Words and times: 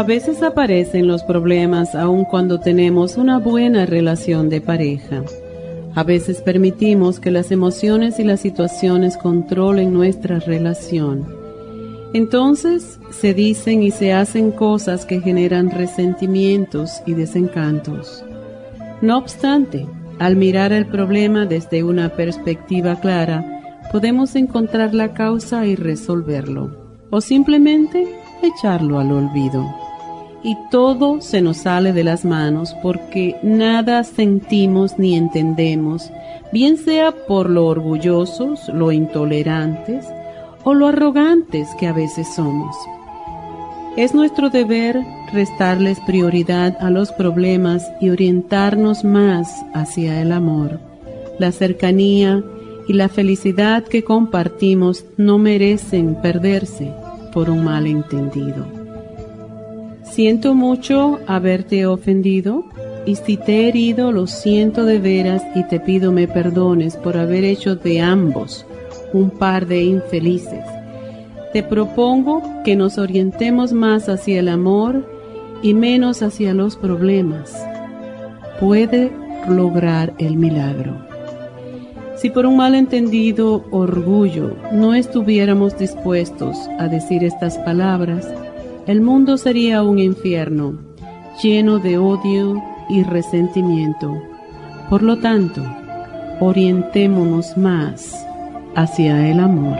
A 0.00 0.02
veces 0.02 0.42
aparecen 0.42 1.06
los 1.06 1.22
problemas 1.24 1.94
aun 1.94 2.24
cuando 2.24 2.58
tenemos 2.58 3.18
una 3.18 3.38
buena 3.38 3.84
relación 3.84 4.48
de 4.48 4.62
pareja. 4.62 5.24
A 5.94 6.04
veces 6.04 6.40
permitimos 6.40 7.20
que 7.20 7.30
las 7.30 7.52
emociones 7.52 8.18
y 8.18 8.24
las 8.24 8.40
situaciones 8.40 9.18
controlen 9.18 9.92
nuestra 9.92 10.38
relación. 10.38 11.28
Entonces 12.14 12.98
se 13.10 13.34
dicen 13.34 13.82
y 13.82 13.90
se 13.90 14.14
hacen 14.14 14.52
cosas 14.52 15.04
que 15.04 15.20
generan 15.20 15.70
resentimientos 15.70 17.02
y 17.04 17.12
desencantos. 17.12 18.24
No 19.02 19.18
obstante, 19.18 19.86
al 20.18 20.34
mirar 20.34 20.72
el 20.72 20.86
problema 20.86 21.44
desde 21.44 21.84
una 21.84 22.08
perspectiva 22.08 22.98
clara, 22.98 23.44
podemos 23.92 24.34
encontrar 24.34 24.94
la 24.94 25.12
causa 25.12 25.66
y 25.66 25.76
resolverlo, 25.76 26.70
o 27.10 27.20
simplemente 27.20 28.08
echarlo 28.42 28.98
al 28.98 29.12
olvido. 29.12 29.89
Y 30.42 30.56
todo 30.70 31.20
se 31.20 31.42
nos 31.42 31.58
sale 31.58 31.92
de 31.92 32.04
las 32.04 32.24
manos 32.24 32.74
porque 32.82 33.36
nada 33.42 34.04
sentimos 34.04 34.98
ni 34.98 35.14
entendemos, 35.16 36.10
bien 36.52 36.78
sea 36.78 37.12
por 37.12 37.50
lo 37.50 37.66
orgullosos, 37.66 38.68
lo 38.68 38.90
intolerantes, 38.90 40.06
o 40.64 40.74
lo 40.74 40.86
arrogantes 40.86 41.68
que 41.78 41.86
a 41.86 41.92
veces 41.92 42.28
somos. 42.34 42.74
Es 43.96 44.14
nuestro 44.14 44.50
deber 44.50 45.00
restarles 45.32 45.98
prioridad 46.00 46.76
a 46.80 46.90
los 46.90 47.12
problemas 47.12 47.90
y 48.00 48.10
orientarnos 48.10 49.04
más 49.04 49.64
hacia 49.74 50.22
el 50.22 50.32
amor. 50.32 50.80
La 51.38 51.52
cercanía 51.52 52.42
y 52.88 52.92
la 52.92 53.08
felicidad 53.08 53.84
que 53.84 54.04
compartimos 54.04 55.04
no 55.16 55.38
merecen 55.38 56.14
perderse 56.14 56.92
por 57.32 57.50
un 57.50 57.64
malentendido. 57.64 58.79
Siento 60.10 60.54
mucho 60.54 61.20
haberte 61.28 61.86
ofendido 61.86 62.64
y 63.06 63.14
si 63.14 63.36
te 63.36 63.60
he 63.60 63.68
herido 63.68 64.10
lo 64.10 64.26
siento 64.26 64.84
de 64.84 64.98
veras 64.98 65.42
y 65.54 65.62
te 65.62 65.78
pido 65.78 66.10
me 66.10 66.26
perdones 66.26 66.96
por 66.96 67.16
haber 67.16 67.44
hecho 67.44 67.76
de 67.76 68.00
ambos 68.00 68.66
un 69.12 69.30
par 69.30 69.66
de 69.68 69.84
infelices. 69.84 70.64
Te 71.52 71.62
propongo 71.62 72.42
que 72.64 72.74
nos 72.74 72.98
orientemos 72.98 73.72
más 73.72 74.08
hacia 74.08 74.40
el 74.40 74.48
amor 74.48 75.08
y 75.62 75.74
menos 75.74 76.22
hacia 76.22 76.54
los 76.54 76.76
problemas. 76.76 77.56
Puede 78.58 79.12
lograr 79.48 80.12
el 80.18 80.36
milagro. 80.36 80.96
Si 82.16 82.30
por 82.30 82.46
un 82.46 82.56
malentendido 82.56 83.64
orgullo 83.70 84.56
no 84.72 84.92
estuviéramos 84.94 85.78
dispuestos 85.78 86.56
a 86.80 86.88
decir 86.88 87.22
estas 87.22 87.58
palabras, 87.58 88.28
el 88.90 89.02
mundo 89.02 89.38
sería 89.38 89.84
un 89.84 90.00
infierno 90.00 90.76
lleno 91.40 91.78
de 91.78 91.96
odio 91.96 92.60
y 92.88 93.04
resentimiento. 93.04 94.20
Por 94.88 95.04
lo 95.04 95.20
tanto, 95.20 95.62
orientémonos 96.40 97.56
más 97.56 98.26
hacia 98.74 99.30
el 99.30 99.38
amor. 99.38 99.78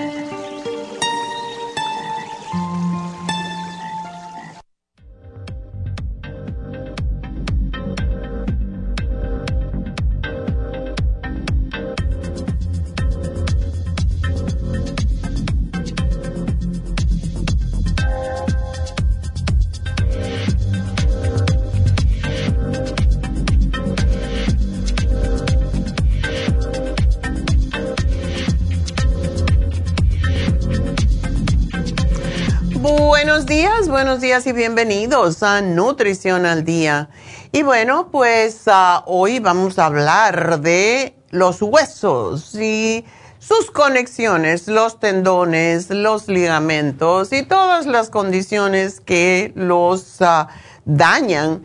Y 34.31 34.53
bienvenidos 34.53 35.43
a 35.43 35.61
Nutrición 35.61 36.45
al 36.45 36.63
Día. 36.63 37.09
Y 37.51 37.63
bueno, 37.63 38.07
pues 38.11 38.61
ah, 38.67 39.03
hoy 39.05 39.39
vamos 39.39 39.77
a 39.77 39.87
hablar 39.87 40.61
de 40.61 41.17
los 41.31 41.61
huesos 41.61 42.55
y 42.55 43.03
sus 43.39 43.69
conexiones, 43.71 44.69
los 44.69 45.01
tendones, 45.01 45.89
los 45.89 46.29
ligamentos 46.29 47.33
y 47.33 47.43
todas 47.43 47.85
las 47.85 48.09
condiciones 48.09 49.01
que 49.01 49.51
los 49.53 50.21
ah, 50.21 50.47
dañan. 50.85 51.63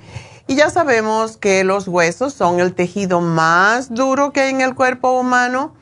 Y 0.48 0.56
ya 0.56 0.68
sabemos 0.68 1.36
que 1.36 1.62
los 1.62 1.86
huesos 1.86 2.34
son 2.34 2.58
el 2.58 2.74
tejido 2.74 3.20
más 3.20 3.94
duro 3.94 4.32
que 4.32 4.40
hay 4.40 4.50
en 4.50 4.60
el 4.60 4.74
cuerpo 4.74 5.20
humano 5.20 5.72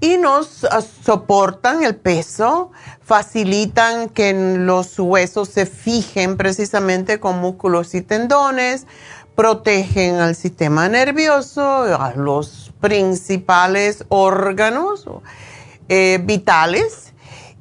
y 0.00 0.16
nos 0.16 0.64
ah, 0.64 0.80
soportan 0.80 1.82
el 1.82 1.96
peso, 1.96 2.70
facilitan 3.10 4.08
que 4.08 4.32
los 4.32 4.96
huesos 4.96 5.48
se 5.48 5.66
fijen 5.66 6.36
precisamente 6.36 7.18
con 7.18 7.40
músculos 7.40 7.92
y 7.96 8.02
tendones, 8.02 8.86
protegen 9.34 10.20
al 10.20 10.36
sistema 10.36 10.88
nervioso, 10.88 11.60
a 11.60 12.12
los 12.14 12.72
principales 12.80 14.04
órganos 14.10 15.06
eh, 15.88 16.20
vitales 16.22 17.12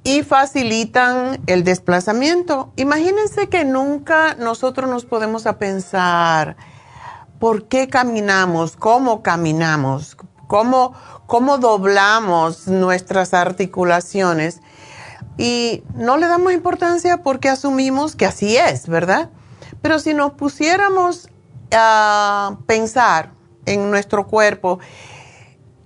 y 0.04 0.22
facilitan 0.22 1.42
el 1.48 1.64
desplazamiento. 1.64 2.72
Imagínense 2.76 3.50
que 3.50 3.66
nunca 3.66 4.36
nosotros 4.36 4.88
nos 4.88 5.06
podemos 5.06 5.48
a 5.48 5.58
pensar 5.58 6.58
por 7.40 7.68
qué 7.68 7.88
caminamos, 7.88 8.76
cómo 8.76 9.24
caminamos, 9.24 10.16
cómo 10.46 10.94
cómo 11.30 11.60
doblamos 11.60 12.68
nuestras 12.68 13.36
articulaciones 13.36 14.62
y 15.40 15.86
no 15.96 16.18
le 16.18 16.28
damos 16.28 16.52
importancia 16.52 17.24
porque 17.24 17.48
asumimos 17.48 18.18
que 18.18 18.26
así 18.26 18.58
es, 18.58 18.90
¿verdad? 18.90 19.30
Pero 19.82 19.98
si 20.00 20.14
nos 20.14 20.34
pusiéramos 20.34 21.30
a 21.72 22.58
pensar 22.68 23.32
en 23.66 23.90
nuestro 23.90 24.28
cuerpo, 24.28 24.80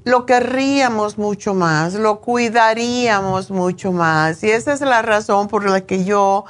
lo 0.05 0.25
querríamos 0.25 1.19
mucho 1.19 1.53
más, 1.53 1.93
lo 1.93 2.19
cuidaríamos 2.19 3.51
mucho 3.51 3.91
más. 3.91 4.43
Y 4.43 4.49
esa 4.49 4.73
es 4.73 4.81
la 4.81 5.03
razón 5.03 5.47
por 5.47 5.69
la 5.69 5.81
que 5.81 6.03
yo 6.03 6.45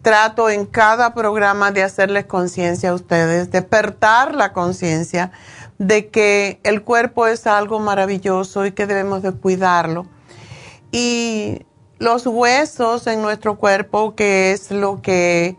trato 0.00 0.48
en 0.48 0.64
cada 0.64 1.12
programa 1.12 1.70
de 1.70 1.82
hacerles 1.82 2.24
conciencia 2.24 2.90
a 2.90 2.94
ustedes, 2.94 3.50
despertar 3.50 4.34
la 4.34 4.54
conciencia 4.54 5.32
de 5.76 6.08
que 6.08 6.60
el 6.62 6.82
cuerpo 6.82 7.26
es 7.26 7.46
algo 7.46 7.78
maravilloso 7.78 8.64
y 8.64 8.72
que 8.72 8.86
debemos 8.86 9.20
de 9.20 9.32
cuidarlo. 9.32 10.06
Y 10.90 11.66
los 11.98 12.26
huesos 12.26 13.06
en 13.06 13.22
nuestro 13.22 13.56
cuerpo, 13.56 14.14
que 14.14 14.52
es 14.52 14.70
lo 14.70 15.02
que 15.02 15.56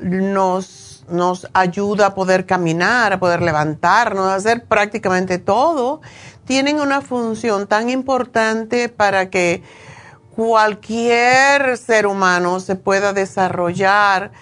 nos, 0.00 1.04
nos 1.08 1.48
ayuda 1.52 2.06
a 2.06 2.14
poder 2.14 2.46
caminar, 2.46 3.12
a 3.12 3.18
poder 3.18 3.42
levantarnos, 3.42 4.26
a 4.28 4.36
hacer 4.36 4.64
prácticamente 4.64 5.38
todo, 5.38 6.00
tienen 6.44 6.80
una 6.80 7.00
función 7.00 7.66
tan 7.66 7.90
importante 7.90 8.88
para 8.88 9.30
que 9.30 9.62
cualquier 10.34 11.78
ser 11.78 12.06
humano 12.06 12.60
se 12.60 12.76
pueda 12.76 13.12
desarrollar 13.12 14.32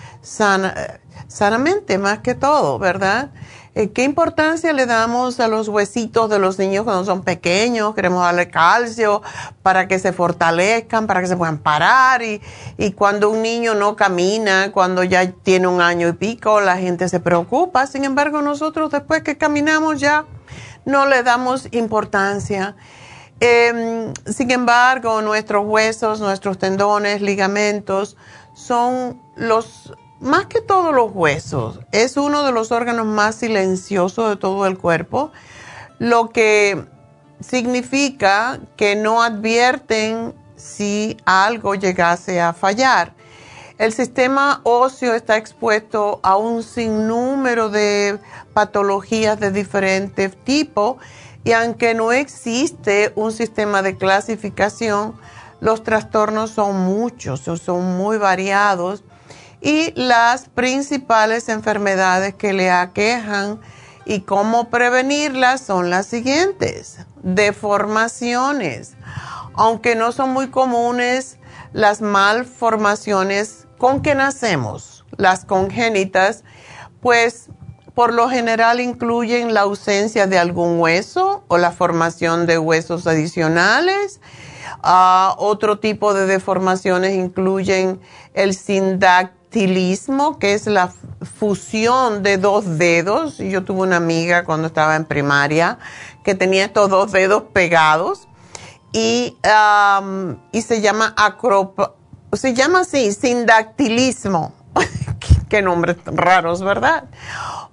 sanamente, 1.28 1.98
más 1.98 2.20
que 2.20 2.34
todo, 2.34 2.78
¿verdad? 2.78 3.30
Eh, 3.74 3.90
¿Qué 3.90 4.04
importancia 4.04 4.74
le 4.74 4.84
damos 4.84 5.40
a 5.40 5.48
los 5.48 5.68
huesitos 5.68 6.28
de 6.28 6.38
los 6.38 6.58
niños 6.58 6.84
cuando 6.84 7.06
son 7.06 7.22
pequeños? 7.22 7.94
Queremos 7.94 8.22
darle 8.22 8.50
calcio 8.50 9.22
para 9.62 9.88
que 9.88 9.98
se 9.98 10.12
fortalezcan, 10.12 11.06
para 11.06 11.22
que 11.22 11.26
se 11.26 11.38
puedan 11.38 11.56
parar. 11.56 12.20
Y, 12.22 12.40
cuando 12.92 13.30
un 13.30 13.40
niño 13.40 13.74
no 13.74 13.96
camina, 13.96 14.72
cuando 14.72 15.02
ya 15.04 15.30
tiene 15.30 15.68
un 15.68 15.80
año 15.80 16.08
y 16.08 16.12
pico, 16.12 16.60
la 16.60 16.76
gente 16.76 17.08
se 17.08 17.18
preocupa. 17.18 17.86
Sin 17.86 18.04
embargo, 18.04 18.42
nosotros 18.42 18.90
después 18.90 19.22
que 19.22 19.38
caminamos 19.38 19.98
ya 20.00 20.26
no 20.84 21.06
le 21.06 21.22
damos 21.22 21.68
importancia. 21.70 22.76
Em, 23.40 24.12
sin 24.26 24.50
embargo, 24.50 25.22
nuestros 25.22 25.64
huesos, 25.66 26.20
nuestros 26.20 26.58
tendones, 26.58 27.22
ligamentos, 27.22 28.18
son 28.54 29.18
los, 29.34 29.94
más 30.22 30.46
que 30.46 30.60
todos 30.60 30.94
los 30.94 31.10
huesos, 31.12 31.80
es 31.90 32.16
uno 32.16 32.44
de 32.44 32.52
los 32.52 32.70
órganos 32.70 33.06
más 33.06 33.34
silenciosos 33.34 34.30
de 34.30 34.36
todo 34.36 34.66
el 34.66 34.78
cuerpo, 34.78 35.32
lo 35.98 36.30
que 36.30 36.86
significa 37.40 38.60
que 38.76 38.94
no 38.94 39.22
advierten 39.22 40.32
si 40.54 41.16
algo 41.24 41.74
llegase 41.74 42.40
a 42.40 42.52
fallar. 42.52 43.14
El 43.78 43.92
sistema 43.92 44.60
óseo 44.62 45.14
está 45.14 45.36
expuesto 45.36 46.20
a 46.22 46.36
un 46.36 46.62
sinnúmero 46.62 47.68
de 47.68 48.20
patologías 48.54 49.40
de 49.40 49.50
diferentes 49.50 50.36
tipos 50.44 50.98
y 51.42 51.50
aunque 51.50 51.94
no 51.94 52.12
existe 52.12 53.12
un 53.16 53.32
sistema 53.32 53.82
de 53.82 53.96
clasificación, 53.96 55.14
los 55.58 55.82
trastornos 55.82 56.50
son 56.50 56.76
muchos, 56.76 57.40
son 57.40 57.96
muy 57.96 58.18
variados 58.18 59.02
y 59.62 59.92
las 59.94 60.48
principales 60.48 61.48
enfermedades 61.48 62.34
que 62.34 62.52
le 62.52 62.70
aquejan 62.70 63.60
y 64.04 64.20
cómo 64.22 64.68
prevenirlas 64.68 65.60
son 65.60 65.88
las 65.88 66.06
siguientes. 66.06 66.98
Deformaciones. 67.22 68.94
Aunque 69.54 69.94
no 69.94 70.10
son 70.10 70.30
muy 70.30 70.48
comunes, 70.48 71.38
las 71.72 72.00
malformaciones 72.00 73.68
con 73.78 74.02
que 74.02 74.16
nacemos, 74.16 75.04
las 75.16 75.44
congénitas, 75.44 76.42
pues 77.00 77.48
por 77.94 78.12
lo 78.12 78.28
general 78.28 78.80
incluyen 78.80 79.54
la 79.54 79.60
ausencia 79.60 80.26
de 80.26 80.38
algún 80.38 80.80
hueso 80.80 81.44
o 81.48 81.58
la 81.58 81.70
formación 81.70 82.46
de 82.46 82.58
huesos 82.58 83.06
adicionales. 83.06 84.20
Ah, 84.82 85.36
otro 85.38 85.78
tipo 85.78 86.14
de 86.14 86.26
deformaciones 86.26 87.14
incluyen 87.14 88.00
el 88.34 88.54
sindactilismo, 89.52 90.38
que 90.38 90.54
es 90.54 90.66
la 90.66 90.92
fusión 91.38 92.22
de 92.22 92.38
dos 92.38 92.78
dedos. 92.78 93.38
Yo 93.38 93.64
tuve 93.64 93.82
una 93.82 93.96
amiga 93.96 94.44
cuando 94.44 94.66
estaba 94.66 94.96
en 94.96 95.04
primaria 95.04 95.78
que 96.24 96.34
tenía 96.34 96.64
estos 96.64 96.88
dos 96.88 97.12
dedos 97.12 97.44
pegados 97.52 98.28
y, 98.92 99.36
y 100.52 100.62
se 100.62 100.80
llama 100.80 101.14
se 102.32 102.54
llama 102.54 102.80
así, 102.80 103.12
sindactilismo. 103.12 104.54
Qué 105.48 105.60
nombres 105.60 105.98
raros, 106.06 106.62
¿verdad? 106.62 107.04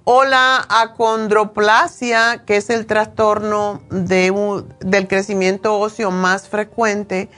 O 0.04 0.24
la 0.24 0.66
acondroplasia, 0.68 2.42
que 2.44 2.56
es 2.58 2.68
el 2.68 2.84
trastorno 2.84 3.80
de 3.90 4.32
del 4.80 5.08
crecimiento 5.08 5.78
óseo 5.78 6.10
más 6.10 6.48
frecuente 6.48 7.30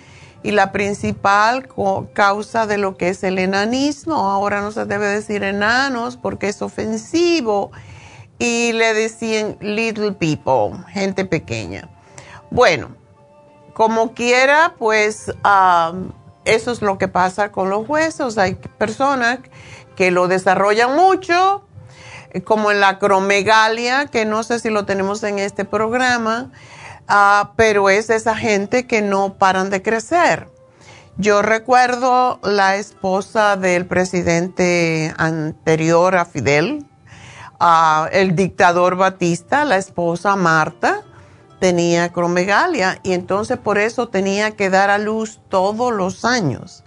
y 0.43 0.51
la 0.51 0.73
principal 0.73 1.69
causa 2.13 2.67
de 2.67 2.79
lo 2.79 2.97
que 2.97 3.09
es 3.09 3.23
el 3.23 3.39
enanismo. 3.39 4.31
Ahora 4.31 4.61
no 4.61 4.73
se 4.73 4.85
debe 4.87 5.07
decir 5.07 5.45
enanos 5.45 6.17
porque 6.17 6.49
es 6.49 6.63
ofensivo 6.63 7.71
y 8.39 8.73
le 8.73 8.93
decían 8.93 9.57
little 9.61 10.13
people, 10.13 10.85
gente 10.89 11.25
pequeña. 11.25 11.89
Bueno, 12.51 12.89
como 13.73 14.15
quiera, 14.15 14.75
pues 14.79 15.33
eso 16.45 16.73
es 16.73 16.83
lo 16.83 16.99
que 16.99 17.09
pasa 17.09 17.53
con 17.53 17.71
los 17.71 17.89
huesos. 17.89 18.37
Hay 18.37 18.55
personas 18.55 19.39
que 19.95 20.11
lo 20.11 20.27
desarrollan 20.27 20.97
mucho, 20.97 21.65
como 22.45 22.71
en 22.71 22.81
la 22.81 22.89
acromegalia, 22.89 24.07
que 24.07 24.25
no 24.25 24.43
sé 24.43 24.59
si 24.59 24.71
lo 24.71 24.87
tenemos 24.87 25.23
en 25.23 25.39
este 25.39 25.65
programa, 25.65 26.51
ah, 27.13 27.53
pero 27.57 27.91
es 27.91 28.11
esa 28.11 28.35
gente 28.35 28.87
que 28.87 29.03
no 29.03 29.35
paran 29.35 29.69
de 29.71 29.83
crecer. 29.83 30.49
Yo 31.19 31.43
recuerdo 31.43 32.41
la 32.43 32.77
esposa 32.77 33.57
del 33.57 33.87
presidente 33.87 35.15
anterior 35.19 36.17
a 36.17 36.25
Fidel, 36.25 36.87
ah, 37.61 38.09
el 38.13 38.35
dictador 38.35 38.97
Batista, 38.97 39.67
la 39.67 39.77
esposa 39.77 40.37
Marta, 40.37 41.03
tenía 41.61 42.05
acromegalia 42.05 42.99
y 43.03 43.13
entonces 43.13 43.59
por 43.59 43.79
eso 43.79 44.09
tenía 44.09 44.53
que 44.53 44.71
dar 44.71 44.89
a 44.91 44.99
luz 44.99 45.41
todos 45.49 45.93
los 45.93 46.25
años 46.25 46.83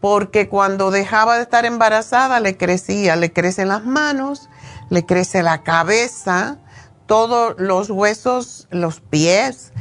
porque 0.00 0.48
cuando 0.48 0.90
dejaba 0.90 1.36
de 1.36 1.42
estar 1.42 1.64
embarazada 1.64 2.38
le 2.38 2.56
crecía, 2.56 3.16
le 3.16 3.32
crecen 3.32 3.68
las 3.68 3.84
manos, 3.84 4.48
le 4.88 5.04
crece 5.04 5.42
la 5.42 5.62
cabeza, 5.62 6.58
todos 7.06 7.54
los 7.58 7.90
huesos, 7.90 8.68
los 8.70 9.00
pies 9.00 9.72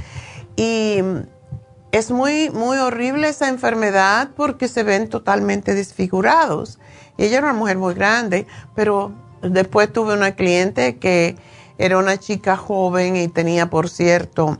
y 0.55 0.99
es 1.91 2.11
muy 2.11 2.49
muy 2.49 2.77
horrible 2.77 3.29
esa 3.29 3.47
enfermedad 3.47 4.29
porque 4.35 4.67
se 4.67 4.83
ven 4.83 5.09
totalmente 5.09 5.73
desfigurados. 5.75 6.79
Y 7.17 7.25
ella 7.25 7.37
era 7.37 7.51
una 7.51 7.59
mujer 7.59 7.77
muy 7.77 7.93
grande, 7.93 8.47
pero 8.75 9.13
después 9.41 9.91
tuve 9.91 10.13
una 10.13 10.35
cliente 10.35 10.97
que 10.97 11.37
era 11.77 11.97
una 11.97 12.17
chica 12.17 12.57
joven 12.57 13.15
y 13.15 13.27
tenía, 13.27 13.69
por 13.69 13.89
cierto, 13.89 14.59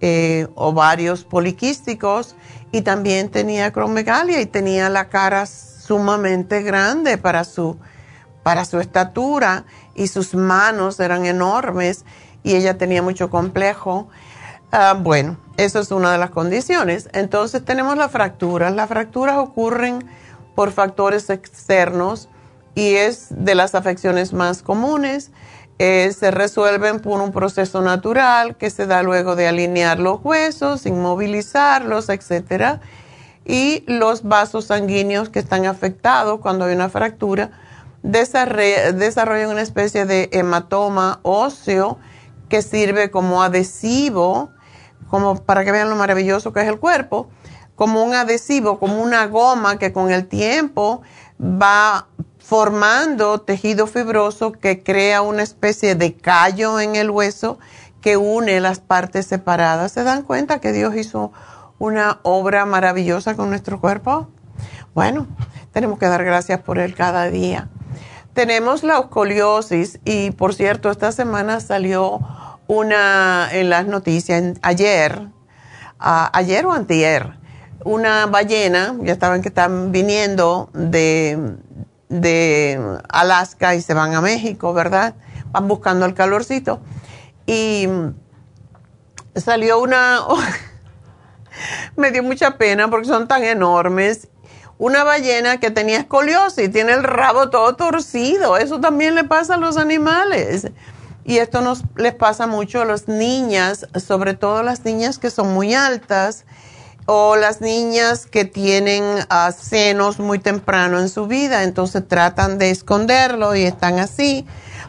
eh, 0.00 0.48
ovarios 0.54 1.24
poliquísticos 1.24 2.36
y 2.72 2.82
también 2.82 3.30
tenía 3.30 3.66
acromegalia 3.66 4.40
y 4.40 4.46
tenía 4.46 4.88
la 4.90 5.08
cara 5.08 5.46
sumamente 5.46 6.62
grande 6.62 7.18
para 7.18 7.44
su, 7.44 7.78
para 8.42 8.64
su 8.64 8.80
estatura 8.80 9.64
y 9.94 10.08
sus 10.08 10.34
manos 10.34 11.00
eran 11.00 11.26
enormes 11.26 12.04
y 12.42 12.54
ella 12.54 12.76
tenía 12.78 13.02
mucho 13.02 13.30
complejo. 13.30 14.08
Ah, 14.70 14.96
bueno, 14.98 15.38
eso 15.56 15.80
es 15.80 15.90
una 15.90 16.12
de 16.12 16.18
las 16.18 16.30
condiciones. 16.30 17.08
Entonces 17.12 17.64
tenemos 17.64 17.96
las 17.96 18.10
fracturas. 18.10 18.74
Las 18.74 18.88
fracturas 18.88 19.36
ocurren 19.38 20.04
por 20.54 20.72
factores 20.72 21.30
externos 21.30 22.28
y 22.74 22.94
es 22.94 23.28
de 23.30 23.54
las 23.54 23.74
afecciones 23.74 24.32
más 24.32 24.62
comunes. 24.62 25.30
Eh, 25.78 26.12
se 26.16 26.30
resuelven 26.30 27.00
por 27.00 27.20
un 27.20 27.32
proceso 27.32 27.82
natural 27.82 28.56
que 28.56 28.70
se 28.70 28.86
da 28.86 29.02
luego 29.02 29.34
de 29.34 29.48
alinear 29.48 29.98
los 29.98 30.20
huesos, 30.24 30.86
inmovilizarlos, 30.86 32.08
etc. 32.08 32.80
Y 33.44 33.84
los 33.86 34.22
vasos 34.22 34.66
sanguíneos 34.66 35.30
que 35.30 35.40
están 35.40 35.66
afectados 35.66 36.40
cuando 36.40 36.64
hay 36.66 36.74
una 36.74 36.88
fractura 36.88 37.50
desarrollan 38.04 39.50
una 39.50 39.62
especie 39.62 40.04
de 40.04 40.28
hematoma 40.32 41.20
óseo 41.22 41.98
que 42.50 42.60
sirve 42.60 43.10
como 43.10 43.42
adhesivo, 43.42 44.50
como 45.08 45.36
para 45.36 45.64
que 45.64 45.72
vean 45.72 45.88
lo 45.88 45.96
maravilloso 45.96 46.52
que 46.52 46.60
es 46.60 46.68
el 46.68 46.78
cuerpo, 46.78 47.28
como 47.74 48.04
un 48.04 48.14
adhesivo, 48.14 48.78
como 48.78 49.02
una 49.02 49.26
goma 49.26 49.78
que 49.78 49.92
con 49.92 50.12
el 50.12 50.28
tiempo 50.28 51.02
va 51.40 52.06
formando 52.38 53.40
tejido 53.40 53.86
fibroso 53.86 54.52
que 54.52 54.82
crea 54.82 55.22
una 55.22 55.42
especie 55.42 55.94
de 55.94 56.14
callo 56.14 56.78
en 56.78 56.96
el 56.96 57.10
hueso 57.10 57.58
que 58.02 58.18
une 58.18 58.60
las 58.60 58.80
partes 58.80 59.26
separadas. 59.26 59.92
¿Se 59.92 60.04
dan 60.04 60.22
cuenta 60.22 60.60
que 60.60 60.72
Dios 60.72 60.94
hizo 60.94 61.32
una 61.78 62.20
obra 62.22 62.66
maravillosa 62.66 63.34
con 63.34 63.48
nuestro 63.48 63.80
cuerpo? 63.80 64.28
Bueno, 64.94 65.26
tenemos 65.72 65.98
que 65.98 66.06
dar 66.06 66.22
gracias 66.22 66.60
por 66.60 66.78
él 66.78 66.94
cada 66.94 67.30
día. 67.30 67.70
Tenemos 68.34 68.82
la 68.82 68.98
escoliosis 68.98 70.00
y 70.04 70.32
por 70.32 70.54
cierto, 70.54 70.90
esta 70.90 71.12
semana 71.12 71.60
salió 71.60 72.18
una 72.66 73.48
en 73.52 73.70
las 73.70 73.86
noticias, 73.86 74.58
ayer, 74.62 75.28
ayer 75.98 76.66
o 76.66 76.72
antier, 76.72 77.38
una 77.84 78.26
ballena, 78.26 78.96
ya 79.02 79.12
estaban 79.12 79.40
que 79.40 79.48
están 79.48 79.92
viniendo 79.92 80.68
de, 80.72 81.56
de 82.08 82.98
Alaska 83.08 83.76
y 83.76 83.82
se 83.82 83.94
van 83.94 84.14
a 84.14 84.20
México, 84.20 84.72
¿verdad? 84.72 85.14
Van 85.52 85.68
buscando 85.68 86.04
el 86.04 86.14
calorcito. 86.14 86.80
Y 87.46 87.88
salió 89.36 89.80
una, 89.80 90.20
me 91.96 92.10
dio 92.10 92.24
mucha 92.24 92.56
pena 92.56 92.88
porque 92.88 93.06
son 93.06 93.28
tan 93.28 93.44
enormes. 93.44 94.28
Una 94.78 95.04
ballena 95.04 95.60
que 95.60 95.70
tenía 95.70 95.98
escoliosis, 95.98 96.70
tiene 96.72 96.92
el 96.92 97.04
rabo 97.04 97.50
todo 97.50 97.76
torcido. 97.76 98.56
Eso 98.56 98.80
también 98.80 99.14
le 99.14 99.24
pasa 99.24 99.54
a 99.54 99.58
los 99.58 99.76
animales. 99.76 100.68
Y 101.24 101.38
esto 101.38 101.60
nos 101.60 101.84
les 101.96 102.14
pasa 102.14 102.46
mucho 102.46 102.82
a 102.82 102.84
las 102.84 103.08
niñas, 103.08 103.86
sobre 104.04 104.34
todo 104.34 104.62
las 104.62 104.84
niñas 104.84 105.18
que 105.18 105.30
son 105.30 105.54
muy 105.54 105.74
altas 105.74 106.44
o 107.06 107.36
las 107.36 107.60
niñas 107.60 108.26
que 108.26 108.44
tienen 108.44 109.04
ah, 109.28 109.52
senos 109.52 110.18
muy 110.18 110.38
temprano 110.38 110.98
en 110.98 111.08
su 111.08 111.26
vida, 111.26 111.62
entonces 111.62 112.06
tratan 112.06 112.58
de 112.58 112.70
esconderlo 112.70 113.54
y 113.54 113.64
están 113.64 113.98
así 113.98 114.46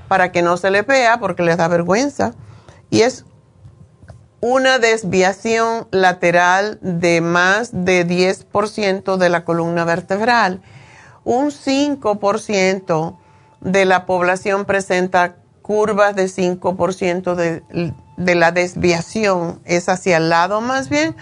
para 0.07 0.31
que 0.31 0.41
no 0.41 0.55
se 0.57 0.71
le 0.71 0.81
vea 0.81 1.19
porque 1.19 1.43
les 1.43 1.57
da 1.57 1.67
vergüenza. 1.67 2.33
Y 2.89 3.01
es 3.01 3.25
una 4.41 4.79
desviación 4.79 5.87
lateral 5.91 6.77
de 6.81 7.21
más 7.21 7.69
de 7.71 8.07
10% 8.07 9.17
de 9.17 9.29
la 9.29 9.43
columna 9.43 9.85
vertebral. 9.85 10.61
Un 11.23 11.51
5% 11.51 13.17
de 13.61 13.85
la 13.85 14.05
población 14.05 14.65
presenta 14.65 15.35
curvas 15.61 16.15
de 16.15 16.25
5% 16.25 17.35
de, 17.35 17.93
de 18.17 18.35
la 18.35 18.51
desviación, 18.51 19.59
es 19.65 19.89
hacia 19.89 20.17
el 20.17 20.29
lado 20.29 20.61
más 20.61 20.89
bien 20.89 21.15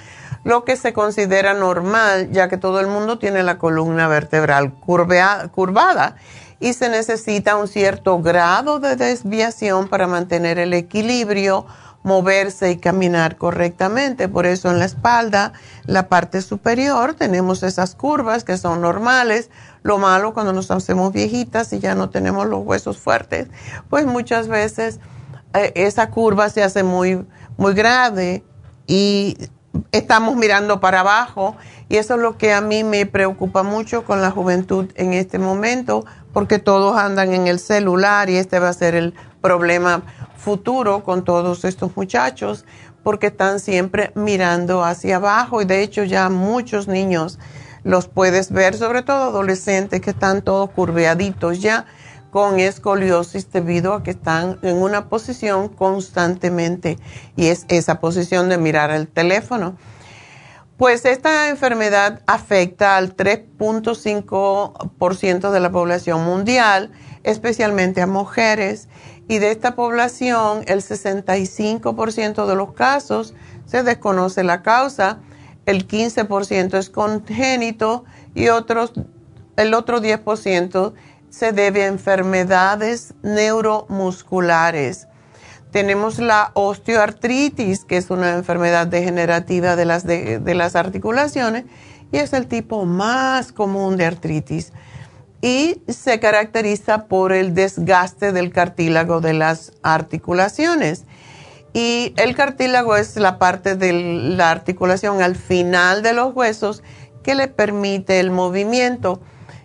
lo 0.44 0.66
que 0.66 0.76
se 0.76 0.94
considera 0.94 1.54
normal, 1.54 2.30
ya 2.32 2.50
que 2.50 2.58
todo 2.58 2.80
el 2.80 2.88
mundo 2.88 3.18
tiene 3.18 3.44
la 3.44 3.58
columna 3.58 4.08
vertebral 4.08 4.74
curvada 4.74 6.18
y 6.60 6.74
se 6.74 6.90
necesita 6.90 7.56
un 7.58 7.68
cierto 7.68 8.22
grado 8.22 8.80
de 8.80 8.96
desviación 8.96 9.88
para 9.88 10.08
mantener 10.08 10.60
el 10.60 10.74
equilibrio, 10.74 11.66
moverse 12.04 12.72
y 12.72 12.78
caminar 12.78 13.38
correctamente. 13.38 14.28
Por 14.28 14.46
eso 14.46 14.70
en 14.70 14.80
la 14.80 14.86
espalda, 14.86 15.54
la 15.86 16.10
parte 16.10 16.42
superior, 16.42 17.16
tenemos 17.16 17.64
esas 17.64 17.96
curvas 17.96 18.44
que 18.44 18.58
son 18.58 18.82
normales. 18.82 19.50
Lo 19.82 19.98
malo 19.98 20.34
cuando 20.34 20.54
nos 20.54 20.70
hacemos 20.70 21.12
viejitas 21.14 21.74
y 21.74 21.80
ya 21.80 21.96
no 21.96 22.10
tenemos 22.10 22.48
los 22.48 22.64
huesos 22.64 22.98
fuertes, 22.98 23.48
pues 23.90 24.06
muchas 24.06 24.48
veces 24.48 25.00
eh, 25.54 25.72
esa 25.76 26.10
curva 26.10 26.50
se 26.50 26.64
hace 26.64 26.84
muy, 26.84 27.26
muy 27.58 27.74
grande 27.74 28.44
y 28.88 29.38
estamos 29.92 30.36
mirando 30.36 30.80
para 30.80 31.02
abajo 31.02 31.56
y 31.90 31.98
eso 31.98 32.16
es 32.16 32.20
lo 32.22 32.38
que 32.38 32.54
a 32.54 32.62
mí 32.62 32.84
me 32.84 33.06
preocupa 33.06 33.64
mucho 33.64 34.04
con 34.04 34.22
la 34.22 34.32
juventud 34.32 34.90
en 34.96 35.14
este 35.14 35.40
momento 35.40 36.06
porque 36.32 36.60
todos 36.60 36.98
andan 36.98 37.34
en 37.34 37.48
el 37.48 37.60
celular 37.60 38.30
y 38.30 38.38
este 38.38 38.60
va 38.60 38.70
a 38.70 38.74
ser 38.74 38.96
el 38.96 39.14
problema 39.42 40.04
futuro 40.44 41.04
con 41.04 41.24
todos 41.24 41.64
estos 41.64 41.96
muchachos 41.96 42.66
porque 43.02 43.28
están 43.28 43.60
siempre 43.60 44.12
mirando 44.16 44.84
hacia 44.84 45.16
abajo 45.16 45.62
y 45.62 45.66
de 45.66 45.82
hecho 45.82 46.04
ya 46.04 46.30
muchos 46.30 46.88
niños 46.88 47.40
los 47.84 48.08
puedes 48.08 48.52
ver, 48.52 48.76
sobre 48.76 49.02
todo 49.02 49.24
adolescentes 49.24 50.02
que 50.02 50.12
están 50.12 50.42
todos 50.42 50.70
curveaditos 50.72 51.62
ya 51.62 51.86
con 52.32 52.60
escoliosis 52.60 53.52
debido 53.52 53.94
a 53.94 54.04
que 54.04 54.12
están 54.12 54.60
en 54.64 54.78
una 54.78 55.08
posición 55.08 55.70
constantemente 55.70 56.98
y 57.36 57.48
es 57.48 57.66
esa 57.68 58.00
posición 58.00 58.50
de 58.50 58.58
mirar 58.58 58.92
el 58.92 59.08
teléfono. 59.08 59.78
Pues 60.78 61.06
esta 61.06 61.50
enfermedad 61.50 62.24
afecta 62.26 62.98
al 62.98 63.16
3.5% 63.16 65.52
de 65.52 65.60
la 65.60 65.72
población 65.72 66.26
mundial, 66.26 66.92
especialmente 67.22 68.02
a 68.02 68.08
mujeres, 68.08 68.90
y 69.28 69.40
de 69.40 69.52
esta 69.52 69.76
población 69.76 70.64
el 70.68 70.82
65% 70.82 72.46
de 72.46 72.56
los 72.56 72.74
casos 72.74 73.34
se 73.66 73.84
desconoce 73.84 74.44
la 74.44 74.62
causa, 74.62 75.20
el 75.66 75.88
15% 75.88 76.78
es 76.78 76.90
congénito 76.90 78.04
y 78.36 78.50
otros, 78.50 78.94
el 79.56 79.74
otro 79.74 80.02
10% 80.02 80.94
se 81.30 81.52
debe 81.52 81.84
a 81.84 81.88
enfermedades 81.88 83.14
neuromusculares. 83.24 85.08
Tenemos 85.72 86.20
la 86.20 86.52
osteoartritis, 86.54 87.86
que 87.86 87.98
es 87.98 88.12
una 88.12 88.34
enfermedad 88.34 88.86
degenerativa 88.86 89.76
de 89.76 89.86
las, 89.86 90.06
de, 90.06 90.40
las 90.54 90.76
articulaciones 90.76 91.66
y 92.12 92.18
es 92.18 92.34
el 92.34 92.46
tipo 92.46 92.86
más 92.86 93.52
común 93.52 93.98
de 93.98 94.06
artritis. 94.06 94.72
Y 95.44 95.82
se 95.88 96.20
caracteriza 96.20 97.06
por 97.06 97.34
el 97.34 97.54
desgaste 97.54 98.32
del 98.32 98.52
cartílago 98.52 99.22
de 99.22 99.34
las 99.34 99.74
articulaciones. 99.84 101.04
Y 101.74 102.14
el 102.18 102.36
cartílago 102.36 102.96
es 102.96 103.18
la 103.18 103.38
parte 103.38 103.76
de 103.76 103.92
la 103.94 104.50
articulación 104.50 105.22
al 105.22 105.36
final 105.36 106.02
de 106.02 106.14
los 106.14 106.34
huesos 106.34 106.82
que 107.24 107.36
le 107.36 107.48
permite 107.48 108.20
el 108.20 108.32
movimiento 108.32 109.20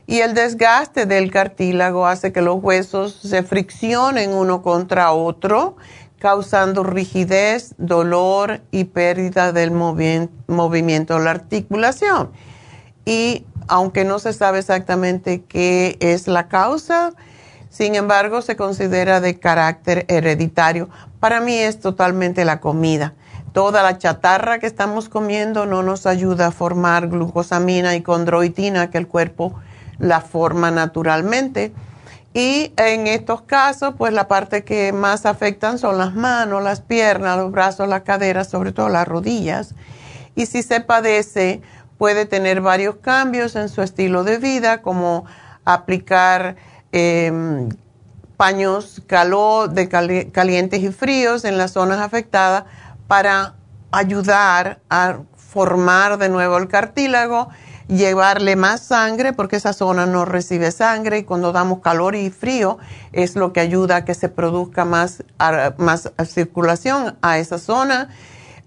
y 0.08 0.20
el 0.20 0.32
desgaste 0.32 1.04
del 1.04 1.30
cartílago 1.30 2.06
hace 2.06 2.32
que 2.32 2.40
los 2.40 2.62
huesos 2.62 3.12
se 3.12 3.42
friccionen 3.42 4.32
uno 4.32 4.62
contra 4.62 5.12
otro, 5.12 5.76
causando 6.18 6.82
rigidez, 6.82 7.74
dolor 7.76 8.62
y 8.70 8.84
pérdida 8.84 9.52
del 9.52 9.70
movimiento 9.70 11.18
de 11.18 11.24
la 11.24 11.30
articulación. 11.30 12.30
Y 13.04 13.44
aunque 13.68 14.04
no 14.04 14.18
se 14.18 14.32
sabe 14.32 14.58
exactamente 14.58 15.44
qué 15.44 15.96
es 16.00 16.26
la 16.26 16.48
causa, 16.48 17.12
sin 17.70 17.94
embargo 17.94 18.42
se 18.42 18.56
considera 18.56 19.20
de 19.20 19.38
carácter 19.38 20.04
hereditario. 20.08 20.88
Para 21.20 21.40
mí 21.40 21.54
es 21.54 21.80
totalmente 21.80 22.44
la 22.44 22.60
comida. 22.60 23.14
Toda 23.52 23.82
la 23.82 23.98
chatarra 23.98 24.58
que 24.58 24.66
estamos 24.66 25.08
comiendo 25.08 25.66
no 25.66 25.82
nos 25.82 26.06
ayuda 26.06 26.48
a 26.48 26.50
formar 26.50 27.08
glucosamina 27.08 27.94
y 27.94 28.02
condroitina 28.02 28.90
que 28.90 28.98
el 28.98 29.06
cuerpo 29.06 29.54
la 29.98 30.20
forma 30.20 30.70
naturalmente. 30.70 31.72
Y 32.34 32.72
en 32.76 33.06
estos 33.06 33.42
casos, 33.42 33.94
pues 33.98 34.12
la 34.12 34.28
parte 34.28 34.62
que 34.62 34.92
más 34.92 35.26
afectan 35.26 35.78
son 35.78 35.98
las 35.98 36.14
manos, 36.14 36.62
las 36.62 36.80
piernas, 36.80 37.36
los 37.36 37.50
brazos, 37.50 37.88
las 37.88 38.02
caderas, 38.02 38.48
sobre 38.48 38.72
todo 38.72 38.88
las 38.88 39.08
rodillas. 39.08 39.74
Y 40.36 40.46
si 40.46 40.62
se 40.62 40.80
padece, 40.80 41.62
puede 41.98 42.24
tener 42.24 42.60
varios 42.60 42.96
cambios 42.96 43.56
en 43.56 43.68
su 43.68 43.82
estilo 43.82 44.24
de 44.24 44.38
vida, 44.38 44.82
como 44.82 45.26
aplicar 45.64 46.56
em, 46.92 47.68
paños 48.36 49.02
calor, 49.06 49.70
de 49.70 49.88
calientes 50.32 50.80
y 50.80 50.90
fríos 50.90 51.44
en 51.44 51.58
las 51.58 51.72
zonas 51.72 51.98
afectadas 51.98 52.64
para 53.08 53.54
ayudar 53.90 54.80
a 54.88 55.18
formar 55.36 56.18
de 56.18 56.28
nuevo 56.28 56.56
el 56.56 56.68
cartílago 56.68 57.48
llevarle 57.88 58.54
más 58.54 58.82
sangre 58.82 59.32
porque 59.32 59.56
esa 59.56 59.72
zona 59.72 60.06
no 60.06 60.24
recibe 60.24 60.70
sangre 60.70 61.18
y 61.18 61.24
cuando 61.24 61.52
damos 61.52 61.80
calor 61.80 62.14
y 62.14 62.30
frío 62.30 62.78
es 63.12 63.34
lo 63.34 63.52
que 63.52 63.60
ayuda 63.60 63.96
a 63.96 64.04
que 64.04 64.14
se 64.14 64.28
produzca 64.28 64.84
más, 64.84 65.24
más 65.78 66.12
circulación 66.26 67.16
a 67.22 67.38
esa 67.38 67.58
zona. 67.58 68.10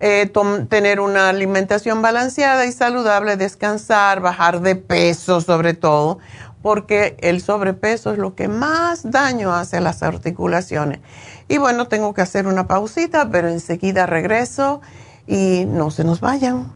Eh, 0.04 0.32
tener 0.68 1.00
una 1.00 1.30
alimentación 1.30 2.02
balanceada 2.02 2.66
y 2.66 2.72
saludable, 2.72 3.38
descansar, 3.38 4.20
bajar 4.20 4.62
de 4.62 4.76
peso 4.76 5.42
sobre 5.42 5.76
todo, 5.76 6.18
porque 6.64 7.18
el 7.20 7.40
sobrepeso 7.40 8.12
es 8.12 8.18
lo 8.18 8.34
que 8.34 8.48
más 8.48 9.12
daño 9.12 9.54
hace 9.54 9.78
a 9.78 9.82
las 9.82 10.02
articulaciones. 10.02 11.02
Y 11.48 11.60
bueno, 11.60 11.88
tengo 11.88 12.16
que 12.16 12.22
hacer 12.22 12.48
una 12.48 12.66
pausita, 12.66 13.30
pero 13.30 13.50
enseguida 13.50 14.08
regreso 14.08 14.82
y 15.28 15.66
no 15.68 15.92
se 15.92 16.04
nos 16.04 16.20
vayan. 16.20 16.76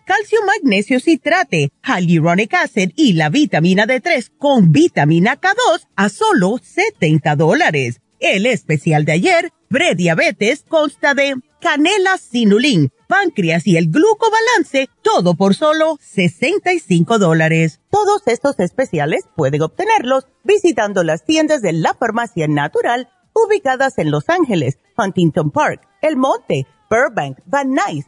calcio, 0.11 0.39
magnesio, 0.45 0.99
citrate, 0.99 1.71
hyaluronic 1.85 2.53
acid 2.55 2.91
y 2.97 3.13
la 3.13 3.29
vitamina 3.29 3.87
D3 3.87 4.29
con 4.37 4.73
vitamina 4.73 5.39
K2 5.39 5.87
a 5.95 6.09
solo 6.09 6.59
70 6.61 7.37
dólares. 7.37 8.01
El 8.19 8.45
especial 8.45 9.05
de 9.05 9.13
ayer, 9.13 9.53
prediabetes, 9.69 10.65
consta 10.67 11.13
de 11.13 11.35
canela 11.61 12.17
sinulín, 12.17 12.89
páncreas 13.07 13.65
y 13.65 13.77
el 13.77 13.89
glucobalance, 13.89 14.89
todo 15.01 15.35
por 15.35 15.55
solo 15.55 15.97
65 16.01 17.17
dólares. 17.17 17.79
Todos 17.89 18.23
estos 18.25 18.59
especiales 18.59 19.23
pueden 19.37 19.61
obtenerlos 19.61 20.27
visitando 20.43 21.03
las 21.03 21.23
tiendas 21.23 21.61
de 21.61 21.71
la 21.71 21.93
farmacia 21.93 22.49
natural 22.49 23.07
ubicadas 23.33 23.97
en 23.97 24.11
Los 24.11 24.27
Ángeles, 24.27 24.77
Huntington 24.97 25.51
Park, 25.51 25.87
El 26.01 26.17
Monte, 26.17 26.67
Burbank, 26.89 27.37
Van 27.45 27.69
Nuys, 27.69 28.07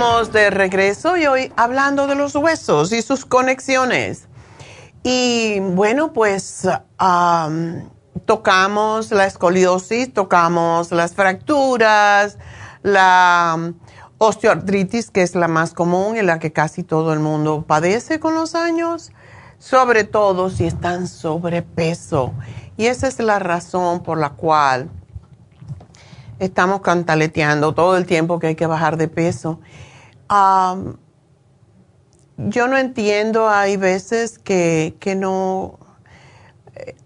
Estamos 0.00 0.32
de 0.32 0.48
regreso 0.48 1.18
y 1.18 1.26
hoy 1.26 1.52
hablando 1.56 2.06
de 2.06 2.14
los 2.14 2.34
huesos 2.34 2.90
y 2.90 3.02
sus 3.02 3.26
conexiones. 3.26 4.28
Y 5.02 5.60
bueno, 5.60 6.14
pues 6.14 6.66
tocamos 8.24 9.10
la 9.10 9.26
escoliosis, 9.26 10.14
tocamos 10.14 10.90
las 10.90 11.12
fracturas, 11.12 12.38
la 12.82 13.74
osteoartritis, 14.16 15.10
que 15.10 15.20
es 15.20 15.34
la 15.34 15.48
más 15.48 15.74
común 15.74 16.16
y 16.16 16.22
la 16.22 16.38
que 16.38 16.50
casi 16.50 16.82
todo 16.82 17.12
el 17.12 17.18
mundo 17.20 17.66
padece 17.68 18.20
con 18.20 18.34
los 18.34 18.54
años, 18.54 19.12
sobre 19.58 20.04
todo 20.04 20.48
si 20.48 20.66
están 20.66 21.08
sobrepeso. 21.08 22.32
Y 22.78 22.86
esa 22.86 23.06
es 23.06 23.18
la 23.18 23.38
razón 23.38 24.02
por 24.02 24.16
la 24.16 24.30
cual 24.30 24.88
estamos 26.38 26.80
cantaleteando 26.80 27.74
todo 27.74 27.98
el 27.98 28.06
tiempo 28.06 28.38
que 28.38 28.46
hay 28.46 28.54
que 28.54 28.66
bajar 28.66 28.96
de 28.96 29.06
peso 29.06 29.60
yo 32.36 32.68
no 32.68 32.78
entiendo, 32.78 33.48
hay 33.48 33.76
veces 33.76 34.38
que, 34.38 34.94
no... 35.16 35.78
Eh, 36.74 36.96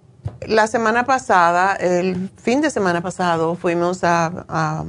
la 0.47 0.67
semana 0.67 1.05
pasada, 1.05 1.75
el 1.75 2.31
fin 2.37 2.61
de 2.61 2.71
semana 2.71 3.01
pasado, 3.01 3.55
fuimos 3.55 4.05
a, 4.05 4.85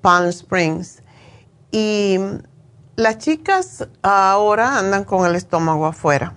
Palm 0.00 0.28
Springs 0.28 1.02
y 1.70 2.18
las 2.96 3.18
chicas 3.18 3.86
ahora 4.02 4.78
andan 4.78 5.04
con 5.04 5.26
el 5.26 5.36
estómago 5.36 5.86
afuera. 5.86 6.36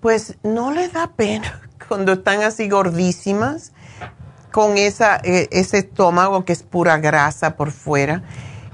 Pues 0.00 0.38
no 0.44 0.70
les 0.70 0.92
da 0.92 1.08
pena 1.08 1.60
cuando 1.88 2.12
están 2.12 2.42
así 2.42 2.68
gordísimas, 2.68 3.72
con 4.52 4.78
esa, 4.78 5.16
e, 5.16 5.48
ese 5.50 5.78
estómago 5.78 6.44
que 6.44 6.52
es 6.52 6.62
pura 6.62 6.98
grasa 6.98 7.56
por 7.56 7.70
fuera. 7.70 8.22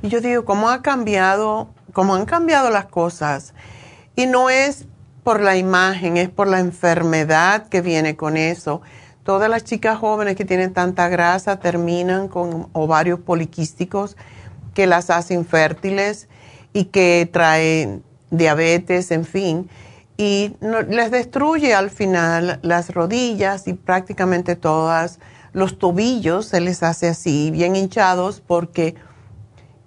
Y 0.04 0.08
yo 0.10 0.20
digo, 0.20 0.44
¿cómo 0.44 0.68
ha 0.68 0.82
cambiado 0.82 1.70
como 1.94 2.14
han 2.16 2.26
cambiado 2.26 2.68
las 2.68 2.86
cosas, 2.86 3.54
y 4.16 4.26
no 4.26 4.50
es 4.50 4.84
por 5.22 5.40
la 5.40 5.56
imagen, 5.56 6.18
es 6.18 6.28
por 6.28 6.48
la 6.48 6.60
enfermedad 6.60 7.68
que 7.68 7.80
viene 7.80 8.16
con 8.16 8.36
eso. 8.36 8.82
Todas 9.22 9.48
las 9.48 9.64
chicas 9.64 9.96
jóvenes 9.98 10.36
que 10.36 10.44
tienen 10.44 10.74
tanta 10.74 11.08
grasa 11.08 11.58
terminan 11.60 12.28
con 12.28 12.68
ovarios 12.74 13.20
poliquísticos 13.20 14.18
que 14.74 14.86
las 14.86 15.08
hacen 15.08 15.46
fértiles 15.46 16.28
y 16.74 16.86
que 16.86 17.26
traen 17.32 18.02
diabetes, 18.30 19.10
en 19.12 19.24
fin, 19.24 19.70
y 20.18 20.54
les 20.88 21.10
destruye 21.10 21.74
al 21.74 21.90
final 21.90 22.58
las 22.62 22.92
rodillas 22.92 23.66
y 23.66 23.72
prácticamente 23.72 24.56
todas 24.56 25.20
los 25.52 25.78
tobillos 25.78 26.46
se 26.46 26.60
les 26.60 26.82
hace 26.82 27.08
así, 27.08 27.50
bien 27.50 27.76
hinchados 27.76 28.42
porque 28.44 28.96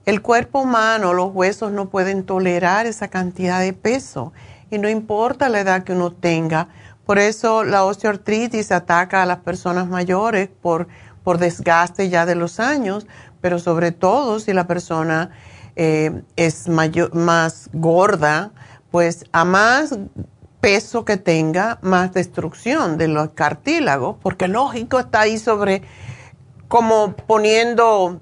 el 0.08 0.22
cuerpo 0.22 0.62
humano, 0.62 1.13
los 1.13 1.36
huesos 1.36 1.74
no 1.74 1.89
pueden 1.89 2.24
tolerar 2.24 2.86
esa 2.86 3.10
cantidad 3.10 3.60
de 3.60 3.74
peso 3.74 4.32
y 4.72 4.78
no 4.78 4.88
importa 4.88 5.50
la 5.50 5.60
edad 5.60 5.84
que 5.84 5.91
uno 5.91 6.13
tenga. 6.13 6.70
Por 7.06 7.20
eso 7.20 7.65
la 7.65 7.84
osteoartritis 7.84 8.72
ataca 8.72 9.22
a 9.22 9.26
las 9.26 9.39
personas 9.39 9.89
mayores 9.89 10.48
por, 10.62 10.88
por 11.26 11.39
desgaste 11.39 12.08
ya 12.08 12.26
de 12.26 12.36
los 12.36 12.62
años, 12.62 13.06
pero 13.41 13.60
sobre 13.60 13.91
todo 13.91 14.39
si 14.39 14.54
la 14.54 14.65
persona 14.65 15.32
eh, 15.76 16.22
es 16.38 16.70
mayor, 16.70 17.13
más 17.13 17.70
gorda, 17.74 18.52
pues 18.91 19.26
a 19.34 19.43
más 19.43 20.00
peso 20.62 21.04
que 21.04 21.17
tenga, 21.17 21.80
más 21.82 22.13
destrucción 22.13 22.98
de 22.98 23.10
los 23.10 23.32
cartílagos, 23.32 24.15
porque 24.22 24.48
lógico 24.48 25.00
está 25.00 25.20
ahí 25.20 25.38
sobre 25.38 25.82
como 26.70 27.13
poniendo 27.13 28.22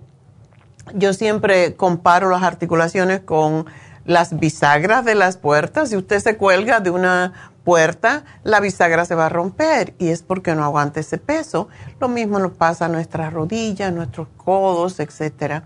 yo 0.93 1.13
siempre 1.13 1.76
comparo 1.76 2.30
las 2.30 2.43
articulaciones 2.43 3.21
con 3.21 3.65
las 4.06 4.38
bisagras 4.39 5.04
de 5.04 5.15
las 5.15 5.38
puertas. 5.38 5.89
Si 5.89 5.98
usted 5.98 6.19
se 6.19 6.38
cuelga 6.38 6.80
de 6.80 6.91
una 6.91 7.52
puerta, 7.63 8.24
la 8.43 8.60
bisagra 8.60 9.06
se 9.06 9.15
va 9.15 9.26
a 9.26 9.30
romper 9.30 9.95
y 9.98 10.10
es 10.10 10.21
porque 10.21 10.54
no 10.54 10.63
aguanta 10.63 11.00
ese 11.00 11.17
peso. 11.17 11.67
Lo 12.00 12.08
mismo 12.08 12.39
nos 12.39 12.52
pasa 12.52 12.86
a 12.86 12.89
nuestras 12.89 13.34
rodillas, 13.34 13.91
nuestros 13.91 14.28
codos, 14.38 15.00
etc. 15.00 15.63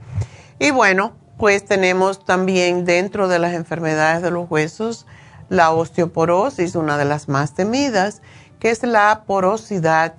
Y 0.58 0.71
bueno, 0.71 1.13
pues 1.38 1.65
tenemos 1.65 2.23
también 2.25 2.86
dentro 2.86 3.27
de 3.27 3.39
las 3.39 3.53
enfermedades 3.53 4.21
de 4.21 4.32
los 4.32 4.49
huesos 4.49 5.05
la 5.49 5.71
osteoporosis, 5.71 6.75
una 6.75 6.97
de 6.97 7.05
las 7.05 7.27
más 7.27 7.53
temidas, 7.53 8.21
que 8.60 8.69
es 8.69 8.84
la 8.84 9.23
porosidad 9.25 10.13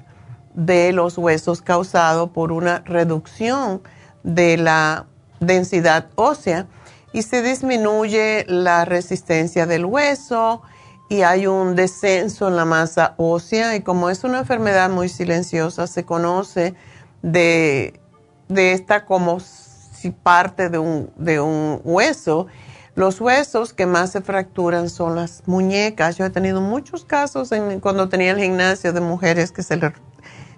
de 0.55 0.93
los 0.93 1.17
huesos 1.17 1.63
causado 1.63 2.33
por 2.33 2.53
una 2.53 2.81
reducción 2.81 3.81
de 4.23 4.57
la 4.57 5.07
densidad 5.41 6.09
ósea 6.15 6.67
y 7.13 7.23
se 7.23 7.43
disminuye 7.43 8.45
la 8.49 8.85
resistencia 8.85 9.67
del 9.67 9.85
hueso 9.85 10.63
y 11.09 11.23
hay 11.23 11.47
un 11.47 11.75
descenso 11.75 12.49
en 12.49 12.57
la 12.57 12.65
masa 12.65 13.15
ósea. 13.17 13.75
Y 13.75 13.83
como 13.83 14.11
es 14.11 14.23
una 14.23 14.39
enfermedad 14.39 14.91
muy 14.91 15.09
silenciosa 15.09 15.87
se 15.87 16.05
conoce 16.05 16.75
de, 17.23 18.01
esta 18.49 19.05
como 19.05 19.41
si 19.41 20.11
parte 20.11 20.69
de 20.69 20.79
un, 20.79 21.11
de 21.17 21.41
un 21.41 21.81
hueso, 21.85 22.47
Los 22.95 23.21
huesos 23.21 23.73
que 23.73 23.87
más 23.87 24.11
se 24.11 24.21
fracturan 24.21 24.89
son 24.89 25.17
las 25.17 25.43
muñecas. 25.47 26.17
Yo 26.17 26.25
he 26.25 26.31
tenido 26.31 26.61
muchos 26.61 27.05
casos 27.05 27.51
cuando 27.81 28.09
tenía 28.09 28.33
el 28.33 28.39
gimnasio 28.39 28.93
de 28.93 29.01
mujeres 29.01 29.53
que 29.53 29.63
se, 29.63 29.79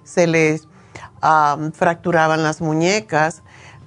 se 0.03 0.27
les 0.27 0.67
fracturaban 1.73 2.43
las 2.43 2.61
muñecas, 2.61 3.42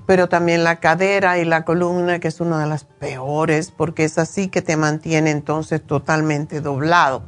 pero 0.06 0.30
también 0.30 0.64
la 0.64 0.80
cadera 0.80 1.38
y 1.38 1.46
la 1.46 1.66
columna, 1.66 2.20
que 2.20 2.28
es 2.28 2.40
una 2.40 2.60
de 2.60 2.68
las 2.68 2.84
peores, 2.84 3.72
porque 3.72 4.04
es 4.04 4.18
así 4.18 4.48
que 4.48 4.62
te 4.62 4.78
mantiene 4.78 5.32
entonces 5.32 5.82
totalmente 5.86 6.62
doblado. 6.62 7.24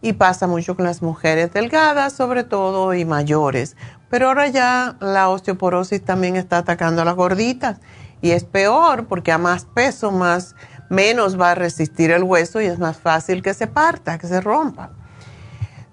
Y 0.00 0.14
pasa 0.14 0.46
mucho 0.46 0.74
con 0.74 0.84
las 0.84 1.00
mujeres 1.00 1.52
delgadas, 1.52 2.12
sobre 2.12 2.42
todo, 2.42 2.92
y 2.94 3.04
mayores. 3.04 3.76
Pero 4.10 4.28
ahora 4.28 4.48
ya 4.48 4.96
la 5.00 5.28
osteoporosis 5.28 6.04
también 6.04 6.36
está 6.36 6.58
atacando 6.58 7.02
a 7.02 7.04
las 7.04 7.14
gorditas 7.14 7.78
y 8.20 8.32
es 8.32 8.44
peor 8.44 9.06
porque 9.06 9.32
a 9.32 9.38
más 9.38 9.64
peso, 9.64 10.10
más 10.10 10.54
menos 10.88 11.40
va 11.40 11.52
a 11.52 11.54
resistir 11.54 12.10
el 12.10 12.22
hueso 12.22 12.60
y 12.60 12.66
es 12.66 12.78
más 12.78 12.98
fácil 12.98 13.42
que 13.42 13.54
se 13.54 13.66
parta, 13.66 14.18
que 14.18 14.26
se 14.26 14.40
rompa. 14.40 14.90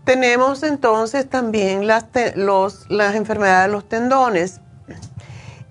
Tenemos 0.03 0.63
entonces 0.63 1.29
también 1.29 1.87
las, 1.87 2.05
las 2.89 3.15
enfermedades 3.15 3.67
de 3.67 3.71
los 3.71 3.87
tendones. 3.87 4.59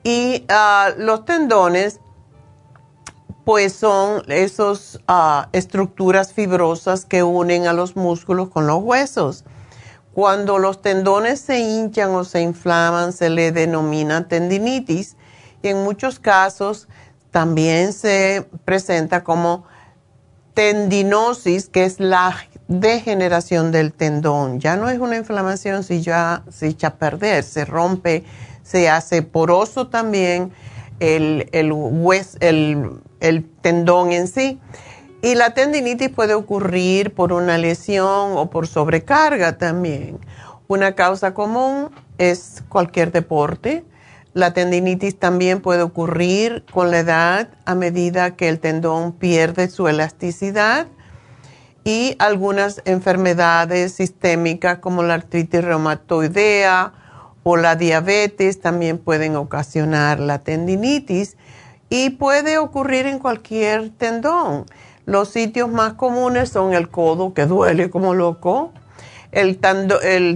Y 0.08 0.46
ah, 0.48 0.92
los 0.96 1.26
tendones, 1.26 2.00
pues 3.44 3.74
son 3.74 4.22
esas 4.28 5.00
ah, 5.06 5.50
estructuras 5.52 6.32
fibrosas 6.32 7.04
que 7.04 7.22
unen 7.22 7.66
a 7.66 7.74
los 7.74 7.94
músculos 7.94 8.48
con 8.48 8.66
los 8.66 8.82
huesos. 8.82 9.44
Cuando 10.14 10.58
los 10.58 10.80
tendones 10.80 11.40
se 11.40 11.58
hinchan 11.58 12.14
o 12.14 12.24
se 12.24 12.40
inflaman, 12.40 13.12
se 13.12 13.28
le 13.28 13.52
denomina 13.52 14.28
tendinitis 14.28 15.18
y 15.60 15.68
en 15.68 15.84
muchos 15.84 16.18
casos 16.18 16.88
también 17.30 17.92
se 17.92 18.48
presenta 18.64 19.22
como 19.22 19.64
tendinosis, 20.54 21.68
que 21.68 21.84
es 21.84 22.00
la 22.00 22.34
degeneración 22.66 23.72
del 23.72 23.92
tendón. 23.92 24.58
Ya 24.58 24.76
no 24.76 24.88
es 24.88 25.00
una 25.00 25.16
inflamación 25.18 25.84
si 25.84 26.00
ya 26.00 26.44
se 26.50 26.68
echa 26.68 26.86
a 26.86 26.94
perder, 26.94 27.44
se 27.44 27.66
rompe, 27.66 28.24
se 28.68 28.88
hace 28.88 29.22
poroso 29.22 29.88
también 29.88 30.52
el, 31.00 31.48
el, 31.52 31.72
el 33.20 33.44
tendón 33.62 34.12
en 34.12 34.28
sí. 34.28 34.58
Y 35.22 35.34
la 35.34 35.54
tendinitis 35.54 36.10
puede 36.10 36.34
ocurrir 36.34 37.14
por 37.14 37.32
una 37.32 37.58
lesión 37.58 38.36
o 38.36 38.50
por 38.50 38.66
sobrecarga 38.66 39.58
también. 39.58 40.18
Una 40.68 40.94
causa 40.94 41.34
común 41.34 41.90
es 42.18 42.62
cualquier 42.68 43.10
deporte 43.10 43.84
la 44.38 44.52
tendinitis 44.52 45.18
también 45.18 45.60
puede 45.60 45.82
ocurrir 45.82 46.64
con 46.70 46.92
la 46.92 47.00
edad 47.00 47.48
a 47.64 47.74
medida 47.74 48.36
que 48.36 48.48
el 48.48 48.60
tendón 48.60 49.12
pierde 49.12 49.68
su 49.68 49.88
elasticidad 49.88 50.86
y 51.82 52.14
algunas 52.18 52.82
enfermedades 52.84 53.94
sistémicas 53.94 54.78
como 54.78 55.02
la 55.02 55.14
artritis 55.14 55.64
reumatoidea 55.64 56.92
o 57.42 57.56
la 57.56 57.76
diabetes 57.76 58.60
también 58.60 58.98
pueden 58.98 59.36
ocasionar 59.36 60.20
la 60.20 60.40
tendinitis 60.40 61.36
y 61.90 62.10
puede 62.10 62.58
ocurrir 62.58 63.06
en 63.06 63.18
cualquier 63.18 63.90
tendón. 63.90 64.66
Los 65.06 65.30
sitios 65.30 65.70
más 65.70 65.94
comunes 65.94 66.50
son 66.50 66.74
el 66.74 66.90
codo 66.90 67.32
que 67.32 67.46
duele 67.46 67.88
como 67.88 68.14
loco, 68.14 68.72
el, 69.32 69.58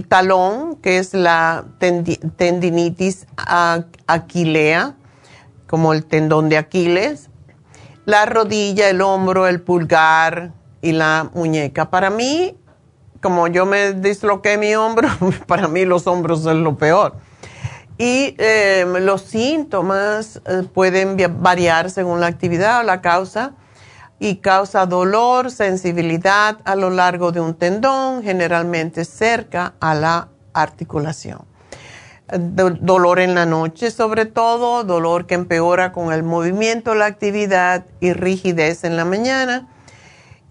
talón, 0.07 0.75
que 0.77 0.97
es 0.97 1.13
la 1.13 1.65
tendinitis 1.79 3.27
aquilea, 4.07 4.95
como 5.67 5.93
el 5.93 6.05
tendón 6.05 6.49
de 6.49 6.57
Aquiles, 6.57 7.29
la 8.05 8.25
rodilla, 8.25 8.89
el 8.89 9.01
hombro, 9.01 9.47
el 9.47 9.61
pulgar 9.61 10.51
y 10.81 10.91
la 10.91 11.29
muñeca. 11.33 11.89
Para 11.89 12.09
mí, 12.09 12.55
como 13.23 13.47
yo 13.47 13.65
me 13.65 13.93
disloqué 13.93 14.57
mi 14.57 14.75
hombro, 14.75 15.07
para 15.47 15.67
mí 15.67 15.85
los 15.85 16.05
hombros 16.05 16.43
son 16.43 16.63
lo 16.63 16.77
peor. 16.77 17.15
Y 17.97 18.35
eh, 18.37 18.85
los 19.01 19.21
síntomas 19.21 20.41
eh, 20.45 20.63
pueden 20.71 21.17
variar 21.41 21.89
según 21.89 22.19
la 22.19 22.27
actividad 22.27 22.81
o 22.81 22.83
la 22.83 23.01
causa 23.01 23.53
y 24.19 24.37
causa 24.37 24.85
dolor, 24.85 25.51
sensibilidad 25.51 26.57
a 26.65 26.75
lo 26.75 26.89
largo 26.89 27.31
de 27.31 27.39
un 27.39 27.53
tendón, 27.53 28.23
generalmente 28.23 29.05
cerca 29.05 29.73
a 29.79 29.95
la 29.95 30.29
articulación. 30.53 31.45
dolor 32.27 33.19
en 33.19 33.35
la 33.35 33.45
noche 33.45 33.91
sobre 33.91 34.25
todo, 34.25 34.83
dolor 34.83 35.27
que 35.27 35.35
empeora 35.35 35.91
con 35.91 36.11
el 36.11 36.23
movimiento, 36.23 36.95
la 36.95 37.05
actividad 37.05 37.85
y 37.99 38.13
rigidez 38.13 38.83
en 38.83 38.97
la 38.97 39.05
mañana. 39.05 39.69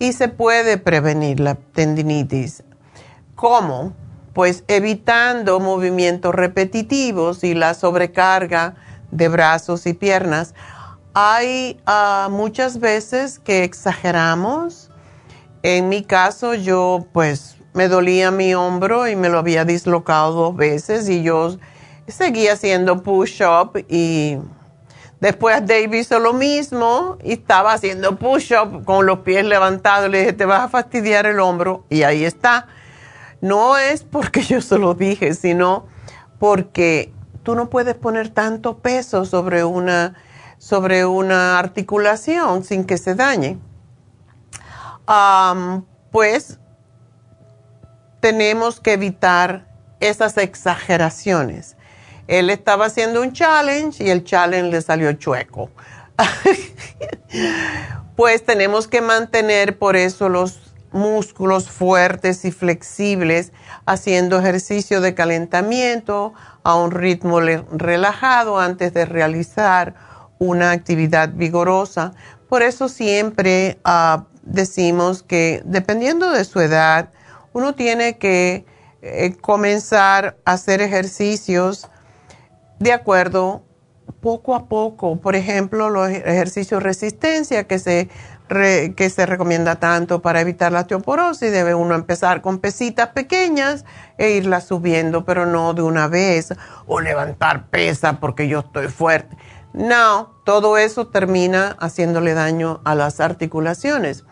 Y 0.02 0.14
se 0.14 0.26
puede 0.26 0.78
prevenir 0.78 1.38
la 1.38 1.54
tendinitis. 1.54 2.64
¿Cómo? 3.36 3.92
Pues 4.32 4.64
evitando 4.66 5.60
movimientos 5.60 6.34
repetitivos 6.34 7.44
y 7.44 7.54
la 7.54 7.74
sobrecarga 7.74 8.74
de 9.12 9.28
brazos 9.28 9.86
y 9.86 9.92
piernas 9.92 10.56
hay 11.14 11.80
ah, 11.86 12.26
muchas 12.32 12.80
veces 12.80 13.38
que 13.38 13.62
exageramos. 13.62 14.90
En 15.62 15.88
mi 15.88 16.02
caso, 16.02 16.54
yo 16.54 17.06
pues 17.12 17.54
me 17.72 17.86
dolía 17.86 18.32
mi 18.32 18.54
hombro 18.54 19.06
y 19.06 19.14
me 19.14 19.28
lo 19.28 19.38
había 19.38 19.64
dislocado 19.64 20.32
dos 20.32 20.56
veces 20.56 21.08
y 21.08 21.22
yo 21.22 21.58
seguía 22.08 22.54
haciendo 22.54 23.04
push-up 23.04 23.84
y 23.88 24.38
después 25.22 25.64
Dave 25.64 25.98
hizo 25.98 26.18
lo 26.18 26.32
mismo 26.32 27.16
y 27.22 27.34
estaba 27.34 27.74
haciendo 27.74 28.16
push-up 28.16 28.84
con 28.84 29.06
los 29.06 29.20
pies 29.20 29.44
levantados. 29.44 30.10
Le 30.10 30.18
dije, 30.18 30.32
te 30.32 30.44
vas 30.44 30.62
a 30.62 30.68
fastidiar 30.68 31.26
el 31.26 31.38
hombro 31.38 31.86
y 31.88 32.02
ahí 32.02 32.24
está. 32.24 32.66
No 33.40 33.78
es 33.78 34.02
porque 34.02 34.42
yo 34.42 34.60
se 34.60 34.78
lo 34.78 34.94
dije, 34.94 35.34
sino 35.34 35.86
porque 36.40 37.12
tú 37.44 37.54
no 37.54 37.70
puedes 37.70 37.94
poner 37.94 38.30
tanto 38.30 38.78
peso 38.78 39.24
sobre 39.24 39.62
una 39.64 40.16
sobre 40.58 41.06
una 41.06 41.58
articulación 41.58 42.62
sin 42.62 42.84
que 42.84 42.96
se 42.96 43.16
dañe, 43.16 43.58
pues 46.12 46.60
tenemos 48.20 48.78
que 48.78 48.92
evitar 48.92 49.66
esas 49.98 50.36
exageraciones. 50.36 51.76
Él 52.28 52.50
estaba 52.50 52.86
haciendo 52.86 53.22
un 53.22 53.32
challenge 53.32 54.04
y 54.04 54.10
el 54.10 54.24
challenge 54.24 54.70
le 54.70 54.82
salió 54.82 55.12
chueco. 55.12 55.70
pues 58.16 58.44
tenemos 58.44 58.88
que 58.88 59.00
mantener 59.00 59.78
por 59.78 59.96
eso 59.96 60.28
los 60.28 60.72
músculos 60.92 61.70
fuertes 61.70 62.44
y 62.44 62.52
flexibles, 62.52 63.52
haciendo 63.86 64.38
ejercicio 64.38 65.00
de 65.00 65.14
calentamiento 65.14 66.34
a 66.62 66.76
un 66.76 66.90
ritmo 66.90 67.40
relajado 67.40 68.60
antes 68.60 68.92
de 68.92 69.06
realizar 69.06 69.94
una 70.38 70.72
actividad 70.72 71.30
vigorosa. 71.32 72.12
Por 72.48 72.62
eso 72.62 72.88
siempre 72.88 73.78
ah, 73.84 74.26
decimos 74.42 75.22
que 75.22 75.62
dependiendo 75.64 76.30
de 76.30 76.44
su 76.44 76.60
edad, 76.60 77.10
uno 77.52 77.74
tiene 77.74 78.18
que 78.18 78.66
eh, 79.00 79.36
comenzar 79.40 80.36
a 80.44 80.52
hacer 80.52 80.80
ejercicios 80.80 81.88
de 82.82 82.92
acuerdo 82.92 83.62
poco 84.20 84.54
a 84.54 84.68
poco. 84.68 85.20
Por 85.20 85.36
ejemplo, 85.36 85.88
los 85.88 86.08
ejercicios 86.08 86.80
de 86.80 86.84
resistencia 86.84 87.64
que 87.64 87.78
se, 87.78 88.08
que 88.48 89.10
se 89.10 89.26
recomienda 89.26 89.76
tanto 89.76 90.20
para 90.20 90.40
evitar 90.40 90.72
la 90.72 90.80
osteoporosis. 90.80 91.52
Debe 91.52 91.74
uno 91.74 91.94
empezar 91.94 92.42
con 92.42 92.58
pesitas 92.58 93.08
pequeñas 93.08 93.84
e 94.18 94.30
irlas 94.32 94.66
subiendo, 94.66 95.24
pero 95.24 95.46
no 95.46 95.74
de 95.74 95.82
una 95.82 96.08
vez. 96.08 96.54
O 96.86 97.00
levantar 97.00 97.68
pesa 97.68 98.18
porque 98.20 98.48
yo 98.48 98.60
estoy 98.60 98.88
fuerte. 98.88 99.36
No, 99.72 100.34
todo 100.44 100.76
eso 100.76 101.06
termina 101.06 101.76
haciéndole 101.80 102.34
daño 102.34 102.80
a 102.84 102.94
las 102.94 103.20
articulaciones. 103.20 104.24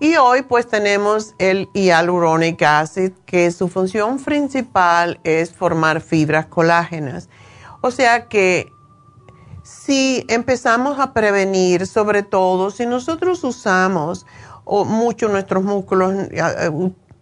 Y 0.00 0.16
hoy 0.16 0.42
pues 0.42 0.66
tenemos 0.66 1.34
el 1.38 1.68
hyaluronic 1.72 2.62
acid, 2.62 3.12
que 3.26 3.50
su 3.50 3.68
función 3.68 4.18
principal 4.22 5.20
es 5.24 5.52
formar 5.52 6.00
fibras 6.00 6.46
colágenas. 6.46 7.28
O 7.86 7.90
sea 7.90 8.28
que 8.28 8.72
si 9.62 10.24
empezamos 10.30 10.98
a 10.98 11.12
prevenir, 11.12 11.86
sobre 11.86 12.22
todo 12.22 12.70
si 12.70 12.86
nosotros 12.86 13.44
usamos 13.44 14.24
mucho 14.64 15.28
nuestros 15.28 15.64
músculos, 15.64 16.14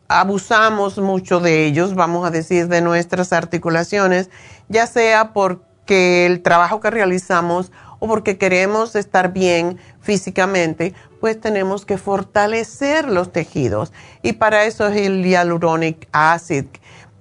abusamos 0.07 0.99
mucho 0.99 1.41
de 1.41 1.67
ellos, 1.67 1.97
vamos 1.97 2.25
a 2.25 2.31
decir, 2.31 2.69
de 2.69 2.81
nuestras 2.81 3.33
articulaciones, 3.33 4.31
ya 4.69 4.87
sea 4.87 5.33
por 5.33 5.65
que 5.85 6.27
el 6.27 6.43
trabajo 6.43 6.79
que 6.79 6.93
realizamos 6.93 7.73
o 7.99 8.07
porque 8.07 8.39
queremos 8.39 8.95
estar 8.95 9.33
bien 9.33 9.81
físicamente, 10.01 10.95
pues 11.21 11.41
tenemos 11.41 11.85
que 11.85 11.99
fortalecer 11.99 13.09
los 13.09 13.33
tejidos. 13.33 13.93
Y 14.23 14.35
para 14.35 14.65
eso 14.65 14.87
es 14.87 14.97
el 14.97 15.25
hyaluronic 15.25 16.09
acid, 16.13 16.67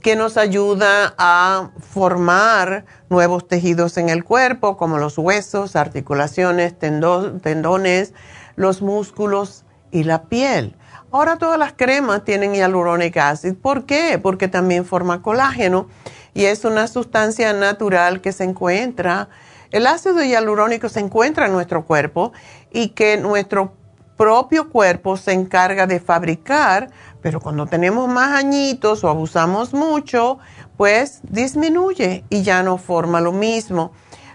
que 0.02 0.16
nos 0.16 0.38
ayuda 0.38 1.14
a 1.18 1.72
formar 1.80 2.86
nuevos 3.10 3.48
tejidos 3.48 3.98
en 3.98 4.10
el 4.10 4.24
cuerpo, 4.24 4.78
como 4.78 4.98
los 4.98 5.18
huesos, 5.18 5.76
articulaciones, 5.76 6.78
tendones, 6.78 8.14
los 8.56 8.82
músculos 8.82 9.64
y 9.92 10.04
la 10.04 10.24
piel. 10.24 10.76
Ahora 11.12 11.38
todas 11.38 11.60
las 11.60 11.74
cremas 11.74 12.24
tienen 12.24 12.54
hyaluronic 12.54 13.18
acid. 13.18 13.56
¿Por 13.56 13.86
qué? 13.86 14.20
Porque 14.22 14.48
también 14.48 14.86
forma 14.86 15.22
colágeno 15.22 15.88
y 16.34 16.46
es 16.46 16.64
una 16.64 16.88
sustancia 16.88 17.54
natural 17.54 18.22
que 18.22 18.32
se 18.32 18.46
encuentra, 18.46 19.30
el 19.72 19.88
ácido 19.88 20.24
hialurónico 20.24 20.90
se 20.90 21.00
encuentra 21.00 21.46
en 21.46 21.54
nuestro 21.54 21.86
cuerpo 21.86 22.34
y 22.72 22.90
que 22.90 23.18
nuestro 23.18 23.74
propio 24.18 24.70
cuerpo 24.70 25.18
se 25.18 25.32
encarga 25.32 25.88
de 25.88 26.00
fabricar, 26.00 26.92
pero 27.22 27.40
cuando 27.40 27.66
tenemos 27.66 28.08
más 28.10 28.32
añitos 28.32 29.04
o 29.04 29.10
abusamos 29.10 29.74
mucho, 29.74 30.40
pues 30.78 31.20
disminuye 31.24 32.24
y 32.30 32.44
ya 32.44 32.64
no 32.64 32.78
forma 32.78 33.22
lo 33.22 33.32
mismo. 33.32 33.92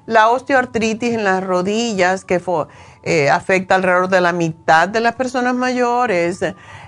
La 0.07 0.29
osteoartritis 0.29 1.15
en 1.15 1.25
las 1.25 1.43
rodillas 1.43 2.25
que 2.25 2.41
eh, 3.03 3.29
afecta 3.29 3.75
alrededor 3.75 4.09
de 4.09 4.21
la 4.21 4.33
mitad 4.33 4.89
de 4.89 5.01
las 5.01 5.17
personas 5.17 5.55
mayores, 5.55 6.41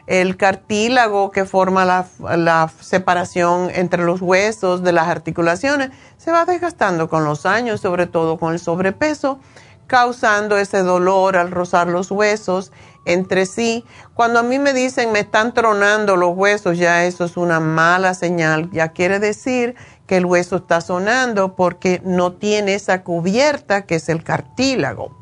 el 0.07 0.37
cartílago 0.37 1.33
que 1.33 1.45
forma 1.45 1.85
la, 1.85 2.71
separación 2.81 3.71
entre 3.75 4.05
los 4.05 4.23
huesos 4.23 4.85
de 4.85 4.93
las 4.93 5.09
articulaciones, 5.09 5.91
se 6.17 6.31
va 6.31 6.45
desgastando 6.45 7.09
con 7.09 7.25
los 7.25 7.45
años, 7.45 7.81
sobre 7.81 8.07
todo 8.07 8.39
con 8.39 8.53
el 8.53 8.61
sobrepeso, 8.61 9.41
causando 9.89 10.57
ese 10.57 10.83
dolor 10.83 11.37
al 11.37 11.51
rozar 11.51 11.89
los 11.89 12.11
huesos 12.11 12.73
entre 13.09 13.47
sí. 13.47 13.85
Cuando 14.15 14.39
a 14.39 14.43
mí 14.43 14.59
me 14.59 14.73
dicen 14.73 15.11
me 15.13 15.21
están 15.21 15.55
tronando 15.55 16.17
los 16.17 16.37
huesos, 16.37 16.79
ya 16.79 17.05
eso 17.05 17.25
es 17.25 17.37
una 17.37 17.59
mala 17.59 18.15
señal, 18.15 18.71
ya 18.71 18.89
quiere 18.89 19.19
decir 19.19 19.75
que 20.07 20.19
el 20.19 20.27
hueso 20.27 20.57
está 20.57 20.81
sonando 20.81 21.57
porque 21.57 22.01
no 22.05 22.33
tiene 22.33 22.75
esa 22.75 23.03
cubierta 23.03 23.87
que 23.87 23.97
es 23.97 24.09
el 24.09 24.23
cartílago. 24.23 25.17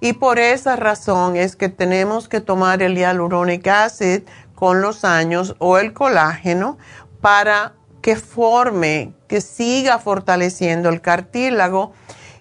Y 0.00 0.14
por 0.14 0.38
esa 0.38 0.76
razón 0.76 1.36
es 1.36 1.56
que 1.56 1.68
tenemos 1.68 2.28
que 2.28 2.40
tomar 2.40 2.82
el 2.82 2.96
hyaluronic 2.96 3.66
acid 3.68 4.22
con 4.54 4.80
los 4.80 5.04
años 5.04 5.56
o 5.58 5.78
el 5.78 5.92
colágeno 5.92 6.78
para 7.20 7.74
que 8.02 8.16
forme, 8.16 9.14
que 9.28 9.40
siga 9.40 9.98
fortaleciendo 9.98 10.90
el 10.90 11.00
cartílago. 11.00 11.92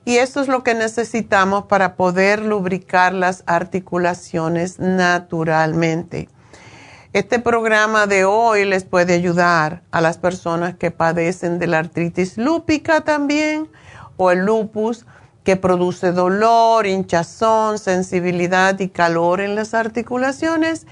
Y 0.06 0.18
eso 0.18 0.42
es 0.42 0.48
lo 0.48 0.64
que 0.64 0.74
necesitamos 0.74 1.66
para 1.66 1.96
poder 1.96 2.42
lubricar 2.42 3.14
las 3.14 3.44
articulaciones 3.46 4.80
naturalmente. 4.80 6.30
Este 7.14 7.40
programa 7.40 8.08
de 8.08 8.26
hoy 8.26 8.66
les 8.66 8.84
puede 8.86 9.14
ayudar 9.14 9.84
a 9.92 10.02
las 10.02 10.18
personas 10.18 10.76
que 10.76 10.92
padecen 10.92 11.60
de 11.60 11.68
la 11.68 11.80
artritis 11.80 12.38
lúpica 12.38 13.02
también 13.02 13.70
o 14.18 14.32
el 14.32 14.40
lupus 14.40 15.06
que 15.44 15.56
produce 15.56 16.12
dolor, 16.12 16.88
hinchazón, 16.88 17.78
sensibilidad 17.78 18.80
y 18.80 18.90
calor 18.90 19.42
en 19.42 19.56
las 19.56 19.74
articulaciones. 19.74 20.88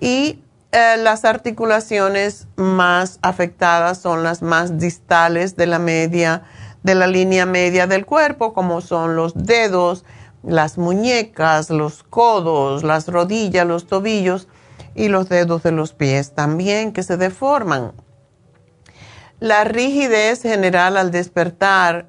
Y 0.00 0.42
eh, 0.72 0.96
las 0.98 1.24
articulaciones 1.24 2.46
más 2.56 3.18
afectadas 3.22 3.98
son 3.98 4.22
las 4.22 4.42
más 4.42 4.78
distales 4.78 5.56
de 5.56 5.66
la 5.66 5.78
media, 5.78 6.44
de 6.82 6.94
la 6.94 7.06
línea 7.06 7.46
media 7.46 7.86
del 7.86 8.06
cuerpo, 8.06 8.52
como 8.52 8.80
son 8.80 9.16
los 9.16 9.34
dedos, 9.34 10.04
las 10.42 10.78
muñecas, 10.78 11.70
los 11.70 12.02
codos, 12.02 12.82
las 12.82 13.08
rodillas, 13.08 13.66
los 13.66 13.86
tobillos 13.86 14.48
y 14.94 15.08
los 15.08 15.28
dedos 15.28 15.62
de 15.62 15.72
los 15.72 15.92
pies 15.92 16.34
también 16.34 16.92
que 16.92 17.02
se 17.02 17.16
deforman. 17.16 17.92
La 19.40 19.62
rigidez 19.62 20.42
general 20.42 20.96
al 20.96 21.12
despertar, 21.12 22.08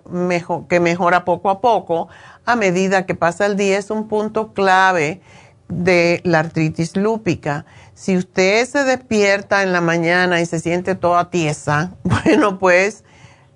que 0.67 0.79
mejora 0.79 1.25
poco 1.25 1.51
a 1.51 1.61
poco 1.61 2.07
a 2.45 2.55
medida 2.55 3.05
que 3.05 3.13
pasa 3.13 3.45
el 3.45 3.55
día, 3.55 3.77
es 3.77 3.91
un 3.91 4.07
punto 4.07 4.53
clave 4.53 5.21
de 5.67 6.21
la 6.23 6.39
artritis 6.39 6.95
lúpica. 6.95 7.65
Si 7.93 8.17
usted 8.17 8.65
se 8.67 8.83
despierta 8.83 9.61
en 9.61 9.71
la 9.71 9.81
mañana 9.81 10.41
y 10.41 10.47
se 10.47 10.59
siente 10.59 10.95
toda 10.95 11.29
tiesa, 11.29 11.91
bueno, 12.03 12.57
pues 12.57 13.03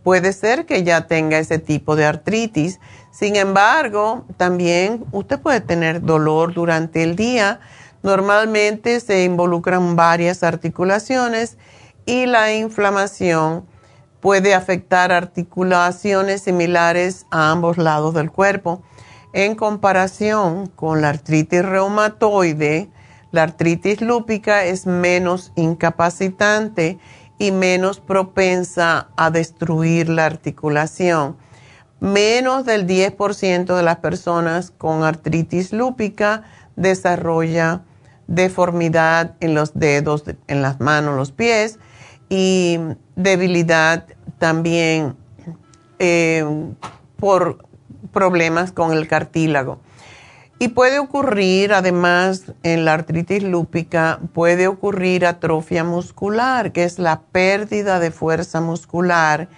puede 0.03 0.33
ser 0.33 0.65
que 0.65 0.83
ya 0.83 1.07
tenga 1.07 1.39
ese 1.39 1.59
tipo 1.59 1.95
de 1.95 2.05
artritis. 2.05 2.79
Sin 3.11 3.35
embargo, 3.35 4.25
también 4.37 5.05
usted 5.11 5.39
puede 5.39 5.61
tener 5.61 6.01
dolor 6.01 6.53
durante 6.53 7.03
el 7.03 7.15
día. 7.15 7.59
Normalmente 8.01 8.99
se 8.99 9.23
involucran 9.23 9.95
varias 9.95 10.43
articulaciones 10.43 11.57
y 12.05 12.25
la 12.25 12.53
inflamación 12.53 13.65
puede 14.19 14.53
afectar 14.53 15.11
articulaciones 15.11 16.43
similares 16.43 17.25
a 17.31 17.51
ambos 17.51 17.77
lados 17.77 18.13
del 18.13 18.31
cuerpo. 18.31 18.81
En 19.33 19.55
comparación 19.55 20.67
con 20.67 21.01
la 21.01 21.09
artritis 21.09 21.65
reumatoide, 21.65 22.89
la 23.31 23.43
artritis 23.43 23.99
lúpica 23.99 24.63
es 24.63 24.85
menos 24.85 25.51
incapacitante 25.55 26.99
y 27.43 27.51
menos 27.51 27.99
propensa 27.99 29.09
a 29.17 29.29
destruir 29.29 30.07
la 30.07 30.25
articulación. 30.25 31.35
Menos 31.99 32.63
del 32.63 32.87
10% 32.87 33.75
de 33.75 33.83
las 33.83 33.97
personas 33.97 34.71
con 34.71 35.03
artritis 35.03 35.73
lúpica 35.73 36.43
desarrolla 36.77 37.81
deformidad 38.27 39.35
en 39.41 39.55
los 39.55 39.73
dedos, 39.73 40.23
en 40.47 40.61
las 40.61 40.79
manos, 40.79 41.17
los 41.17 41.33
pies 41.33 41.79
y 42.29 42.79
debilidad 43.17 44.05
también 44.39 45.17
eh, 45.99 46.45
por 47.17 47.65
problemas 48.13 48.71
con 48.71 48.93
el 48.93 49.05
cartílago. 49.09 49.79
Y 50.63 50.69
puede 50.69 50.97
ocurrir, 50.97 51.73
además, 51.73 52.53
en 52.63 52.85
la 52.85 52.93
artritis 52.93 53.43
lúpica, 53.43 54.21
puede 54.31 54.67
ocurrir 54.67 55.25
atrofia 55.25 55.83
muscular, 55.83 56.71
que 56.71 56.85
es 56.85 56.99
la 56.99 57.19
pérdida 57.19 57.99
de 57.99 58.11
fuerza 58.11 58.61
muscular 58.61 59.49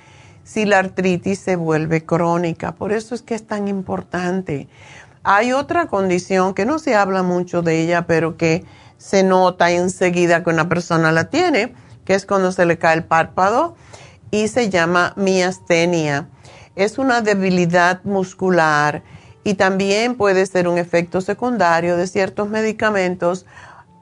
si 0.44 0.66
la 0.66 0.80
artritis 0.80 1.38
se 1.38 1.58
vuelve 1.58 2.04
crónica. 2.04 2.72
Por 2.72 2.92
eso 2.92 3.14
es 3.14 3.22
que 3.22 3.36
es 3.36 3.46
tan 3.46 3.68
importante. 3.68 4.68
Hay 5.24 5.52
otra 5.52 5.86
condición 5.86 6.56
que 6.56 6.66
no 6.66 6.80
se 6.80 6.96
habla 6.96 7.22
mucho 7.22 7.62
de 7.62 7.82
ella, 7.82 8.08
pero 8.08 8.36
que 8.36 8.66
se 8.98 9.22
nota 9.22 9.70
enseguida 9.70 10.44
que 10.44 10.50
una 10.50 10.68
persona 10.68 11.12
la 11.12 11.26
tiene, 11.26 11.76
que 12.04 12.16
es 12.16 12.26
cuando 12.26 12.52
se 12.52 12.66
le 12.66 12.80
cae 12.80 12.96
el 12.96 13.04
párpado 13.04 13.76
y 14.32 14.48
se 14.48 14.72
llama 14.72 15.14
miastenia. 15.18 16.30
Es 16.76 16.98
una 16.98 17.22
debilidad 17.22 18.04
muscular 18.06 19.04
y 19.46 19.54
también 19.54 20.16
puede 20.16 20.46
ser 20.46 20.68
un 20.68 20.78
efecto 20.78 21.22
secundario 21.22 21.96
de 21.96 22.08
ciertos 22.08 22.50
medicamentos 22.50 23.46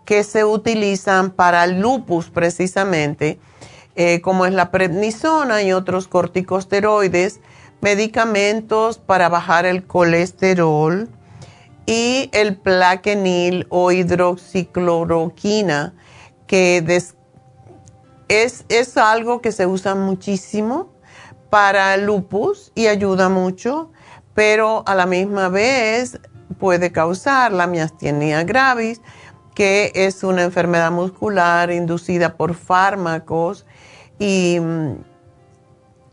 que 0.06 0.24
se 0.24 0.46
utilizan 0.46 1.30
para 1.30 1.68
lupus 1.68 2.32
precisamente, 2.32 3.40
eh, 3.96 4.22
como 4.22 4.48
es 4.48 4.54
la 4.54 4.72
prednisona 4.72 5.62
y 5.62 5.74
otros 5.74 6.08
corticosteroides, 6.08 7.42
medicamentos 7.82 8.98
para 8.98 9.30
bajar 9.30 9.68
el 9.68 9.86
colesterol 9.86 11.08
y 11.86 12.32
el 12.32 12.58
plaquenil 12.58 13.68
o 13.70 13.92
hidroxicloroquina 13.92 15.94
que 16.48 16.82
des 16.82 17.14
es, 18.30 18.64
algo 18.98 19.42
que 19.42 19.52
se 19.52 19.68
usa 19.68 19.96
muchísimo 19.96 20.94
para 21.50 21.98
lupus 21.98 22.72
y 22.74 22.88
ayuda 22.88 23.28
mucho, 23.30 23.92
pero 24.34 24.84
a 24.86 24.96
la 24.96 25.06
misma 25.06 25.50
vez 25.50 26.20
puede 26.60 26.92
causar 26.92 27.52
la 27.52 27.68
miastenia 27.68 28.44
gravis, 28.44 29.02
que 29.56 29.92
es 29.96 30.24
una 30.24 30.44
enfermedad 30.44 30.92
muscular 30.92 31.72
inducida 31.72 32.36
por 32.36 32.56
fármacos 32.56 33.66
y 34.20 34.60
mm, 34.60 34.96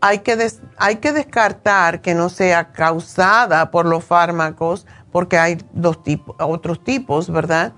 hay 0.01 0.19
que, 0.21 0.51
hay 0.77 0.97
que 0.97 1.13
descartar 1.13 2.01
que 2.01 2.15
no 2.15 2.29
sea 2.29 2.73
causada 2.73 3.71
por 3.71 3.87
los 3.87 4.05
fármacos 4.05 4.87
porque 5.13 5.39
hay 5.39 5.59
dos 5.73 6.03
tipos, 6.03 6.37
otros 6.39 6.83
tipos, 6.85 7.31
¿verdad? 7.31 7.73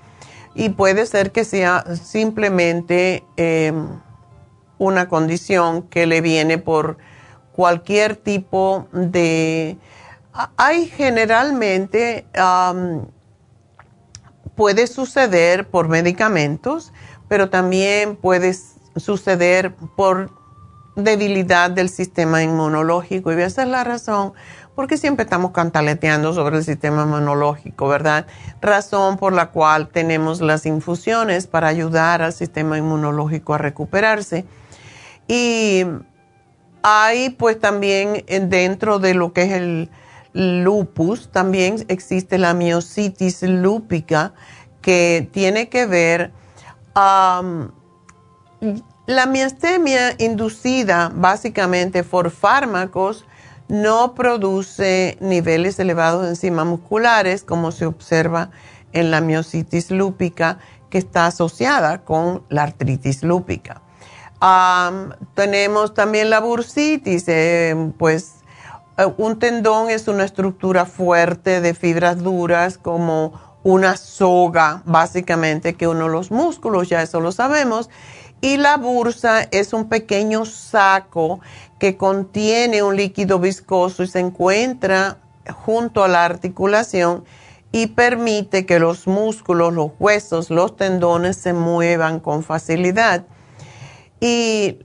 Y 0.55 0.71
puede 0.71 1.07
ser 1.07 1.33
que 1.33 1.45
sea 1.45 1.85
simplemente... 1.97 3.25
Em, 3.37 4.01
una 4.83 5.09
condición 5.09 5.83
que 5.83 6.07
le 6.07 6.21
viene 6.21 6.59
por 6.59 6.99
cualquier 7.53 8.17
tipo 8.17 8.89
de... 8.93 9.79
Hay 10.57 10.87
generalmente, 10.87 12.27
puede 14.55 14.87
suceder 14.87 15.69
por 15.69 15.89
medicamentos, 15.89 16.93
pero 17.29 17.51
también 17.51 18.17
puede 18.17 18.55
suceder 18.97 19.75
por 19.97 20.31
debilidad 20.97 21.71
del 21.71 21.89
sistema 21.89 22.43
inmunológico. 22.43 23.33
Y 23.33 23.41
esa 23.41 23.63
es 23.63 23.69
la 23.69 23.85
razón 23.85 24.33
porque 24.75 24.97
siempre 24.97 25.25
estamos 25.25 25.53
cantaleteando 25.53 26.33
sobre 26.33 26.57
el 26.57 26.65
sistema 26.65 27.03
inmunológico, 27.03 27.89
¿verdad? 27.89 28.27
Razón 28.63 29.19
por 29.19 29.35
la 29.35 29.51
cual 29.51 29.89
tenemos 29.89 30.41
las 30.41 30.65
infusiones 30.65 31.47
para 31.47 31.69
ayudar 31.69 32.23
al 32.23 32.33
sistema 32.33 32.79
inmunológico 32.79 33.53
a 33.53 33.59
recuperarse. 33.59 34.47
Y 35.29 35.85
hay 36.83 37.31
pues 37.31 37.61
también 37.61 38.25
dentro 38.49 38.99
de 38.99 39.15
lo 39.15 39.33
que 39.35 39.43
es 39.43 39.89
lupus, 40.33 41.31
también 41.31 41.85
existe 41.89 42.39
la 42.39 42.55
miositis 42.55 43.43
lúpica, 43.43 44.33
que 44.81 45.29
tiene 45.33 45.69
que 45.69 45.87
ver, 45.87 46.33
la 46.95 47.51
miastemia 49.27 50.15
inducida 50.19 51.11
básicamente 51.15 52.05
por 52.05 52.31
fármacos 52.31 53.27
no 53.69 54.15
produce 54.15 55.17
niveles 55.21 55.79
elevados 55.79 56.23
de 56.23 56.31
enzimas 56.31 56.67
musculares 56.67 57.43
como 57.43 57.73
se 57.73 57.87
observa 57.87 58.51
en 58.93 59.11
la 59.11 59.21
miositis 59.21 59.91
lúpica 59.91 60.59
que 60.91 60.99
está 60.99 61.27
asociada 61.27 62.05
con 62.05 62.43
la 62.51 62.65
artritis 62.65 63.23
lúpica. 63.23 63.81
tenemos 65.35 65.95
también 65.95 66.29
la 66.29 66.41
bursitis, 66.41 67.25
eh, 67.29 67.93
pues 67.97 68.42
un 69.17 69.39
tendón 69.39 69.91
es 69.91 70.09
una 70.09 70.25
estructura 70.25 70.85
fuerte 70.87 71.61
de 71.61 71.75
fibras 71.75 72.19
duras 72.23 72.79
como 72.79 73.41
una 73.63 73.97
soga, 73.97 74.83
básicamente, 74.85 75.75
que 75.75 75.89
uno 75.89 76.09
los 76.09 76.31
músculos, 76.31 76.89
ya 76.89 77.03
eso 77.03 77.21
lo 77.21 77.33
sabemos. 77.33 77.91
Y 78.41 78.57
la 78.57 78.77
bursa 78.77 79.47
es 79.51 79.73
un 79.73 79.89
pequeño 79.89 80.45
saco 80.45 81.41
que 81.79 81.97
contiene 81.97 82.83
un 82.83 82.97
líquido 82.97 83.39
viscoso 83.39 84.03
y 84.03 84.09
se 84.09 84.19
encuentra 84.19 85.19
junto 85.65 86.03
a 86.03 86.09
la 86.09 86.25
articulación 86.25 87.25
y 87.71 87.89
permite 87.89 88.67
que 88.67 88.79
los 88.79 89.07
músculos, 89.07 89.73
los 89.73 89.93
huesos, 89.99 90.51
los 90.51 90.77
tendones 90.77 91.37
se 91.37 91.53
muevan 91.53 92.21
con 92.21 92.43
facilidad. 92.43 93.25
Y 94.21 94.81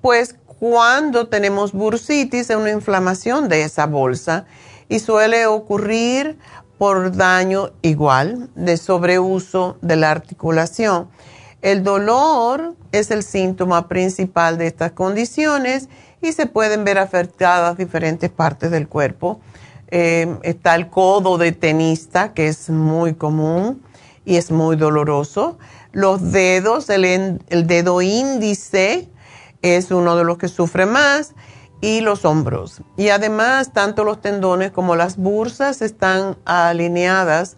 pues 0.00 0.36
cuando 0.58 1.28
tenemos 1.28 1.72
bursitis 1.72 2.50
es 2.50 2.56
una 2.56 2.70
inflamación 2.70 3.48
de 3.48 3.62
esa 3.62 3.86
bolsa 3.86 4.46
y 4.88 4.98
suele 4.98 5.46
ocurrir 5.46 6.38
por 6.78 7.16
daño 7.16 7.70
igual 7.82 8.50
de 8.54 8.76
sobreuso 8.76 9.76
de 9.80 9.96
la 9.96 10.10
articulación. 10.10 11.08
El 11.62 11.82
dolor 11.82 12.74
es 12.92 13.10
el 13.10 13.22
síntoma 13.22 13.88
principal 13.88 14.58
de 14.58 14.66
estas 14.66 14.92
condiciones 14.92 15.88
y 16.20 16.32
se 16.32 16.46
pueden 16.46 16.84
ver 16.84 16.98
afectadas 16.98 17.78
diferentes 17.78 18.30
partes 18.30 18.70
del 18.70 18.88
cuerpo. 18.88 19.40
Eh, 19.88 20.36
está 20.42 20.74
el 20.74 20.88
codo 20.90 21.38
de 21.38 21.52
tenista, 21.52 22.32
que 22.34 22.48
es 22.48 22.68
muy 22.68 23.14
común 23.14 23.82
y 24.24 24.36
es 24.36 24.50
muy 24.50 24.76
doloroso. 24.76 25.58
Los 25.92 26.32
dedos, 26.32 26.90
el, 26.90 27.40
el 27.48 27.66
dedo 27.66 28.02
índice 28.02 29.08
es 29.64 29.90
uno 29.90 30.14
de 30.14 30.24
los 30.24 30.36
que 30.36 30.48
sufre 30.48 30.84
más 30.84 31.34
y 31.80 32.02
los 32.02 32.24
hombros. 32.24 32.82
Y 32.96 33.08
además, 33.08 33.72
tanto 33.72 34.04
los 34.04 34.20
tendones 34.20 34.70
como 34.70 34.94
las 34.94 35.16
bursas 35.16 35.80
están 35.80 36.36
alineadas 36.44 37.56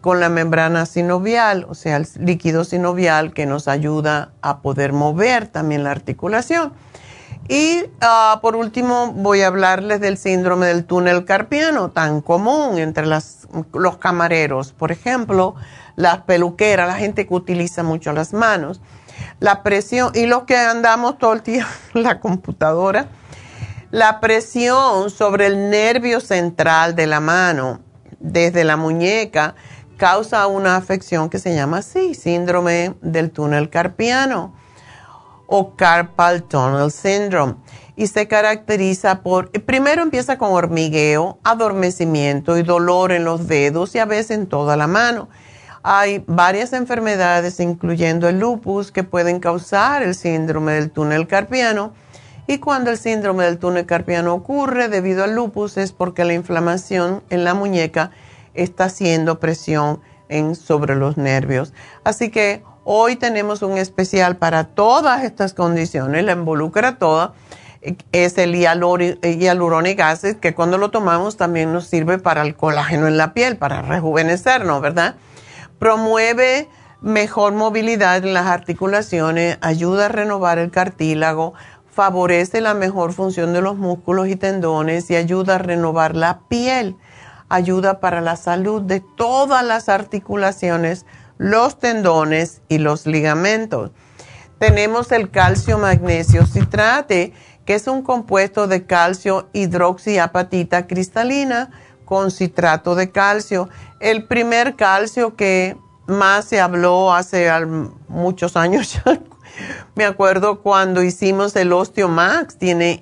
con 0.00 0.20
la 0.20 0.28
membrana 0.28 0.86
sinovial, 0.86 1.66
o 1.68 1.74
sea, 1.74 1.96
el 1.96 2.06
líquido 2.20 2.62
sinovial 2.62 3.34
que 3.34 3.46
nos 3.46 3.66
ayuda 3.66 4.32
a 4.40 4.60
poder 4.60 4.92
mover 4.92 5.48
también 5.48 5.82
la 5.82 5.90
articulación. 5.90 6.72
Y 7.48 7.84
ah, 8.00 8.38
por 8.40 8.54
último, 8.54 9.12
voy 9.12 9.40
a 9.40 9.48
hablarles 9.48 10.00
del 10.00 10.16
síndrome 10.16 10.66
del 10.66 10.84
túnel 10.84 11.24
carpiano, 11.24 11.90
tan 11.90 12.20
común 12.20 12.78
entre 12.78 13.06
los 13.06 13.96
camareros, 13.98 14.72
por 14.72 14.92
ejemplo, 14.92 15.56
las 15.96 16.18
peluqueras, 16.18 16.86
la 16.86 16.94
gente 16.94 17.26
que 17.26 17.34
utiliza 17.34 17.82
mucho 17.82 18.12
las 18.12 18.32
manos. 18.32 18.80
La 19.40 19.62
presión, 19.62 20.12
y 20.14 20.26
los 20.26 20.44
que 20.44 20.56
andamos 20.56 21.18
todo 21.18 21.32
el 21.32 21.42
día 21.42 21.66
en 21.94 22.02
la 22.02 22.20
computadora, 22.20 23.08
la 23.90 24.20
presión 24.20 25.10
sobre 25.10 25.46
el 25.46 25.70
nervio 25.70 26.20
central 26.20 26.94
de 26.94 27.06
la 27.06 27.20
mano, 27.20 27.80
desde 28.20 28.64
la 28.64 28.76
muñeca, 28.76 29.54
causa 29.96 30.46
una 30.46 30.76
afección 30.76 31.30
que 31.30 31.38
se 31.38 31.54
llama 31.54 31.78
así, 31.78 32.14
síndrome 32.14 32.94
del 33.00 33.30
túnel 33.30 33.70
carpiano 33.70 34.54
o 35.46 35.74
carpal 35.74 36.42
tunnel 36.44 36.92
syndrome. 36.92 37.56
Y 37.96 38.06
se 38.06 38.28
caracteriza 38.28 39.22
por, 39.22 39.50
primero 39.50 40.02
empieza 40.02 40.38
con 40.38 40.52
hormigueo, 40.52 41.40
adormecimiento 41.42 42.56
y 42.56 42.62
dolor 42.62 43.10
en 43.10 43.24
los 43.24 43.48
dedos 43.48 43.94
y 43.94 43.98
a 43.98 44.04
veces 44.04 44.38
en 44.38 44.46
toda 44.46 44.76
la 44.76 44.86
mano. 44.86 45.28
Hay 45.82 46.24
varias 46.26 46.72
enfermedades, 46.72 47.60
incluyendo 47.60 48.28
el 48.28 48.40
lupus, 48.40 48.90
que 48.90 49.04
pueden 49.04 49.40
causar 49.40 50.02
el 50.02 50.14
síndrome 50.14 50.72
del 50.72 50.90
túnel 50.90 51.26
carpiano 51.26 51.92
y 52.50 52.58
cuando 52.58 52.90
el 52.90 52.96
síndrome 52.96 53.44
del 53.44 53.58
túnel 53.58 53.84
carpiano 53.84 54.32
ocurre 54.32 54.88
debido 54.88 55.22
al 55.22 55.34
lupus 55.34 55.76
es 55.76 55.92
porque 55.92 56.24
la 56.24 56.32
inflamación 56.32 57.22
en 57.28 57.44
la 57.44 57.52
muñeca 57.52 58.10
está 58.54 58.84
haciendo 58.84 59.38
presión 59.38 60.00
sobre 60.54 60.94
los 60.94 61.18
nervios. 61.18 61.74
Así 62.04 62.30
que 62.30 62.62
hoy 62.84 63.16
tenemos 63.16 63.60
un 63.60 63.76
especial 63.76 64.36
para 64.36 64.64
todas 64.64 65.24
estas 65.24 65.52
condiciones, 65.52 66.24
la 66.24 66.32
involucra 66.32 66.96
toda. 66.96 67.34
Es 68.12 68.38
el 68.38 68.56
hialurónico 68.56 70.02
ácido 70.02 70.40
que 70.40 70.54
cuando 70.54 70.78
lo 70.78 70.90
tomamos 70.90 71.36
también 71.36 71.72
nos 71.72 71.86
sirve 71.86 72.18
para 72.18 72.42
el 72.42 72.56
colágeno 72.56 73.06
en 73.06 73.18
la 73.18 73.34
piel, 73.34 73.56
para 73.58 73.82
rejuvenecernos, 73.82 74.80
¿verdad? 74.80 75.16
Promueve 75.78 76.68
mejor 77.00 77.52
movilidad 77.52 78.24
en 78.24 78.34
las 78.34 78.46
articulaciones, 78.46 79.58
ayuda 79.60 80.06
a 80.06 80.08
renovar 80.08 80.58
el 80.58 80.70
cartílago, 80.72 81.54
favorece 81.92 82.60
la 82.60 82.74
mejor 82.74 83.12
función 83.12 83.52
de 83.52 83.60
los 83.60 83.76
músculos 83.76 84.28
y 84.28 84.36
tendones 84.36 85.10
y 85.10 85.16
ayuda 85.16 85.56
a 85.56 85.58
renovar 85.58 86.16
la 86.16 86.40
piel. 86.48 86.96
Ayuda 87.48 88.00
para 88.00 88.20
la 88.20 88.36
salud 88.36 88.82
de 88.82 89.00
todas 89.00 89.64
las 89.64 89.88
articulaciones, 89.88 91.06
los 91.38 91.78
tendones 91.78 92.60
y 92.68 92.78
los 92.78 93.06
ligamentos. 93.06 93.90
Tenemos 94.58 95.12
el 95.12 95.30
calcio 95.30 95.78
magnesio 95.78 96.44
citrate, 96.44 97.32
que 97.64 97.74
es 97.74 97.86
un 97.86 98.02
compuesto 98.02 98.66
de 98.66 98.84
calcio 98.84 99.48
hidroxiapatita 99.52 100.88
cristalina 100.88 101.70
con 102.08 102.30
citrato 102.30 102.94
de 102.94 103.10
calcio. 103.10 103.68
El 104.00 104.24
primer 104.24 104.76
calcio 104.76 105.36
que 105.36 105.76
más 106.06 106.46
se 106.46 106.58
habló 106.58 107.12
hace 107.12 107.50
muchos 108.08 108.56
años 108.56 108.98
Me 109.94 110.06
acuerdo 110.06 110.62
cuando 110.62 111.02
hicimos 111.02 111.54
el 111.56 111.70
Osteomax, 111.70 112.56
tiene 112.56 112.98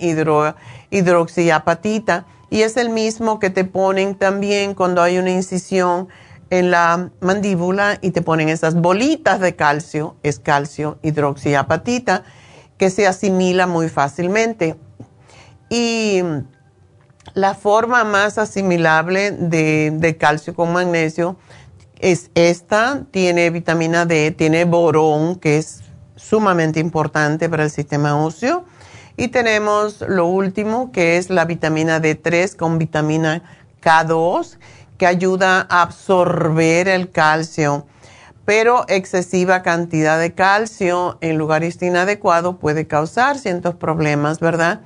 hidroxiapatita 0.90 2.26
y 2.50 2.62
es 2.62 2.76
el 2.76 2.90
mismo 2.90 3.38
que 3.38 3.50
te 3.50 3.64
ponen 3.64 4.16
también 4.16 4.74
cuando 4.74 5.02
hay 5.02 5.18
una 5.18 5.30
incisión 5.30 6.08
en 6.50 6.72
la 6.72 7.10
mandíbula 7.20 7.98
y 8.02 8.10
te 8.10 8.22
ponen 8.22 8.48
esas 8.48 8.74
bolitas 8.74 9.38
de 9.38 9.54
calcio, 9.54 10.16
es 10.24 10.40
calcio 10.40 10.98
hidroxiapatita, 11.02 12.24
que 12.76 12.90
se 12.90 13.06
asimila 13.06 13.68
muy 13.68 13.88
fácilmente. 13.88 14.76
Y 15.68 16.22
la 17.34 17.54
forma 17.54 18.04
más 18.04 18.38
asimilable 18.38 19.30
de, 19.32 20.16
calcio 20.18 20.54
con 20.54 20.72
magnesio 20.72 21.36
es 21.98 22.30
esta, 22.34 23.04
tiene 23.10 23.50
vitamina 23.50 24.04
D, 24.04 24.30
tiene 24.30 24.64
borón, 24.64 25.36
que 25.36 25.58
es 25.58 25.82
sumamente 26.14 26.80
importante 26.80 27.48
para 27.48 27.64
el 27.64 27.70
sistema 27.70 28.16
óseo. 28.22 28.64
Y 29.16 29.28
tenemos 29.28 30.02
lo 30.02 30.26
último, 30.26 30.92
que 30.92 31.16
es 31.16 31.30
la 31.30 31.46
vitamina 31.46 32.00
D3 32.00 32.54
con 32.54 32.78
vitamina 32.78 33.42
K2, 33.82 34.58
que 34.98 35.06
ayuda 35.06 35.66
a 35.70 35.82
absorber 35.82 36.88
el 36.88 37.10
calcio. 37.10 37.86
Pero 38.44 38.84
excesiva 38.88 39.62
cantidad 39.62 40.20
de 40.20 40.34
calcio 40.34 41.18
en 41.20 41.38
lugares 41.38 41.80
inadecuados 41.82 42.56
puede 42.56 42.86
causar 42.86 43.38
ciertos 43.38 43.74
problemas, 43.74 44.38
¿verdad? 44.38 44.82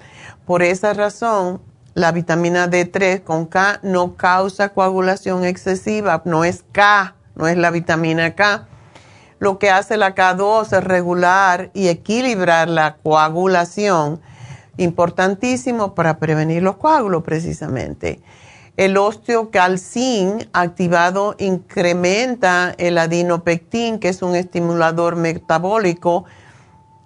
Por 0.46 0.62
esa 0.62 0.94
razón, 0.94 1.60
la 2.00 2.12
vitamina 2.12 2.68
D3 2.68 3.22
con 3.22 3.46
K 3.46 3.80
no 3.82 4.16
causa 4.16 4.70
coagulación 4.70 5.44
excesiva, 5.44 6.22
no 6.24 6.44
es 6.44 6.64
K, 6.72 7.14
no 7.34 7.46
es 7.46 7.56
la 7.56 7.70
vitamina 7.70 8.34
K 8.34 8.66
lo 9.40 9.58
que 9.58 9.70
hace 9.70 9.96
la 9.96 10.14
K2 10.14 10.76
es 10.76 10.84
regular 10.84 11.70
y 11.72 11.88
equilibrar 11.88 12.68
la 12.68 12.96
coagulación, 13.02 14.20
importantísimo 14.76 15.94
para 15.94 16.18
prevenir 16.18 16.62
los 16.62 16.76
coágulos 16.76 17.22
precisamente. 17.24 18.20
El 18.76 18.96
osteocalcin 18.96 20.48
activado 20.52 21.34
incrementa 21.38 22.74
el 22.78 22.98
adinopectin, 22.98 23.98
que 23.98 24.10
es 24.10 24.22
un 24.22 24.36
estimulador 24.36 25.16
metabólico 25.16 26.26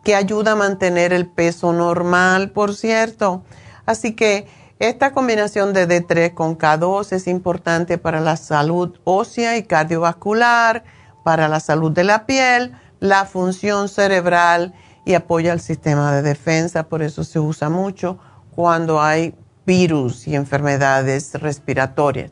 que 0.03 0.15
ayuda 0.15 0.53
a 0.53 0.57
mantener 0.57 1.13
el 1.13 1.27
peso 1.27 1.73
normal, 1.73 2.51
por 2.51 2.75
cierto. 2.75 3.43
Así 3.87 4.15
que 4.15 4.47
esta 4.79 5.13
combinación 5.13 5.73
de 5.73 5.89
D3 5.89 6.35
con 6.35 6.59
K2 6.59 7.13
es 7.13 7.27
importante 7.29 7.97
para 7.97 8.21
la 8.21 8.37
salud 8.37 8.99
ósea 9.05 9.57
y 9.57 9.63
cardiovascular 9.63 10.85
para 11.25 11.49
la 11.49 11.61
salud 11.61 11.93
de 11.93 12.05
la 12.05 12.27
piel, 12.27 12.77
la 13.01 13.25
función 13.25 13.89
cerebral 13.89 14.75
y 15.05 15.15
apoya 15.15 15.53
el 15.53 15.61
sistema 15.61 16.13
de 16.13 16.23
defensa, 16.23 16.89
por 16.89 17.03
eso 17.03 17.25
se 17.25 17.39
usa 17.39 17.69
mucho 17.69 18.19
cuando 18.55 19.01
hay 19.01 19.35
virus 19.67 20.27
y 20.27 20.35
enfermedades 20.35 21.35
respiratorias. 21.35 22.31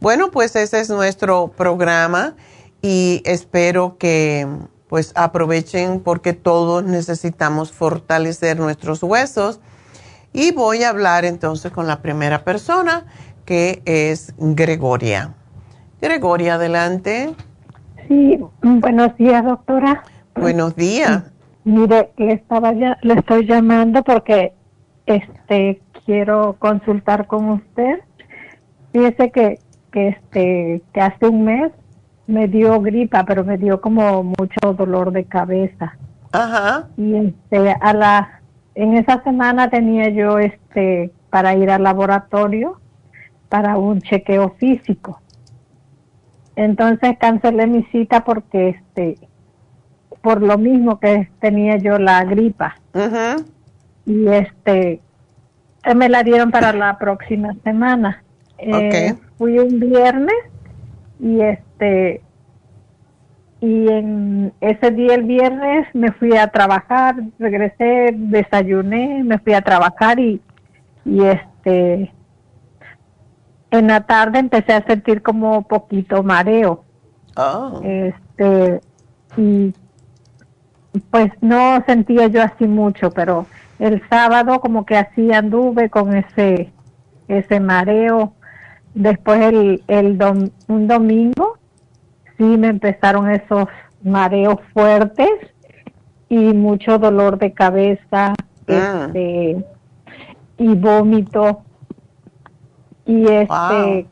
Bueno, 0.00 0.30
pues 0.30 0.56
ese 0.56 0.80
es 0.80 0.88
nuestro 0.88 1.48
programa 1.48 2.34
y 2.80 3.22
espero 3.24 3.96
que 3.98 4.48
pues 4.88 5.12
aprovechen 5.14 6.00
porque 6.00 6.32
todos 6.32 6.84
necesitamos 6.84 7.72
fortalecer 7.72 8.58
nuestros 8.58 9.02
huesos. 9.02 9.60
Y 10.32 10.52
voy 10.52 10.82
a 10.82 10.90
hablar 10.90 11.24
entonces 11.24 11.72
con 11.72 11.86
la 11.86 12.00
primera 12.00 12.44
persona, 12.44 13.04
que 13.44 13.82
es 13.84 14.34
Gregoria. 14.38 15.34
Gregoria, 16.00 16.54
adelante. 16.54 17.34
Sí, 18.08 18.38
buenos 18.62 19.16
días, 19.16 19.44
doctora. 19.44 20.02
Buenos 20.34 20.74
días. 20.74 21.24
Mire, 21.64 22.12
le 22.16 22.32
estaba 22.32 22.72
ya, 22.72 22.98
le 23.02 23.14
estoy 23.14 23.46
llamando 23.46 24.02
porque 24.02 24.52
este 25.06 25.80
quiero 26.04 26.56
consultar 26.58 27.26
con 27.26 27.50
usted. 27.50 28.00
Fíjese 28.92 29.30
que 29.30 29.58
que 29.92 30.08
este 30.08 30.82
que 30.92 31.00
hace 31.00 31.28
un 31.28 31.44
mes 31.44 31.70
me 32.26 32.48
dio 32.48 32.80
gripa, 32.80 33.24
pero 33.24 33.44
me 33.44 33.58
dio 33.58 33.80
como 33.80 34.24
mucho 34.24 34.72
dolor 34.76 35.12
de 35.12 35.24
cabeza. 35.24 35.96
Ajá. 36.32 36.88
Y 36.96 37.14
este 37.14 37.76
a 37.80 37.92
la 37.92 38.41
en 38.74 38.96
esa 38.96 39.22
semana 39.22 39.70
tenía 39.70 40.08
yo 40.08 40.38
este 40.38 41.12
para 41.30 41.54
ir 41.54 41.70
al 41.70 41.82
laboratorio 41.82 42.80
para 43.48 43.76
un 43.76 44.00
chequeo 44.00 44.50
físico. 44.58 45.20
Entonces 46.56 47.16
cancelé 47.18 47.66
mi 47.66 47.84
cita 47.84 48.24
porque 48.24 48.70
este 48.70 49.18
por 50.20 50.40
lo 50.40 50.56
mismo 50.56 51.00
que 51.00 51.28
tenía 51.40 51.76
yo 51.76 51.98
la 51.98 52.24
gripa. 52.24 52.76
Y 54.06 54.28
este 54.28 55.00
me 55.94 56.08
la 56.08 56.22
dieron 56.22 56.50
para 56.50 56.72
la 56.72 56.98
próxima 56.98 57.54
semana. 57.64 58.22
Eh, 58.58 59.14
fui 59.36 59.58
un 59.58 59.80
viernes 59.80 60.36
y 61.18 61.40
este 61.40 62.22
y 63.62 63.88
en 63.88 64.52
ese 64.60 64.90
día 64.90 65.14
el 65.14 65.22
viernes 65.22 65.86
me 65.94 66.10
fui 66.10 66.36
a 66.36 66.48
trabajar, 66.48 67.14
regresé, 67.38 68.12
desayuné, 68.12 69.22
me 69.22 69.38
fui 69.38 69.54
a 69.54 69.62
trabajar 69.62 70.18
y, 70.18 70.40
y 71.04 71.22
este 71.24 72.12
en 73.70 73.86
la 73.86 74.00
tarde 74.00 74.40
empecé 74.40 74.72
a 74.72 74.84
sentir 74.84 75.22
como 75.22 75.62
poquito 75.62 76.24
mareo. 76.24 76.82
Oh. 77.36 77.80
Este 77.84 78.80
y 79.36 79.72
pues 81.12 81.30
no 81.40 81.82
sentía 81.86 82.26
yo 82.26 82.42
así 82.42 82.66
mucho, 82.66 83.12
pero 83.12 83.46
el 83.78 84.02
sábado 84.10 84.58
como 84.60 84.84
que 84.84 84.96
así 84.96 85.32
anduve 85.32 85.88
con 85.88 86.16
ese 86.16 86.72
ese 87.28 87.60
mareo. 87.60 88.34
Después 88.94 89.40
el, 89.40 89.84
el 89.86 90.18
dom- 90.18 90.50
un 90.66 90.88
domingo 90.88 91.58
sí 92.42 92.58
me 92.58 92.68
empezaron 92.68 93.30
esos 93.30 93.66
mareos 94.02 94.56
fuertes 94.72 95.30
y 96.28 96.36
mucho 96.36 96.98
dolor 96.98 97.38
de 97.38 97.52
cabeza 97.52 98.34
Ah. 98.68 99.06
este, 99.06 99.64
y 100.58 100.74
vómito. 100.74 101.62
Y 103.06 103.26
este 103.26 104.06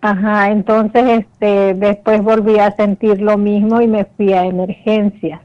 ajá 0.00 0.50
entonces 0.50 1.26
este 1.26 1.74
después 1.74 2.22
volví 2.22 2.58
a 2.58 2.70
sentir 2.76 3.20
lo 3.20 3.36
mismo 3.36 3.80
y 3.80 3.88
me 3.88 4.04
fui 4.04 4.32
a 4.32 4.44
emergencia. 4.44 5.40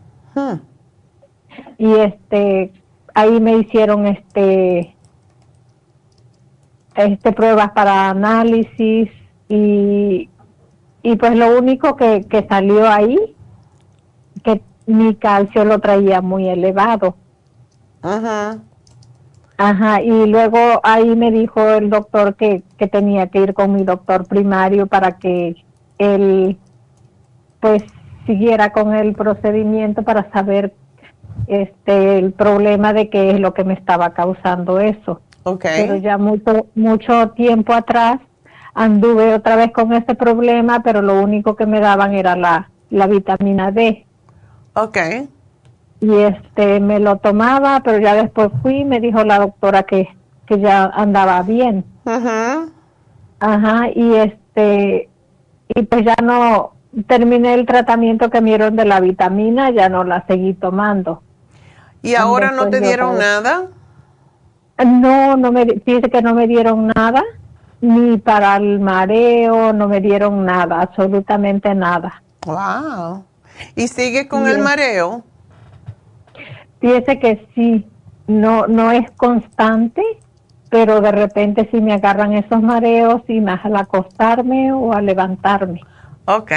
Y 1.78 1.94
este 1.94 2.74
ahí 3.14 3.40
me 3.40 3.58
hicieron 3.58 4.08
este 4.08 4.96
este 6.96 7.32
pruebas 7.32 7.72
para 7.72 8.10
análisis 8.10 9.10
y 9.50 10.30
y 11.04 11.16
pues 11.16 11.36
lo 11.36 11.58
único 11.58 11.96
que, 11.96 12.24
que 12.24 12.48
salió 12.50 12.90
ahí 12.90 13.36
que 14.44 14.62
mi 14.88 15.16
calcio 15.16 15.64
lo 15.64 15.80
traía 15.80 16.22
muy 16.22 16.50
elevado 16.50 17.16
Ajá. 18.04 18.58
Ajá, 19.58 20.02
y 20.02 20.28
luego 20.28 20.58
ahí 20.84 21.16
me 21.16 21.32
dijo 21.32 21.62
el 21.70 21.90
doctor 21.90 22.36
que, 22.36 22.64
que 22.78 22.88
tenía 22.88 23.28
que 23.28 23.40
ir 23.40 23.54
con 23.54 23.74
mi 23.74 23.84
doctor 23.84 24.28
primario 24.28 24.88
para 24.88 25.14
que 25.14 25.56
él 25.98 26.58
pues 27.62 27.84
siguiera 28.26 28.74
con 28.74 28.94
el 28.94 29.14
procedimiento 29.14 30.04
para 30.04 30.30
saber 30.32 30.74
este 31.48 32.20
el 32.20 32.34
problema 32.34 32.94
de 32.94 33.10
qué 33.10 33.32
es 33.32 33.40
lo 33.40 33.54
que 33.54 33.64
me 33.64 33.74
estaba 33.74 34.14
causando 34.14 34.80
eso. 34.80 35.22
Ok. 35.44 35.64
Pero 35.64 35.96
ya 35.96 36.18
mucho 36.18 36.66
mucho 36.76 37.30
tiempo 37.30 37.74
atrás 37.74 38.20
anduve 38.74 39.34
otra 39.34 39.56
vez 39.56 39.72
con 39.72 39.94
ese 39.94 40.16
problema, 40.16 40.82
pero 40.84 41.02
lo 41.02 41.22
único 41.22 41.56
que 41.56 41.66
me 41.66 41.80
daban 41.80 42.14
era 42.14 42.36
la, 42.36 42.70
la 42.90 43.08
vitamina 43.08 43.72
D 43.72 44.06
Ok. 44.76 44.98
y 46.00 46.16
este 46.16 46.80
me 46.80 47.00
lo 47.00 47.18
tomaba, 47.18 47.82
pero 47.84 48.00
ya 48.00 48.16
después 48.16 48.50
fui, 48.62 48.84
me 48.84 49.00
dijo 49.00 49.24
la 49.24 49.40
doctora 49.40 49.84
que, 49.84 50.08
que 50.46 50.60
ya 50.60 50.86
andaba 50.86 51.42
bien. 51.44 51.86
Ajá. 52.06 52.66
Ajá, 53.40 53.90
y 53.94 54.16
este 54.16 55.10
y 55.76 55.84
pues 55.84 56.06
ya 56.06 56.16
no 56.24 56.74
terminé 57.08 57.54
el 57.56 57.66
tratamiento 57.66 58.30
que 58.30 58.42
me 58.42 58.50
dieron 58.50 58.76
de 58.76 58.86
la 58.86 59.00
vitamina, 59.00 59.70
ya 59.72 59.90
no 59.90 60.04
la 60.04 60.26
seguí 60.28 60.54
tomando. 60.54 61.22
¿Y 62.02 62.16
ahora 62.16 62.52
no 62.52 62.70
te 62.70 62.82
dieron 62.82 63.18
nada? 63.18 63.68
No, 64.86 65.38
no 65.38 65.52
me 65.52 65.66
dice 65.66 66.10
que 66.10 66.22
no 66.22 66.34
me 66.34 66.48
dieron 66.48 66.88
nada, 66.88 67.24
ni 67.84 68.18
para 68.18 68.56
el 68.56 68.80
mareo, 68.80 69.74
no 69.74 69.90
me 69.90 70.00
dieron 70.00 70.46
nada, 70.46 70.82
absolutamente 70.82 71.76
nada. 71.76 72.24
Wow. 72.46 73.26
¿Y 73.76 73.90
sigue 73.90 74.30
con 74.30 74.48
el 74.48 74.60
mareo? 74.60 75.26
Fíjese 76.80 77.20
que 77.20 77.46
sí, 77.54 77.86
no, 78.26 78.68
no 78.68 78.90
es 78.94 79.12
constante, 79.12 80.02
pero 80.70 81.02
de 81.02 81.12
repente 81.12 81.68
sí 81.72 81.82
me 81.82 81.94
agarran 81.94 82.32
esos 82.32 82.62
mareos 82.62 83.22
y 83.28 83.42
más 83.42 83.66
al 83.66 83.76
acostarme 83.76 84.72
o 84.72 84.94
al 84.94 85.06
levantarme. 85.06 85.82
Ok. 86.24 86.52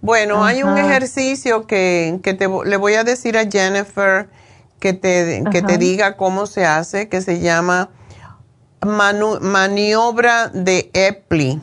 Bueno, 0.00 0.42
hay 0.42 0.62
un 0.62 0.78
ejercicio 0.78 1.66
que, 1.66 2.18
que 2.22 2.32
te, 2.32 2.48
le 2.48 2.76
voy 2.78 2.94
a 2.94 3.04
decir 3.04 3.36
a 3.36 3.44
Jennifer 3.44 4.30
que 4.80 4.94
te, 4.94 5.44
que 5.50 5.60
te 5.60 5.76
diga 5.76 6.16
cómo 6.16 6.46
se 6.46 6.64
hace, 6.64 7.10
que 7.10 7.20
se 7.20 7.40
llama 7.40 7.90
manu- 8.84 9.40
maniobra 9.40 10.48
de 10.48 10.90
Epley. 10.92 11.60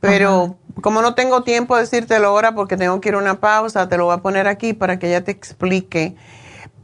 Pero 0.00 0.58
como 0.82 1.02
no 1.02 1.14
tengo 1.14 1.42
tiempo 1.42 1.76
de 1.76 1.82
decírtelo 1.82 2.28
ahora 2.28 2.54
porque 2.54 2.76
tengo 2.76 3.00
que 3.00 3.08
ir 3.10 3.14
a 3.14 3.18
una 3.18 3.40
pausa, 3.40 3.88
te 3.88 3.96
lo 3.96 4.06
voy 4.06 4.14
a 4.14 4.18
poner 4.18 4.46
aquí 4.46 4.72
para 4.74 4.98
que 4.98 5.08
ella 5.08 5.24
te 5.24 5.30
explique. 5.30 6.14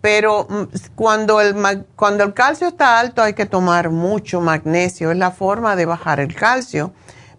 Pero 0.00 0.46
mm, 0.48 0.62
cuando 0.94 1.40
el, 1.40 1.54
cuando 1.96 2.24
el 2.24 2.32
calcio 2.32 2.68
está 2.68 2.98
alto 2.98 3.22
hay 3.22 3.34
que 3.34 3.46
tomar 3.46 3.90
mucho 3.90 4.40
magnesio, 4.40 5.10
es 5.10 5.18
la 5.18 5.30
forma 5.30 5.76
de 5.76 5.86
bajar 5.86 6.20
el 6.20 6.34
calcio. 6.34 6.92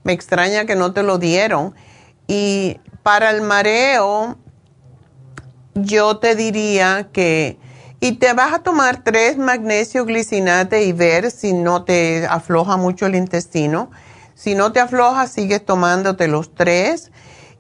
Me 0.04 0.14
extraña 0.14 0.66
que 0.66 0.76
no 0.76 0.94
te 0.94 1.02
lo 1.04 1.18
dieron. 1.18 1.74
Y 2.28 2.80
para 3.02 3.32
el 3.32 3.42
mareo, 3.42 4.38
yo 5.74 6.18
te 6.18 6.36
diría 6.36 7.10
que, 7.12 7.58
y 8.04 8.14
te 8.14 8.34
vas 8.34 8.52
a 8.52 8.60
tomar 8.60 9.04
tres 9.04 9.38
magnesio 9.38 10.06
glicinate 10.06 10.84
y 10.86 10.92
ver 10.92 11.30
si 11.30 11.54
no 11.54 11.84
te 11.84 12.26
afloja 12.26 12.76
mucho 12.76 13.06
el 13.06 13.14
intestino. 13.14 13.92
Si 14.34 14.56
no 14.56 14.72
te 14.72 14.80
afloja, 14.80 15.28
sigues 15.28 15.64
tomándote 15.64 16.28
los 16.28 16.56
tres 16.56 17.12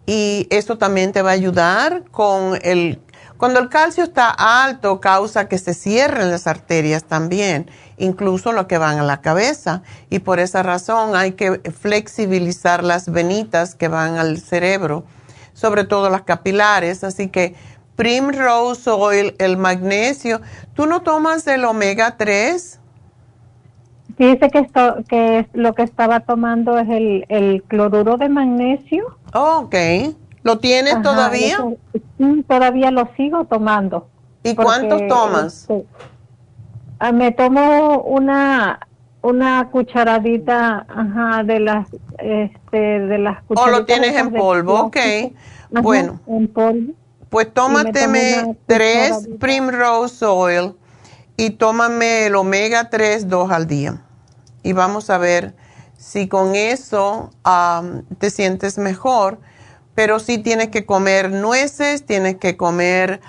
y 0.07 0.47
eso 0.49 0.79
también 0.79 1.11
te 1.11 1.21
va 1.21 1.29
a 1.29 1.33
ayudar 1.33 2.03
con 2.09 2.57
el... 2.63 2.99
Cuando 3.37 3.59
el 3.59 3.69
calcio 3.69 4.03
está 4.03 4.29
alto, 4.31 4.99
causa 4.99 5.47
que 5.47 5.59
se 5.59 5.75
cierren 5.75 6.31
las 6.31 6.47
arterias 6.47 7.03
también, 7.03 7.69
incluso 7.97 8.51
lo 8.51 8.67
que 8.67 8.79
van 8.79 8.97
a 8.97 9.03
la 9.03 9.21
cabeza. 9.21 9.83
Y 10.09 10.19
por 10.19 10.39
esa 10.39 10.63
razón 10.63 11.15
hay 11.15 11.33
que 11.33 11.59
flexibilizar 11.71 12.83
las 12.83 13.11
venitas 13.11 13.75
que 13.75 13.87
van 13.87 14.17
al 14.17 14.39
cerebro, 14.39 15.05
sobre 15.53 15.85
todo 15.85 16.09
las 16.09 16.23
capilares. 16.23 17.03
Así 17.03 17.29
que 17.29 17.55
Primrose 18.01 18.89
Oil, 18.89 19.35
el 19.37 19.57
magnesio. 19.57 20.41
¿Tú 20.73 20.87
no 20.87 21.01
tomas 21.01 21.45
el 21.45 21.63
omega 21.65 22.17
3? 22.17 22.79
Dice 24.17 24.49
que 24.49 24.57
esto, 24.57 24.95
que 25.07 25.47
lo 25.53 25.75
que 25.75 25.83
estaba 25.83 26.21
tomando 26.21 26.79
es 26.79 26.89
el, 26.89 27.27
el 27.29 27.61
cloruro 27.61 28.17
de 28.17 28.27
magnesio. 28.27 29.05
Oh, 29.35 29.65
ok. 29.65 29.75
¿Lo 30.41 30.57
tienes 30.57 30.95
Ajá, 30.95 31.03
todavía? 31.03 31.53
eso- 31.57 31.77
sí, 32.17 32.43
todavía 32.47 32.89
lo 32.89 33.07
sigo 33.15 33.45
tomando. 33.45 34.07
¿Y 34.43 34.55
cuántos 34.55 35.07
tomas? 35.07 35.61
este, 35.69 35.85
ah, 36.97 37.11
me 37.11 37.31
tomo 37.31 38.01
una 38.01 38.79
una 39.21 39.69
cucharadita 39.69 40.87
ajá, 40.89 41.43
de 41.43 41.59
las 41.59 41.87
este 42.17 42.77
de 42.77 43.17
las 43.19 43.37
¿O 43.43 43.49
cucharitas 43.49 43.79
lo 43.79 43.85
tienes 43.85 44.15
en 44.15 44.31
polvo? 44.31 44.85
Ok. 44.85 44.97
Ajá, 44.97 45.81
Bueno. 45.83 46.19
en 46.25 46.47
polvo 46.47 46.93
Pues 47.31 47.53
tómateme 47.53 48.57
tres. 48.65 49.29
Primrose 49.39 50.25
Oil 50.25 50.75
y 51.37 51.51
tómame 51.51 52.25
el 52.25 52.35
omega 52.35 52.89
3 52.89 53.29
dos 53.29 53.51
al 53.51 53.67
día. 53.67 54.03
Y 54.63 54.73
vamos 54.73 55.09
a 55.09 55.17
ver 55.17 55.55
si 55.97 56.27
con 56.27 56.55
eso 56.55 57.29
te 58.19 58.29
sientes 58.31 58.77
mejor. 58.77 59.39
Pero 59.95 60.19
sí 60.19 60.39
tienes 60.39 60.71
que 60.71 60.85
comer 60.85 61.31
nueces, 61.31 62.05
tienes 62.05 62.35
que 62.35 62.57
comer 62.57 63.21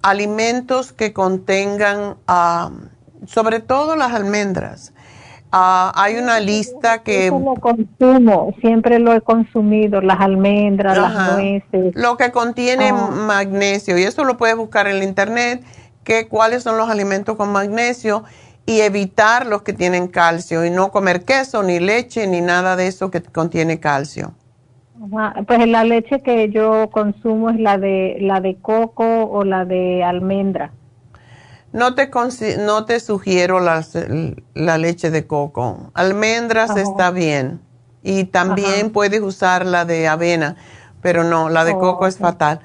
alimentos 0.00 0.94
que 0.94 1.12
contengan, 1.12 2.16
sobre 3.26 3.60
todo 3.60 3.96
las 3.96 4.14
almendras. 4.14 4.94
Ah, 5.54 5.92
hay 5.94 6.16
una 6.16 6.40
lista 6.40 7.02
que... 7.02 7.26
Eso 7.26 7.38
lo 7.38 7.54
consumo, 7.56 8.54
siempre 8.62 8.98
lo 8.98 9.12
he 9.12 9.20
consumido, 9.20 10.00
las 10.00 10.18
almendras, 10.18 10.96
las 10.96 11.34
nueces. 11.34 11.94
Lo 11.94 12.16
que 12.16 12.32
contiene 12.32 12.88
ah. 12.88 13.10
magnesio, 13.12 13.98
y 13.98 14.02
eso 14.02 14.24
lo 14.24 14.38
puedes 14.38 14.56
buscar 14.56 14.86
en 14.86 14.96
el 14.96 15.02
internet, 15.02 15.62
que 16.04 16.26
cuáles 16.26 16.62
son 16.62 16.78
los 16.78 16.88
alimentos 16.88 17.36
con 17.36 17.52
magnesio 17.52 18.24
y 18.64 18.80
evitar 18.80 19.46
los 19.46 19.60
que 19.60 19.74
tienen 19.74 20.08
calcio 20.08 20.64
y 20.64 20.70
no 20.70 20.90
comer 20.90 21.24
queso, 21.24 21.62
ni 21.62 21.80
leche, 21.80 22.26
ni 22.26 22.40
nada 22.40 22.74
de 22.74 22.86
eso 22.86 23.10
que 23.10 23.22
contiene 23.22 23.78
calcio. 23.78 24.32
Pues 25.46 25.66
la 25.66 25.84
leche 25.84 26.22
que 26.22 26.48
yo 26.50 26.88
consumo 26.90 27.50
es 27.50 27.58
la 27.58 27.76
de 27.76 28.18
la 28.20 28.40
de 28.40 28.56
coco 28.56 29.24
o 29.24 29.44
la 29.44 29.64
de 29.64 30.04
almendra. 30.04 30.72
No 31.72 31.94
te, 31.94 32.10
no 32.58 32.84
te 32.84 33.00
sugiero 33.00 33.58
la 33.60 34.78
leche 34.78 35.10
de 35.10 35.26
coco. 35.26 35.90
Almendras 35.94 36.76
está 36.76 37.10
bien. 37.10 37.60
Y 38.02 38.24
también 38.24 38.90
puedes 38.90 39.20
usar 39.20 39.64
la 39.64 39.84
de 39.84 40.08
avena, 40.08 40.56
pero 41.00 41.24
no, 41.24 41.48
la 41.48 41.64
de 41.64 41.72
coco 41.72 42.06
es 42.06 42.18
fatal. 42.18 42.60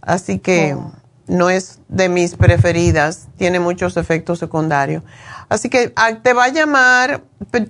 Así 0.00 0.38
que 0.38 0.74
oh. 0.74 0.92
no 1.26 1.50
es 1.50 1.80
de 1.88 2.08
mis 2.08 2.36
preferidas, 2.36 3.26
tiene 3.36 3.58
muchos 3.58 3.96
efectos 3.96 4.38
secundarios. 4.38 5.02
Así 5.48 5.68
que 5.68 5.92
ah, 5.96 6.10
te 6.22 6.32
va 6.32 6.44
a 6.44 6.48
llamar, 6.48 7.22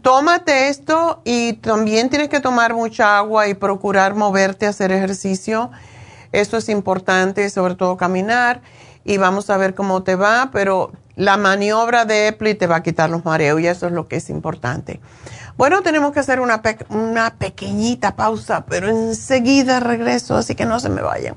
tómate 0.03 0.68
esto 0.68 1.20
y 1.24 1.55
también 1.55 2.11
tienes 2.11 2.29
que 2.29 2.41
tomar 2.41 2.74
mucha 2.74 3.18
agua 3.18 3.49
y 3.49 3.55
procurar 3.55 4.14
moverte, 4.14 4.66
hacer 4.66 4.93
ejercicio. 4.93 5.70
Eso 6.33 6.57
es 6.57 6.68
importante, 6.68 7.49
sobre 7.51 7.77
todo 7.77 7.97
caminar 7.97 8.62
y 9.07 9.18
vamos 9.18 9.48
a 9.50 9.57
ver 9.57 9.74
cómo 9.74 10.02
te 10.02 10.16
va, 10.16 10.50
pero 10.52 10.90
la 11.14 11.36
maniobra 11.36 12.04
de 12.04 12.26
Epli 12.26 12.54
te 12.54 12.66
va 12.66 12.76
a 12.76 12.82
quitar 12.82 13.09
los 13.09 13.24
mareos 13.24 13.61
y 13.61 13.68
eso 13.68 13.86
es 13.86 13.92
lo 13.92 14.09
que 14.09 14.16
es 14.16 14.28
importante. 14.30 15.00
Bueno, 15.57 15.80
tenemos 15.82 16.12
que 16.12 16.20
hacer 16.20 16.40
una, 16.40 16.61
una 16.90 17.34
pequeñita 17.36 18.16
pausa, 18.16 18.66
pero 18.66 18.88
enseguida 18.88 19.78
regreso, 19.78 20.36
así 20.36 20.57
que 20.57 20.66
no 20.66 20.80
se 20.80 20.88
me 20.88 21.02
vayan. 21.02 21.36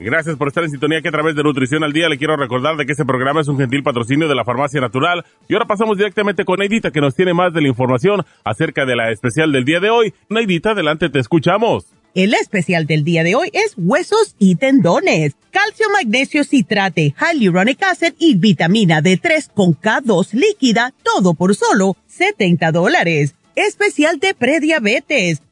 Gracias 0.00 0.36
por 0.36 0.48
estar 0.48 0.62
en 0.62 0.70
sintonía 0.70 1.02
que 1.02 1.08
a 1.08 1.12
través 1.12 1.34
de 1.34 1.42
Nutrición 1.42 1.82
al 1.82 1.92
Día 1.92 2.08
le 2.08 2.18
quiero 2.18 2.36
recordar 2.36 2.76
de 2.76 2.86
que 2.86 2.92
este 2.92 3.04
programa 3.04 3.40
es 3.40 3.48
un 3.48 3.58
gentil 3.58 3.82
patrocinio 3.82 4.28
de 4.28 4.34
la 4.36 4.44
Farmacia 4.44 4.80
Natural. 4.80 5.24
Y 5.48 5.54
ahora 5.54 5.66
pasamos 5.66 5.96
directamente 5.96 6.44
con 6.44 6.60
Neidita 6.60 6.92
que 6.92 7.00
nos 7.00 7.16
tiene 7.16 7.34
más 7.34 7.52
de 7.52 7.62
la 7.62 7.68
información 7.68 8.24
acerca 8.44 8.86
de 8.86 8.94
la 8.94 9.10
especial 9.10 9.50
del 9.50 9.64
día 9.64 9.80
de 9.80 9.90
hoy. 9.90 10.14
Neidita, 10.28 10.70
adelante, 10.70 11.08
te 11.10 11.18
escuchamos. 11.18 11.86
El 12.14 12.32
especial 12.34 12.86
del 12.86 13.02
día 13.04 13.24
de 13.24 13.34
hoy 13.34 13.50
es 13.52 13.74
huesos 13.76 14.34
y 14.38 14.54
tendones, 14.54 15.34
calcio, 15.50 15.86
magnesio, 15.92 16.44
citrate, 16.44 17.14
hyaluronic 17.18 17.82
acid 17.82 18.14
y 18.18 18.36
vitamina 18.36 19.02
D3 19.02 19.50
con 19.52 19.74
K2 19.74 20.32
líquida, 20.32 20.94
todo 21.02 21.34
por 21.34 21.54
solo 21.54 21.96
70 22.06 22.70
dólares. 22.72 23.34
Especial 23.56 24.20
de 24.20 24.34
prediabetes, 24.34 25.42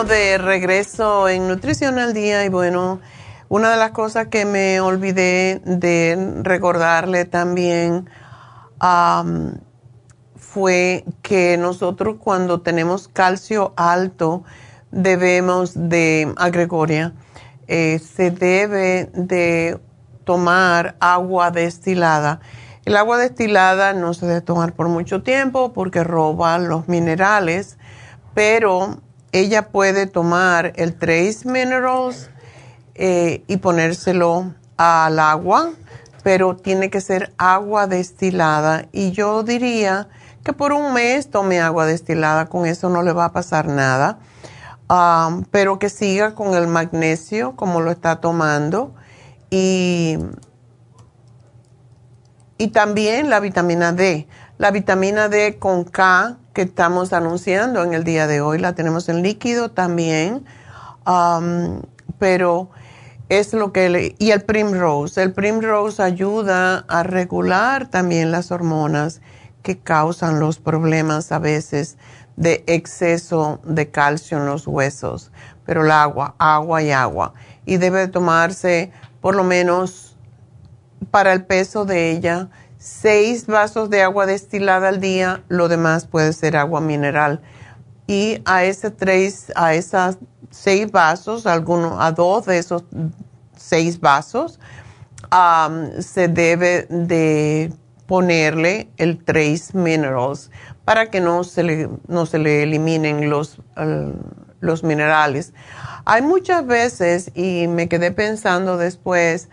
De 0.00 0.38
regreso 0.38 1.28
en 1.28 1.46
Nutrición 1.46 1.98
al 1.98 2.14
Día 2.14 2.44
y 2.46 2.48
bueno, 2.48 2.98
una 3.50 3.70
de 3.70 3.76
las 3.76 3.90
cosas 3.90 4.28
que 4.28 4.46
me 4.46 4.80
olvidé 4.80 5.60
de 5.64 6.40
recordarle 6.42 7.26
también 7.26 8.08
fue 10.34 11.04
que 11.20 11.58
nosotros 11.58 12.16
cuando 12.18 12.62
tenemos 12.62 13.06
calcio 13.06 13.74
alto 13.76 14.44
debemos 14.90 15.72
de, 15.74 16.32
a 16.36 16.48
Gregoria, 16.48 17.12
eh, 17.68 18.00
se 18.00 18.30
debe 18.30 19.10
de 19.12 19.78
tomar 20.24 20.96
agua 21.00 21.50
destilada. 21.50 22.40
El 22.86 22.96
agua 22.96 23.18
destilada 23.18 23.92
no 23.92 24.14
se 24.14 24.26
debe 24.26 24.40
tomar 24.40 24.72
por 24.72 24.88
mucho 24.88 25.22
tiempo 25.22 25.72
porque 25.74 26.02
roba 26.02 26.58
los 26.58 26.88
minerales, 26.88 27.78
pero 28.34 28.98
ella 29.32 29.68
puede 29.68 30.06
tomar 30.06 30.72
el 30.76 30.94
Trace 30.94 31.40
Minerals 31.44 32.30
eh, 32.94 33.42
y 33.46 33.56
ponérselo 33.56 34.54
al 34.76 35.18
agua, 35.18 35.70
pero 36.22 36.56
tiene 36.56 36.90
que 36.90 37.00
ser 37.00 37.32
agua 37.38 37.86
destilada. 37.86 38.86
Y 38.92 39.12
yo 39.12 39.42
diría 39.42 40.08
que 40.44 40.52
por 40.52 40.72
un 40.72 40.92
mes 40.92 41.30
tome 41.30 41.60
agua 41.60 41.86
destilada, 41.86 42.46
con 42.46 42.66
eso 42.66 42.90
no 42.90 43.02
le 43.02 43.12
va 43.12 43.26
a 43.26 43.32
pasar 43.32 43.66
nada. 43.66 44.18
Um, 44.90 45.44
pero 45.44 45.78
que 45.78 45.88
siga 45.88 46.34
con 46.34 46.54
el 46.54 46.66
magnesio 46.66 47.56
como 47.56 47.80
lo 47.80 47.90
está 47.90 48.20
tomando 48.20 48.92
y, 49.48 50.18
y 52.58 52.68
también 52.68 53.30
la 53.30 53.40
vitamina 53.40 53.92
D. 53.92 54.28
La 54.58 54.70
vitamina 54.70 55.30
D 55.30 55.58
con 55.58 55.84
K 55.84 56.36
que 56.52 56.62
estamos 56.62 57.12
anunciando 57.12 57.82
en 57.82 57.94
el 57.94 58.04
día 58.04 58.26
de 58.26 58.40
hoy, 58.40 58.58
la 58.58 58.74
tenemos 58.74 59.08
en 59.08 59.22
líquido 59.22 59.70
también, 59.70 60.44
um, 61.06 61.82
pero 62.18 62.70
es 63.28 63.52
lo 63.54 63.72
que... 63.72 63.88
Le, 63.88 64.14
y 64.18 64.30
el 64.30 64.42
Primrose, 64.42 65.22
el 65.22 65.32
Primrose 65.32 66.02
ayuda 66.02 66.84
a 66.88 67.02
regular 67.02 67.88
también 67.88 68.30
las 68.30 68.50
hormonas 68.50 69.20
que 69.62 69.78
causan 69.78 70.40
los 70.40 70.58
problemas 70.58 71.32
a 71.32 71.38
veces 71.38 71.96
de 72.36 72.64
exceso 72.66 73.60
de 73.64 73.90
calcio 73.90 74.38
en 74.38 74.46
los 74.46 74.66
huesos. 74.66 75.30
Pero 75.64 75.84
el 75.84 75.90
agua, 75.90 76.34
agua 76.38 76.82
y 76.82 76.90
agua. 76.90 77.34
Y 77.64 77.76
debe 77.76 78.08
tomarse 78.08 78.90
por 79.20 79.34
lo 79.36 79.44
menos 79.44 80.16
para 81.10 81.32
el 81.32 81.44
peso 81.44 81.84
de 81.84 82.10
ella, 82.10 82.48
seis 82.82 83.46
vasos 83.46 83.90
de 83.90 84.02
agua 84.02 84.26
destilada 84.26 84.88
al 84.88 85.00
día, 85.00 85.44
lo 85.46 85.68
demás 85.68 86.04
puede 86.04 86.32
ser 86.32 86.56
agua 86.56 86.80
mineral. 86.80 87.40
Y 88.08 88.42
a 88.44 88.64
ese 88.64 88.90
tres, 88.90 89.52
a 89.54 89.74
esas 89.74 90.18
seis 90.50 90.90
vasos, 90.90 91.46
alguno, 91.46 92.02
a 92.02 92.10
dos 92.10 92.46
de 92.46 92.58
esos 92.58 92.82
seis 93.56 94.00
vasos, 94.00 94.58
se 96.00 96.26
debe 96.26 96.88
de 96.90 97.72
ponerle 98.06 98.90
el 98.96 99.22
Trace 99.24 99.78
Minerals 99.78 100.50
para 100.84 101.08
que 101.08 101.20
no 101.20 101.44
se 101.44 101.62
le, 101.62 101.88
no 102.08 102.26
se 102.26 102.38
le 102.38 102.64
eliminen 102.64 103.30
los, 103.30 103.60
los 104.58 104.82
minerales. 104.82 105.54
Hay 106.04 106.22
muchas 106.22 106.66
veces, 106.66 107.30
y 107.36 107.68
me 107.68 107.88
quedé 107.88 108.10
pensando 108.10 108.76
después, 108.76 109.48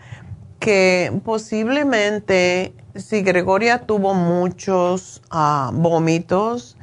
que 0.58 1.18
posiblemente 1.24 2.74
si 2.94 3.22
Gregoria 3.22 3.78
tuvo 3.78 4.14
muchos 4.14 5.22
ah, 5.30 5.70
vómitos, 5.72 6.76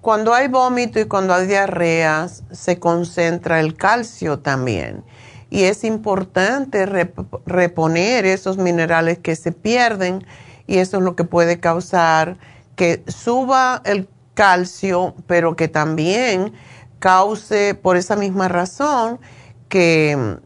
cuando 0.00 0.32
hay 0.32 0.48
vómito 0.48 0.98
y 0.98 1.04
cuando 1.04 1.34
hay 1.34 1.46
diarreas, 1.46 2.42
se 2.50 2.78
concentra 2.78 3.60
el 3.60 3.76
calcio 3.76 4.38
también. 4.38 5.04
Y 5.50 5.64
es 5.64 5.84
importante 5.84 6.86
reponer 7.44 8.24
esos 8.24 8.56
minerales 8.56 9.18
que 9.18 9.36
se 9.36 9.52
pierden 9.52 10.24
y 10.66 10.78
eso 10.78 10.98
es 10.98 11.02
lo 11.02 11.16
que 11.16 11.24
puede 11.24 11.58
causar 11.58 12.38
que 12.76 13.02
suba 13.08 13.82
el 13.84 14.08
calcio, 14.34 15.14
pero 15.26 15.56
que 15.56 15.68
también 15.68 16.54
cause 16.98 17.74
por 17.74 17.96
esa 17.96 18.16
misma 18.16 18.48
razón 18.48 19.20
que 19.68 20.38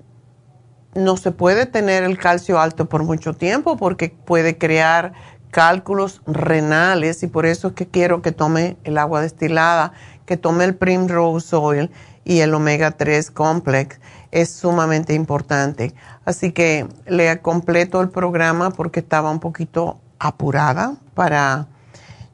no 0.95 1.17
se 1.17 1.33
puede 1.33 1.67
tener 1.67 2.05
el 2.05 2.19
calcio 2.19 2.61
alto 2.61 2.89
por 2.89 3.03
mucho 3.05 3.35
tiempo 3.35 3.77
porque 3.77 4.15
puede 4.25 4.59
crear 4.59 5.13
cálculos 5.51 6.21
renales 6.27 7.23
y 7.23 7.29
por 7.29 7.47
eso 7.47 7.69
es 7.69 7.75
que 7.75 7.87
quiero 7.87 8.23
que 8.23 8.33
tome 8.33 8.77
el 8.85 8.99
agua 8.99 9.21
destilada, 9.21 9.93
que 10.27 10.37
tome 10.37 10.65
el 10.65 10.75
Primrose 10.75 11.55
Oil 11.55 11.91
y 12.25 12.41
el 12.41 12.55
Omega 12.55 12.91
3 12.91 13.31
Complex. 13.31 14.01
Es 14.33 14.51
sumamente 14.53 15.15
importante. 15.15 15.95
Así 16.25 16.51
que 16.51 16.89
le 17.07 17.41
completo 17.41 18.01
el 18.01 18.09
programa 18.09 18.71
porque 18.71 19.01
estaba 19.01 19.31
un 19.31 19.39
poquito 19.39 20.01
apurada 20.19 20.97
para, 21.15 21.69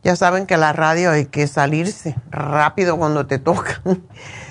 ya 0.03 0.17
saben 0.17 0.47
que 0.47 0.57
la 0.57 0.73
radio 0.73 1.11
hay 1.11 1.27
que 1.27 1.47
salirse 1.47 2.17
rápido 2.31 2.97
cuando 2.97 3.27
te 3.27 3.39
toca. 3.39 3.83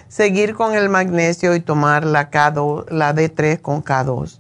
Seguir 0.10 0.56
con 0.56 0.74
el 0.74 0.90
magnesio 0.90 1.56
y 1.56 1.62
tomar 1.62 2.04
la, 2.04 2.30
K2, 2.30 2.90
la 2.90 3.16
D3 3.16 3.62
con 3.62 3.82
K2. 3.84 4.40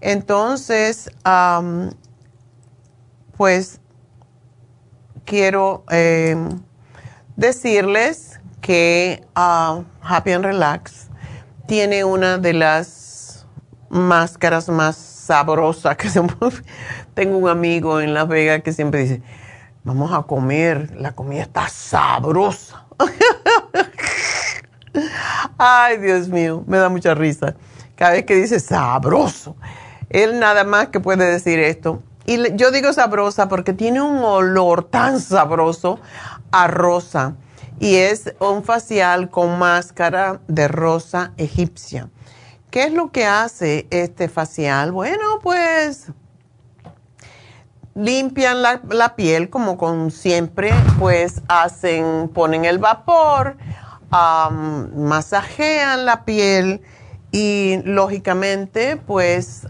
Entonces, 0.00 1.10
pues 3.36 3.80
quiero 5.24 5.84
em, 5.90 6.60
decirles 7.36 8.40
que 8.60 9.24
uh, 9.36 9.84
Happy 10.02 10.32
and 10.32 10.44
Relax 10.44 11.08
tiene 11.66 12.04
una 12.04 12.38
de 12.38 12.52
las 12.52 13.46
máscaras 13.90 14.68
más 14.68 14.96
sabrosas 14.96 15.96
que 15.96 16.08
se 16.10 16.20
tengo 17.14 17.36
un 17.36 17.48
amigo 17.48 18.00
en 18.00 18.14
Las 18.14 18.26
Vegas 18.26 18.62
que 18.62 18.72
siempre 18.72 19.02
dice, 19.02 19.22
vamos 19.84 20.12
a 20.12 20.22
comer, 20.22 20.96
la 20.96 21.12
comida 21.12 21.42
está 21.42 21.68
sabrosa. 21.68 22.86
Ay, 25.58 25.98
Dios 25.98 26.28
mío, 26.28 26.64
me 26.66 26.78
da 26.78 26.88
mucha 26.88 27.14
risa. 27.14 27.54
Cada 27.96 28.12
vez 28.12 28.24
que 28.24 28.34
dice 28.34 28.60
sabroso, 28.60 29.56
él 30.10 30.38
nada 30.38 30.64
más 30.64 30.88
que 30.88 31.00
puede 31.00 31.24
decir 31.30 31.58
esto. 31.58 32.02
Y 32.26 32.54
yo 32.56 32.70
digo 32.70 32.92
sabrosa 32.92 33.48
porque 33.48 33.72
tiene 33.72 34.00
un 34.00 34.18
olor 34.18 34.84
tan 34.84 35.20
sabroso 35.20 35.98
a 36.50 36.66
rosa. 36.68 37.34
Y 37.80 37.96
es 37.96 38.34
un 38.38 38.62
facial 38.62 39.28
con 39.30 39.58
máscara 39.58 40.40
de 40.46 40.68
rosa 40.68 41.32
egipcia. 41.36 42.08
¿Qué 42.70 42.84
es 42.84 42.92
lo 42.92 43.10
que 43.10 43.26
hace 43.26 43.86
este 43.90 44.28
facial? 44.28 44.92
Bueno, 44.92 45.40
pues 45.42 46.12
limpian 47.94 48.62
la, 48.62 49.16
piel 49.16 49.50
como 49.50 49.76
con 49.76 50.10
siempre, 50.10 50.72
pues 50.98 51.42
hacen, 51.48 52.30
ponen 52.32 52.64
el 52.64 52.78
vapor, 52.78 53.56
masajean 54.12 56.04
la 56.04 56.24
piel 56.24 56.82
y 57.30 57.78
lógicamente 57.84 58.96
pues 58.96 59.66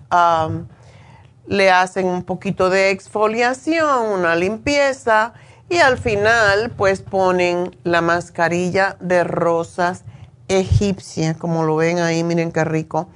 le 1.46 1.70
hacen 1.70 2.06
un 2.06 2.24
poquito 2.24 2.70
de 2.70 2.90
exfoliación, 2.90 4.08
una 4.08 4.34
limpieza 4.34 5.32
y 5.68 5.78
al 5.78 5.96
final 5.98 6.70
pues 6.76 7.02
ponen 7.02 7.76
la 7.84 8.00
mascarilla 8.00 8.96
de 9.00 9.24
rosas 9.24 10.04
egipcia, 10.48 11.34
como 11.34 11.64
lo 11.64 11.76
ven 11.76 11.98
ahí, 11.98 12.24
miren 12.24 12.52
qué 12.52 12.64
rico. 12.64 13.08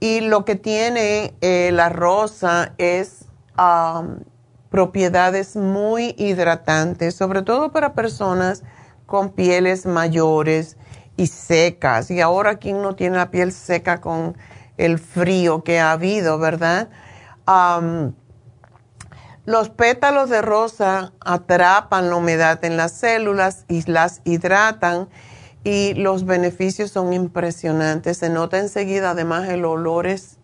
Y 0.00 0.20
lo 0.20 0.44
que 0.44 0.56
tiene 0.56 1.34
eh, 1.40 1.70
la 1.72 1.88
rosa 1.88 2.72
es 2.78 3.26
propiedades 4.70 5.56
muy 5.56 6.14
hidratantes, 6.18 7.14
sobre 7.14 7.42
todo 7.42 7.70
para 7.70 7.92
personas 7.92 8.62
con 9.12 9.28
pieles 9.28 9.84
mayores 9.84 10.78
y 11.18 11.26
secas. 11.26 12.10
Y 12.10 12.22
ahora, 12.22 12.56
¿quién 12.56 12.80
no 12.80 12.94
tiene 12.94 13.18
la 13.18 13.30
piel 13.30 13.52
seca 13.52 14.00
con 14.00 14.38
el 14.78 14.98
frío 14.98 15.62
que 15.64 15.80
ha 15.80 15.92
habido, 15.92 16.38
verdad? 16.38 16.88
los 19.44 19.68
pétalos 19.68 20.30
de 20.30 20.40
rosa 20.40 21.12
atrapan 21.20 22.08
la 22.08 22.16
humedad 22.16 22.64
en 22.64 22.78
las 22.78 22.92
células 22.92 23.66
y 23.68 23.82
las 23.90 24.22
hidratan 24.24 25.10
y 25.62 25.92
los 25.92 26.24
beneficios 26.24 26.90
son 26.90 27.12
impresionantes. 27.12 28.16
Se 28.16 28.30
nota 28.30 28.60
enseguida, 28.60 29.10
además 29.10 29.46
el 29.50 29.66
olor 29.66 30.06
es 30.06 30.38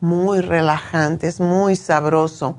muy 0.00 0.42
relajante, 0.42 1.26
es 1.26 1.40
muy 1.40 1.74
sabroso. 1.74 2.58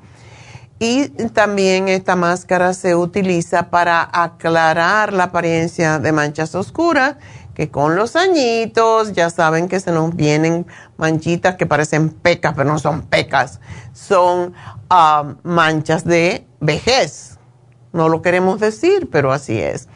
Y 0.82 1.08
también 1.34 1.88
esta 1.88 2.16
máscara 2.16 2.72
se 2.72 2.96
utiliza 2.96 3.68
para 3.68 4.08
aclarar 4.10 5.12
la 5.12 5.24
apariencia 5.24 5.98
de 5.98 6.10
manchas 6.10 6.54
oscuras, 6.54 7.16
que 7.54 7.70
con 7.70 7.96
los 7.96 8.16
añitos 8.16 9.12
ya 9.12 9.28
saben 9.28 9.68
que 9.68 9.78
se 9.78 9.92
nos 9.92 10.16
vienen 10.16 10.66
manchitas 10.96 11.56
que 11.56 11.66
parecen 11.66 12.08
pecas, 12.08 12.54
pero 12.56 12.72
no 12.72 12.78
son 12.78 13.02
pecas, 13.02 13.60
son 13.92 14.54
um, 14.90 15.36
manchas 15.42 16.06
de 16.06 16.46
vejez. 16.60 17.38
No 17.92 18.08
lo 18.08 18.22
queremos 18.22 18.58
decir, 18.58 19.10
pero 19.12 19.32
así 19.32 19.60
es. 19.60 19.86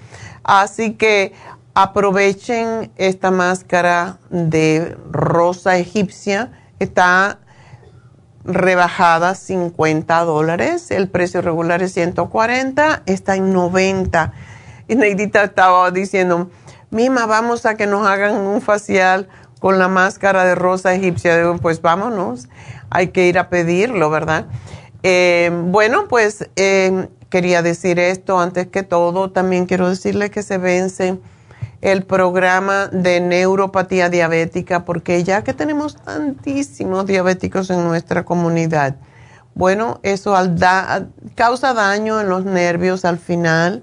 Así 0.42 0.92
que 0.96 1.32
aprovechen 1.72 2.92
esta 2.96 3.30
máscara 3.30 4.18
de 4.28 4.98
rosa 5.10 5.78
egipcia. 5.78 6.52
Está 6.78 7.38
rebajada 8.44 9.34
50 9.34 10.20
dólares. 10.24 10.90
El 10.90 11.08
precio 11.08 11.42
regular 11.42 11.82
es 11.82 11.92
140, 11.92 13.02
está 13.06 13.36
en 13.36 13.52
90. 13.52 14.32
Y 14.88 14.96
Neidita 14.96 15.44
estaba 15.44 15.90
diciendo, 15.90 16.50
Mima, 16.90 17.26
vamos 17.26 17.66
a 17.66 17.74
que 17.76 17.86
nos 17.86 18.06
hagan 18.06 18.36
un 18.36 18.60
facial 18.60 19.28
con 19.58 19.78
la 19.78 19.88
máscara 19.88 20.44
de 20.44 20.54
rosa 20.54 20.94
egipcia. 20.94 21.56
Pues 21.60 21.80
vámonos, 21.82 22.48
hay 22.90 23.08
que 23.08 23.26
ir 23.26 23.38
a 23.38 23.48
pedirlo, 23.48 24.10
¿verdad? 24.10 24.46
Eh, 25.02 25.50
bueno, 25.52 26.06
pues 26.08 26.48
eh, 26.56 27.08
quería 27.30 27.62
decir 27.62 27.98
esto 27.98 28.38
antes 28.38 28.68
que 28.68 28.82
todo. 28.82 29.30
También 29.30 29.66
quiero 29.66 29.88
decirle 29.88 30.30
que 30.30 30.42
se 30.42 30.58
vence 30.58 31.18
el 31.84 32.02
programa 32.02 32.86
de 32.86 33.20
neuropatía 33.20 34.08
diabética, 34.08 34.86
porque 34.86 35.22
ya 35.22 35.44
que 35.44 35.52
tenemos 35.52 35.96
tantísimos 35.96 37.04
diabéticos 37.04 37.68
en 37.68 37.84
nuestra 37.84 38.24
comunidad, 38.24 38.96
bueno, 39.54 40.00
eso 40.02 40.34
causa 41.34 41.74
daño 41.74 42.22
en 42.22 42.30
los 42.30 42.46
nervios 42.46 43.04
al 43.04 43.18
final. 43.18 43.82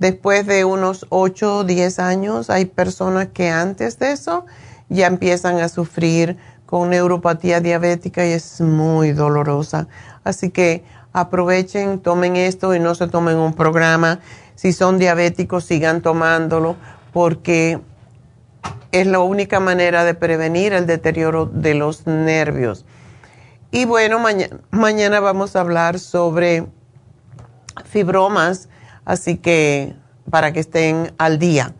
Después 0.00 0.44
de 0.44 0.64
unos 0.64 1.06
8 1.10 1.58
o 1.58 1.64
10 1.64 2.00
años, 2.00 2.50
hay 2.50 2.64
personas 2.64 3.28
que 3.32 3.48
antes 3.48 4.00
de 4.00 4.10
eso 4.10 4.44
ya 4.88 5.06
empiezan 5.06 5.60
a 5.60 5.68
sufrir 5.68 6.36
con 6.66 6.90
neuropatía 6.90 7.60
diabética 7.60 8.26
y 8.26 8.32
es 8.32 8.60
muy 8.60 9.12
dolorosa. 9.12 9.86
Así 10.24 10.50
que 10.50 10.82
aprovechen, 11.12 12.00
tomen 12.00 12.34
esto 12.34 12.74
y 12.74 12.80
no 12.80 12.96
se 12.96 13.06
tomen 13.06 13.36
un 13.36 13.54
programa. 13.54 14.18
Si 14.56 14.72
son 14.72 14.98
diabéticos, 14.98 15.64
sigan 15.64 16.02
tomándolo 16.02 16.74
porque 17.16 17.80
es 18.92 19.06
la 19.06 19.20
única 19.20 19.58
manera 19.58 20.04
de 20.04 20.12
prevenir 20.12 20.74
el 20.74 20.86
deterioro 20.86 21.46
de 21.46 21.72
los 21.72 22.06
nervios. 22.06 22.84
Y 23.70 23.86
bueno, 23.86 24.22
mañana 24.70 25.20
vamos 25.20 25.56
a 25.56 25.60
hablar 25.60 25.98
sobre 25.98 26.66
fibromas, 27.86 28.68
así 29.06 29.38
que 29.38 29.96
para 30.30 30.52
que 30.52 30.60
estén 30.60 31.14
al 31.16 31.38
día. 31.38 31.72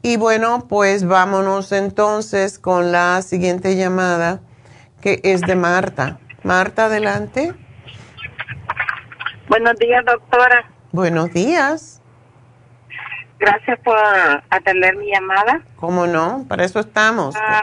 Y 0.00 0.16
bueno, 0.16 0.66
pues 0.68 1.04
vámonos 1.04 1.70
entonces 1.72 2.58
con 2.58 2.92
la 2.92 3.20
siguiente 3.20 3.76
llamada, 3.76 4.40
que 5.02 5.20
es 5.22 5.42
de 5.42 5.54
Marta. 5.54 6.18
Marta, 6.44 6.86
adelante. 6.86 7.52
Buenos 9.50 9.76
días, 9.76 10.02
doctora. 10.06 10.64
Buenos 10.92 11.30
días. 11.34 12.01
Gracias 13.42 13.80
por 13.80 13.98
atender 14.50 14.96
mi 14.96 15.10
llamada. 15.10 15.62
¿Cómo 15.74 16.06
no? 16.06 16.44
Para 16.48 16.64
eso 16.64 16.78
estamos. 16.78 17.34
Ah, 17.36 17.62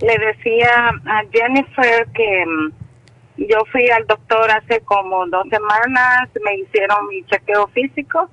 le 0.00 0.18
decía 0.18 0.88
a 1.04 1.22
Jennifer 1.30 2.08
que 2.14 2.46
mm, 2.46 2.72
yo 3.50 3.58
fui 3.70 3.90
al 3.90 4.06
doctor 4.06 4.50
hace 4.50 4.80
como 4.80 5.26
dos 5.26 5.46
semanas, 5.50 6.30
me 6.42 6.56
hicieron 6.56 7.08
mi 7.08 7.22
chequeo 7.26 7.66
físico 7.68 8.30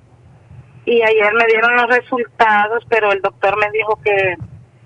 y 0.86 1.02
ayer 1.02 1.34
me 1.34 1.44
dieron 1.48 1.76
los 1.76 1.88
resultados, 1.88 2.82
pero 2.88 3.12
el 3.12 3.20
doctor 3.20 3.58
me 3.58 3.70
dijo 3.72 4.00
que 4.02 4.36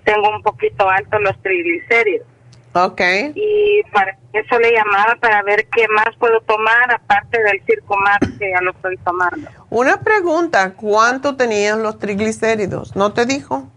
tengo 0.03 0.35
un 0.35 0.41
poquito 0.41 0.89
alto 0.89 1.17
los 1.19 1.41
triglicéridos. 1.41 2.27
Ok. 2.73 3.01
Y 3.35 3.83
para 3.91 4.17
eso 4.33 4.59
le 4.59 4.71
llamaba 4.71 5.15
para 5.19 5.41
ver 5.43 5.67
qué 5.67 5.85
más 5.89 6.15
puedo 6.17 6.39
tomar 6.41 6.93
aparte 6.93 7.41
del 7.43 7.61
Circumax 7.65 8.27
que 8.39 8.51
ya 8.51 8.61
lo 8.61 8.71
estoy 8.71 8.97
tomando. 8.97 9.49
Una 9.69 10.01
pregunta, 10.01 10.73
¿cuánto 10.73 11.35
tenían 11.35 11.83
los 11.83 11.99
triglicéridos? 11.99 12.95
¿No 12.95 13.11
te 13.11 13.25
dijo? 13.25 13.67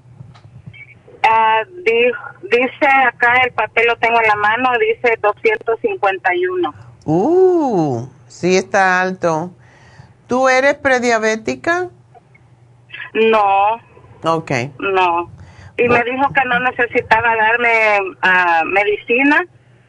Ah, 1.26 1.62
dice 1.84 2.86
acá, 3.08 3.32
el 3.44 3.52
papel 3.52 3.86
lo 3.88 3.96
tengo 3.96 4.20
en 4.20 4.28
la 4.28 4.36
mano, 4.36 4.70
dice 4.78 5.18
251. 5.20 6.74
Uh, 7.06 8.06
sí 8.28 8.56
está 8.56 9.00
alto. 9.00 9.50
¿Tú 10.28 10.48
eres 10.48 10.74
prediabética? 10.74 11.88
No. 13.14 13.80
Ok. 14.22 14.50
No. 14.78 15.30
Y 15.76 15.88
me 15.88 16.02
dijo 16.04 16.28
que 16.32 16.44
no 16.48 16.60
necesitaba 16.60 17.34
darme 17.36 17.98
uh, 18.00 18.64
medicina, 18.66 19.44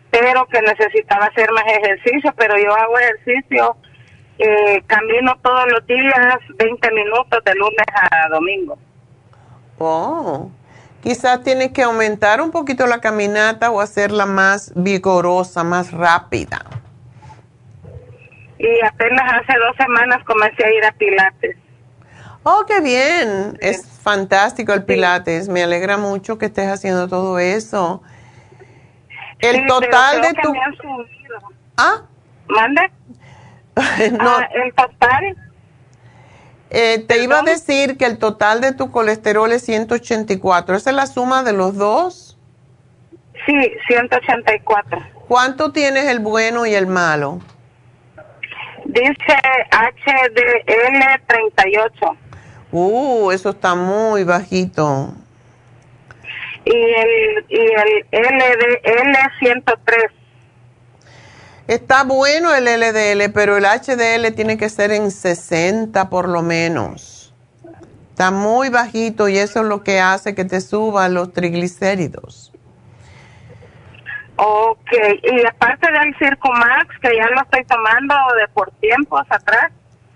pero 0.10 0.46
que 0.48 0.62
necesitaba 0.62 1.26
hacer 1.26 1.52
más 1.52 1.66
ejercicio, 1.68 2.34
pero 2.38 2.58
yo 2.58 2.74
hago 2.74 2.98
ejercicio, 2.98 3.76
eh, 4.40 4.82
camino 4.88 5.38
todos 5.44 5.66
los 5.72 5.86
días 5.86 6.38
20 6.58 6.92
minutos 6.92 7.44
de 7.44 7.54
lunes 7.56 7.86
a 7.94 8.30
domingo. 8.30 8.78
Oh. 9.78 10.50
Quizás 11.04 11.44
tienes 11.44 11.72
que 11.72 11.84
aumentar 11.84 12.42
un 12.42 12.50
poquito 12.50 12.88
la 12.88 13.00
caminata 13.00 13.70
o 13.70 13.80
hacerla 13.80 14.26
más 14.26 14.74
vigorosa, 14.76 15.64
más 15.64 15.92
rápida. 15.92 16.66
Y 18.58 18.84
apenas 18.84 19.34
hace 19.34 19.60
dos 19.60 19.76
semanas 19.78 20.24
comencé 20.24 20.66
a 20.66 20.74
ir 20.74 20.84
a 20.84 20.92
Pilates. 20.94 21.58
Oh, 22.48 22.64
qué 22.68 22.80
bien. 22.80 23.58
Es 23.60 23.88
fantástico 23.88 24.72
el 24.74 24.84
Pilates. 24.86 25.50
Me 25.50 25.64
alegra 25.64 25.98
mucho 25.98 26.38
que 26.38 26.46
estés 26.46 26.68
haciendo 26.68 27.08
todo 27.08 27.40
eso. 27.40 28.04
El 29.40 29.66
total 29.66 30.22
de 30.22 30.34
tu... 30.36 30.54
¿Ah? 31.76 32.04
¿Mande? 32.48 32.82
no. 34.12 34.38
Ah, 34.38 34.48
el 34.54 34.74
total 34.76 35.36
eh, 36.70 37.00
te 37.08 37.24
iba 37.24 37.40
a 37.40 37.42
decir 37.42 37.98
que 37.98 38.06
el 38.06 38.18
total 38.18 38.62
de 38.62 38.74
tu 38.74 38.92
colesterol 38.92 39.52
es 39.52 39.64
184. 39.64 40.76
¿Esa 40.76 40.90
es 40.90 40.96
la 40.96 41.08
suma 41.08 41.44
de 41.44 41.54
los 41.54 41.76
dos? 41.78 42.38
Sí, 43.46 43.72
184. 43.88 45.00
¿Cuánto 45.28 45.72
tienes 45.72 46.06
el 46.06 46.20
bueno 46.20 46.66
y 46.66 46.74
el 46.74 46.86
malo? 46.86 47.40
Dice 48.86 49.40
HDL 49.72 51.22
38. 51.28 52.18
Uh, 52.78 53.32
eso 53.32 53.52
está 53.52 53.74
muy 53.74 54.26
bajito. 54.26 55.14
Y 56.66 56.76
el, 56.76 57.46
y 57.48 57.60
el 58.12 58.36
LDL 58.36 59.16
103. 59.40 59.98
Está 61.70 62.04
bueno 62.04 62.54
el 62.54 62.66
LDL, 62.66 63.32
pero 63.34 63.56
el 63.56 63.64
HDL 63.64 64.36
tiene 64.36 64.58
que 64.58 64.68
ser 64.68 64.92
en 64.92 65.10
60 65.10 66.10
por 66.10 66.28
lo 66.28 66.42
menos. 66.42 67.34
Está 68.10 68.32
muy 68.32 68.68
bajito 68.68 69.30
y 69.30 69.38
eso 69.38 69.62
es 69.62 69.68
lo 69.68 69.82
que 69.82 70.02
hace 70.02 70.36
que 70.36 70.44
te 70.44 70.60
suban 70.60 71.14
los 71.14 71.32
triglicéridos. 71.32 72.52
Ok, 74.36 74.92
y 75.24 75.48
aparte 75.48 75.90
del 75.94 76.14
Circumax, 76.18 77.00
que 77.02 77.16
ya 77.16 77.30
lo 77.30 77.42
estoy 77.42 77.64
tomando 77.64 78.16
de 78.38 78.50
por 78.50 78.70
tiempos 78.82 79.22
atrás, 79.30 79.72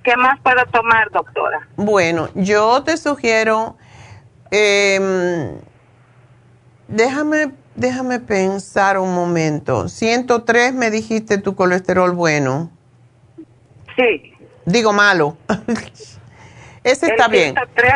¿qué 0.09 0.17
más 0.17 0.39
puedo 0.41 0.65
tomar, 0.71 1.11
doctora? 1.11 1.67
Bueno, 1.75 2.29
yo 2.33 2.81
te 2.83 2.97
sugiero, 2.97 3.77
eh, 4.51 5.59
déjame 6.87 7.51
Déjame 7.79 8.19
pensar 8.19 8.97
un 8.97 9.13
momento. 9.13 9.87
103 9.87 10.73
me 10.73 10.91
dijiste 10.91 11.37
tu 11.37 11.55
colesterol 11.55 12.11
bueno. 12.11 12.69
Sí. 13.95 14.33
Digo 14.65 14.91
malo. 14.91 15.37
Ese 16.83 17.05
está 17.05 17.29
bien. 17.29 17.55
103 17.55 17.93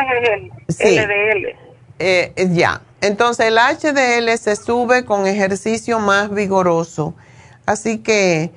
es 0.68 0.80
el 0.80 0.96
LDL. 0.96 1.56
Eh, 1.98 2.32
ya. 2.52 2.80
Entonces 3.02 3.48
el 3.48 3.58
HDL 3.58 4.38
se 4.38 4.56
sube 4.56 5.04
con 5.04 5.26
ejercicio 5.26 5.98
más 5.98 6.32
vigoroso. 6.32 7.14
Así 7.66 7.98
que 7.98 8.50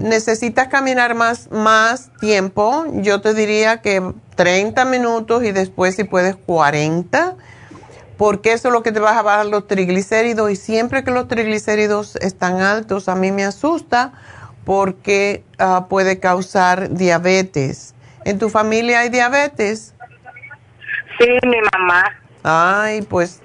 necesitas 0.00 0.68
caminar 0.68 1.14
más, 1.14 1.50
más 1.50 2.10
tiempo. 2.18 2.86
Yo 2.94 3.20
te 3.20 3.34
diría 3.34 3.80
que 3.80 4.12
30 4.34 4.84
minutos 4.86 5.44
y 5.44 5.52
después 5.52 5.94
si 5.94 6.04
puedes 6.04 6.34
40 6.34 7.36
porque 8.16 8.52
eso 8.52 8.68
es 8.68 8.74
lo 8.74 8.82
que 8.82 8.92
te 8.92 9.00
va 9.00 9.18
a 9.18 9.22
bajar 9.22 9.46
los 9.46 9.66
triglicéridos 9.66 10.50
y 10.50 10.56
siempre 10.56 11.04
que 11.04 11.10
los 11.10 11.26
triglicéridos 11.26 12.16
están 12.16 12.60
altos 12.60 13.08
a 13.08 13.14
mí 13.14 13.32
me 13.32 13.44
asusta 13.44 14.12
porque 14.64 15.42
ah, 15.58 15.86
puede 15.88 16.20
causar 16.20 16.90
diabetes. 16.90 17.94
¿En 18.24 18.38
tu 18.38 18.50
familia 18.50 19.00
hay 19.00 19.08
diabetes? 19.08 19.94
Sí, 21.18 21.28
mi 21.46 21.56
mamá. 21.72 22.04
Ay, 22.42 23.02
pues 23.02 23.40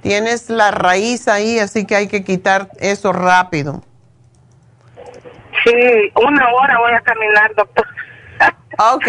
tienes 0.00 0.48
la 0.48 0.70
raíz 0.70 1.28
ahí, 1.28 1.58
así 1.58 1.84
que 1.84 1.94
hay 1.94 2.08
que 2.08 2.24
quitar 2.24 2.70
eso 2.80 3.12
rápido. 3.12 3.82
Sí, 5.64 5.72
una 6.14 6.48
hora 6.52 6.78
voy 6.78 6.92
a 6.92 7.00
caminar, 7.00 7.54
doctor. 7.54 7.86
Ok. 8.78 9.08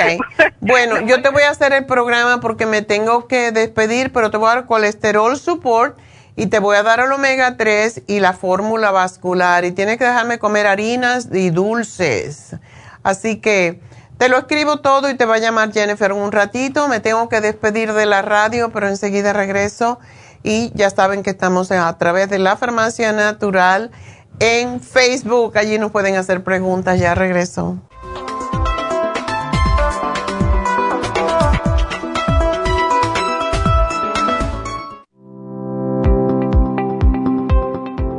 Bueno, 0.61 1.01
yo 1.01 1.21
te 1.21 1.29
voy 1.29 1.43
a 1.43 1.51
hacer 1.51 1.73
el 1.73 1.85
programa 1.85 2.39
porque 2.39 2.65
me 2.65 2.81
tengo 2.81 3.27
que 3.27 3.51
despedir, 3.51 4.11
pero 4.11 4.31
te 4.31 4.37
voy 4.37 4.49
a 4.49 4.55
dar 4.55 4.65
colesterol 4.65 5.37
support 5.37 5.97
y 6.35 6.47
te 6.47 6.59
voy 6.59 6.77
a 6.77 6.83
dar 6.83 6.99
el 7.01 7.11
omega 7.11 7.55
3 7.55 8.03
y 8.07 8.19
la 8.19 8.33
fórmula 8.33 8.91
vascular. 8.91 9.65
Y 9.65 9.71
tienes 9.71 9.97
que 9.97 10.05
dejarme 10.05 10.39
comer 10.39 10.65
harinas 10.67 11.27
y 11.31 11.51
dulces. 11.51 12.55
Así 13.03 13.41
que 13.41 13.79
te 14.17 14.27
lo 14.27 14.37
escribo 14.37 14.77
todo 14.77 15.09
y 15.09 15.15
te 15.15 15.25
va 15.25 15.35
a 15.35 15.39
llamar 15.39 15.71
Jennifer 15.71 16.13
un 16.13 16.31
ratito. 16.31 16.87
Me 16.87 16.99
tengo 16.99 17.29
que 17.29 17.39
despedir 17.39 17.93
de 17.93 18.05
la 18.05 18.21
radio, 18.21 18.71
pero 18.71 18.87
enseguida 18.87 19.33
regreso. 19.33 19.99
Y 20.41 20.71
ya 20.73 20.89
saben 20.89 21.21
que 21.21 21.29
estamos 21.29 21.71
a 21.71 21.97
través 21.97 22.29
de 22.29 22.39
la 22.39 22.55
farmacia 22.55 23.11
natural 23.11 23.91
en 24.39 24.81
Facebook. 24.81 25.57
Allí 25.57 25.77
nos 25.77 25.91
pueden 25.91 26.15
hacer 26.15 26.43
preguntas. 26.43 26.99
Ya 26.99 27.15
regreso. 27.15 27.77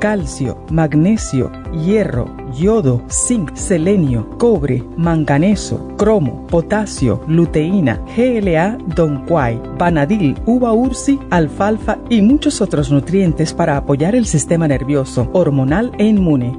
calcio, 0.00 0.56
magnesio, 0.70 1.52
hierro, 1.72 2.34
yodo, 2.58 3.02
zinc, 3.08 3.54
selenio, 3.54 4.28
cobre, 4.38 4.82
manganeso, 4.96 5.94
cromo, 5.96 6.46
potasio, 6.48 7.22
luteína, 7.28 8.00
GLA, 8.16 8.78
donquai, 8.96 9.60
vanadil, 9.78 10.36
uva 10.46 10.72
ursi, 10.72 11.20
alfalfa 11.30 11.98
y 12.08 12.22
muchos 12.22 12.60
otros 12.60 12.90
nutrientes 12.90 13.52
para 13.52 13.76
apoyar 13.76 14.14
el 14.16 14.26
sistema 14.26 14.66
nervioso, 14.66 15.28
hormonal 15.32 15.92
e 15.98 16.06
inmune. 16.06 16.58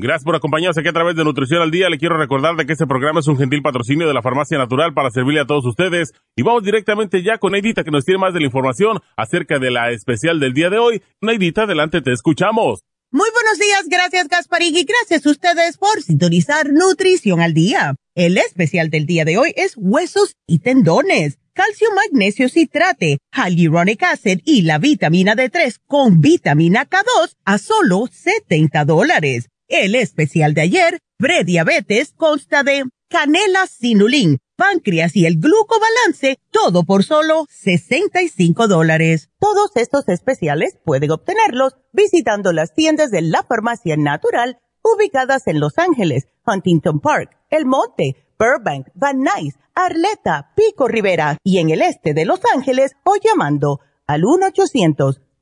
Gracias 0.00 0.22
por 0.22 0.36
acompañarnos 0.36 0.78
aquí 0.78 0.86
a 0.86 0.92
través 0.92 1.16
de 1.16 1.24
Nutrición 1.24 1.60
al 1.60 1.72
Día. 1.72 1.90
Le 1.90 1.98
quiero 1.98 2.16
recordar 2.16 2.54
de 2.54 2.66
que 2.66 2.72
este 2.72 2.86
programa 2.86 3.18
es 3.18 3.26
un 3.26 3.36
gentil 3.36 3.62
patrocinio 3.62 4.06
de 4.06 4.14
la 4.14 4.22
Farmacia 4.22 4.56
Natural 4.56 4.94
para 4.94 5.10
servirle 5.10 5.40
a 5.40 5.44
todos 5.44 5.66
ustedes. 5.66 6.12
Y 6.36 6.42
vamos 6.42 6.62
directamente 6.62 7.24
ya 7.24 7.38
con 7.38 7.50
Neidita 7.50 7.82
que 7.82 7.90
nos 7.90 8.04
tiene 8.04 8.20
más 8.20 8.32
de 8.32 8.38
la 8.38 8.46
información 8.46 9.00
acerca 9.16 9.58
de 9.58 9.72
la 9.72 9.90
especial 9.90 10.38
del 10.38 10.54
día 10.54 10.70
de 10.70 10.78
hoy. 10.78 11.02
Neidita, 11.20 11.64
adelante, 11.64 12.00
te 12.00 12.12
escuchamos. 12.12 12.84
Muy 13.10 13.28
buenos 13.32 13.58
días, 13.58 13.88
gracias 13.88 14.28
Gasparín 14.28 14.76
y 14.76 14.84
gracias 14.84 15.26
a 15.26 15.30
ustedes 15.30 15.78
por 15.78 16.00
sintonizar 16.00 16.70
Nutrición 16.70 17.40
al 17.40 17.52
Día. 17.52 17.96
El 18.14 18.38
especial 18.38 18.90
del 18.90 19.04
día 19.04 19.24
de 19.24 19.36
hoy 19.36 19.52
es 19.56 19.72
huesos 19.76 20.36
y 20.46 20.60
tendones, 20.60 21.40
calcio, 21.54 21.88
magnesio, 21.96 22.48
citrate, 22.48 23.18
hyaluronic 23.32 24.04
acid 24.04 24.42
y 24.44 24.62
la 24.62 24.78
vitamina 24.78 25.34
D3 25.34 25.78
con 25.88 26.20
vitamina 26.20 26.88
K2 26.88 27.34
a 27.44 27.58
solo 27.58 28.04
70 28.12 28.84
dólares. 28.84 29.48
El 29.68 29.94
especial 29.94 30.54
de 30.54 30.62
ayer, 30.62 30.98
prediabetes, 31.18 32.14
consta 32.16 32.62
de 32.62 32.84
canela 33.10 33.66
sinulín, 33.66 34.38
páncreas 34.56 35.14
y 35.14 35.26
el 35.26 35.38
glucobalance, 35.38 36.38
todo 36.50 36.84
por 36.84 37.04
solo 37.04 37.44
65 37.50 38.66
dólares. 38.66 39.28
Todos 39.38 39.72
estos 39.74 40.08
especiales 40.08 40.78
pueden 40.86 41.10
obtenerlos 41.10 41.76
visitando 41.92 42.54
las 42.54 42.72
tiendas 42.72 43.10
de 43.10 43.20
la 43.20 43.42
farmacia 43.42 43.98
natural 43.98 44.58
ubicadas 44.82 45.46
en 45.46 45.60
Los 45.60 45.76
Ángeles, 45.76 46.28
Huntington 46.46 47.00
Park, 47.00 47.36
El 47.50 47.66
Monte, 47.66 48.16
Burbank, 48.38 48.86
Van 48.94 49.18
Nuys, 49.18 49.58
Arleta, 49.74 50.54
Pico 50.56 50.88
Rivera 50.88 51.36
y 51.44 51.58
en 51.58 51.68
el 51.68 51.82
este 51.82 52.14
de 52.14 52.24
Los 52.24 52.40
Ángeles 52.54 52.92
o 53.04 53.16
llamando 53.22 53.80
al 54.06 54.22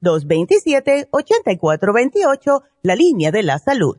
1-800-227-8428, 0.03 2.63
la 2.83 2.97
línea 2.97 3.31
de 3.31 3.45
la 3.45 3.61
salud 3.61 3.99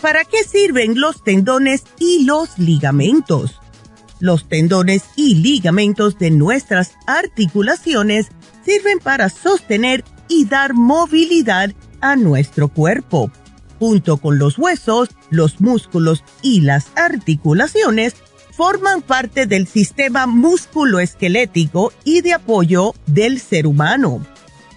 ¿Para 0.00 0.24
qué 0.24 0.44
sirven 0.44 0.98
los 0.98 1.22
tendones 1.22 1.84
y 1.98 2.24
los 2.24 2.58
ligamentos? 2.58 3.60
Los 4.18 4.48
tendones 4.48 5.04
y 5.14 5.34
ligamentos 5.34 6.18
de 6.18 6.30
nuestras 6.30 6.92
articulaciones 7.06 8.28
sirven 8.64 8.98
para 8.98 9.28
sostener 9.28 10.02
y 10.26 10.46
dar 10.46 10.72
movilidad 10.72 11.74
a 12.00 12.16
nuestro 12.16 12.68
cuerpo. 12.68 13.30
Junto 13.78 14.16
con 14.16 14.38
los 14.38 14.58
huesos, 14.58 15.10
los 15.28 15.60
músculos 15.60 16.24
y 16.40 16.62
las 16.62 16.88
articulaciones, 16.96 18.14
forman 18.52 19.02
parte 19.02 19.46
del 19.46 19.66
sistema 19.66 20.26
musculoesquelético 20.26 21.92
y 22.04 22.22
de 22.22 22.32
apoyo 22.34 22.94
del 23.06 23.38
ser 23.38 23.66
humano 23.66 24.22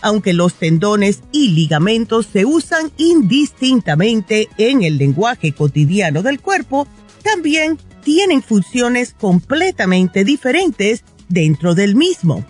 aunque 0.04 0.34
los 0.34 0.56
tendones 0.56 1.22
y 1.32 1.48
ligamentos 1.50 2.28
se 2.32 2.46
usan 2.46 2.92
indistintamente 2.98 4.50
en 4.58 4.84
el 4.84 4.98
lenguaje 4.98 5.54
cotidiano 5.54 6.22
del 6.22 6.42
cuerpo, 6.42 6.88
también 7.24 7.80
tienen 8.04 8.44
funciones 8.44 9.16
completamente 9.18 10.26
diferentes 10.26 11.06
dentro 11.30 11.74
del 11.74 11.96
mismo. 11.96 12.46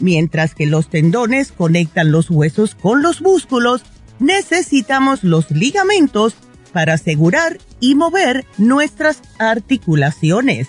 Mientras 0.00 0.54
que 0.54 0.66
los 0.66 0.90
tendones 0.90 1.52
conectan 1.52 2.10
los 2.10 2.28
huesos 2.28 2.74
con 2.74 3.02
los 3.02 3.22
músculos, 3.22 3.82
necesitamos 4.18 5.22
los 5.22 5.50
ligamentos 5.52 6.34
para 6.72 6.94
asegurar 6.94 7.58
y 7.78 7.94
mover 7.94 8.44
nuestras 8.58 9.22
articulaciones. 9.38 10.66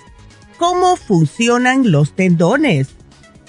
¿Cómo 0.59 0.97
funcionan 0.97 1.91
los 1.91 2.15
tendones? 2.15 2.89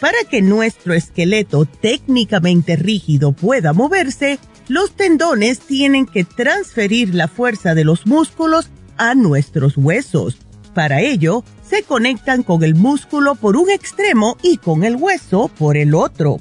Para 0.00 0.18
que 0.30 0.42
nuestro 0.42 0.94
esqueleto 0.94 1.64
técnicamente 1.64 2.76
rígido 2.76 3.32
pueda 3.32 3.72
moverse, 3.72 4.38
los 4.68 4.92
tendones 4.92 5.60
tienen 5.60 6.06
que 6.06 6.24
transferir 6.24 7.14
la 7.14 7.26
fuerza 7.26 7.74
de 7.74 7.84
los 7.84 8.06
músculos 8.06 8.68
a 8.96 9.14
nuestros 9.14 9.76
huesos. 9.76 10.38
Para 10.72 11.00
ello, 11.00 11.42
se 11.68 11.82
conectan 11.82 12.42
con 12.42 12.62
el 12.62 12.74
músculo 12.74 13.34
por 13.34 13.56
un 13.56 13.70
extremo 13.70 14.36
y 14.42 14.58
con 14.58 14.84
el 14.84 14.94
hueso 14.96 15.48
por 15.48 15.76
el 15.76 15.94
otro. 15.94 16.40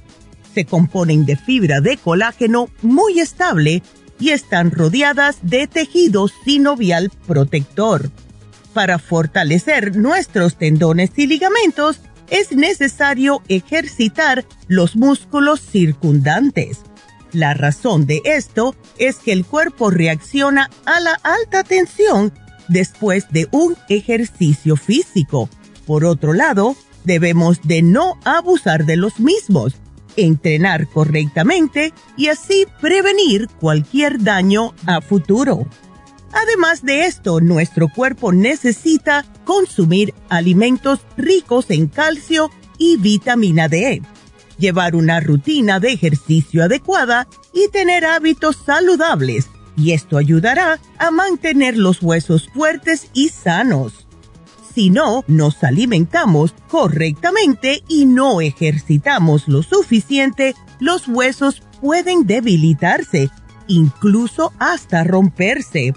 Se 0.53 0.65
componen 0.65 1.25
de 1.25 1.35
fibra 1.35 1.81
de 1.81 1.97
colágeno 1.97 2.69
muy 2.81 3.19
estable 3.19 3.81
y 4.19 4.29
están 4.29 4.71
rodeadas 4.71 5.37
de 5.41 5.67
tejido 5.67 6.27
sinovial 6.27 7.11
protector. 7.25 8.11
Para 8.73 8.99
fortalecer 8.99 9.95
nuestros 9.95 10.57
tendones 10.57 11.11
y 11.15 11.25
ligamentos, 11.25 11.99
es 12.30 12.51
necesario 12.51 13.41
ejercitar 13.47 14.45
los 14.67 14.95
músculos 14.95 15.61
circundantes. 15.61 16.80
La 17.34 17.53
razón 17.53 18.05
de 18.05 18.21
esto 18.25 18.75
es 18.97 19.17
que 19.17 19.34
el 19.34 19.45
cuerpo 19.45 19.89
reacciona 19.89 20.69
a 20.86 20.99
la 20.99 21.19
alta 21.23 21.63
tensión 21.63 22.34
después 22.67 23.28
de 23.32 23.47
un 23.51 23.75
ejercicio 23.89 24.75
físico. 24.75 25.49
Por 25.86 26.05
otro 26.05 26.34
lado, 26.34 26.75
debemos 27.03 27.61
de 27.63 27.82
no 27.82 28.17
abusar 28.23 28.86
de 28.86 28.97
los 28.97 29.19
mismos, 29.19 29.75
entrenar 30.15 30.88
correctamente 30.88 31.93
y 32.17 32.28
así 32.28 32.65
prevenir 32.82 33.47
cualquier 33.59 34.23
daño 34.23 34.73
a 34.86 35.01
futuro. 35.01 35.67
Además 36.32 36.84
de 36.84 37.05
esto, 37.05 37.39
nuestro 37.39 37.88
cuerpo 37.89 38.32
necesita 38.32 39.25
consumir 39.45 40.13
alimentos 40.30 40.99
ricos 41.15 41.69
en 41.69 41.88
calcio 41.88 42.51
y 42.78 42.97
vitamina 42.97 43.67
D, 43.67 44.01
llevar 44.57 44.95
una 44.95 45.19
rutina 45.19 45.80
de 45.80 45.93
ejercicio 45.93 46.63
adecuada 46.63 47.28
y 47.53 47.69
tener 47.69 48.05
hábitos 48.05 48.57
saludables, 48.65 49.49
y 49.75 49.91
esto 49.91 50.17
ayudará 50.17 50.80
a 50.97 51.11
mantener 51.11 51.78
los 51.78 52.01
huesos 52.01 52.49
fuertes 52.53 53.09
y 53.13 53.30
sanos. 53.30 54.07
Si 54.73 54.89
no 54.89 55.23
nos 55.28 55.63
alimentamos 55.63 56.53
correctamente 56.67 57.84
y 57.88 58.05
no 58.05 58.41
ejercitamos 58.41 59.47
lo 59.47 59.63
suficiente, 59.63 60.55
los 60.80 61.07
huesos 61.07 61.63
pueden 61.82 62.28
debilitarse, 62.28 63.32
incluso 63.67 64.53
hasta 64.59 65.03
romperse 65.03 65.93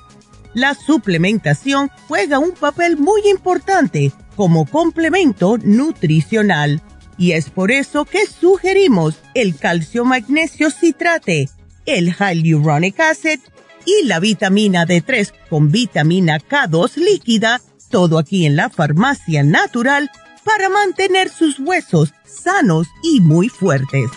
la 0.54 0.74
suplementación 0.74 1.90
juega 2.08 2.38
un 2.38 2.52
papel 2.52 2.96
muy 2.96 3.22
importante 3.28 4.12
como 4.36 4.66
complemento 4.66 5.58
nutricional 5.58 6.82
y 7.18 7.32
es 7.32 7.50
por 7.50 7.70
eso 7.70 8.06
que 8.06 8.26
sugerimos 8.26 9.18
el 9.34 9.56
calcio 9.56 10.04
magnesio 10.04 10.70
citrate, 10.70 11.50
el 11.84 12.14
hyaluronic 12.14 12.98
acid 13.00 13.40
y 13.84 14.06
la 14.06 14.20
vitamina 14.20 14.86
D3 14.86 15.32
con 15.48 15.70
vitamina 15.70 16.38
K2 16.38 16.96
líquida, 16.96 17.60
todo 17.90 18.18
aquí 18.18 18.46
en 18.46 18.56
la 18.56 18.70
farmacia 18.70 19.42
natural 19.42 20.10
para 20.44 20.68
mantener 20.68 21.28
sus 21.28 21.58
huesos 21.58 22.14
sanos 22.24 22.86
y 23.02 23.20
muy 23.20 23.48
fuertes. 23.48 24.10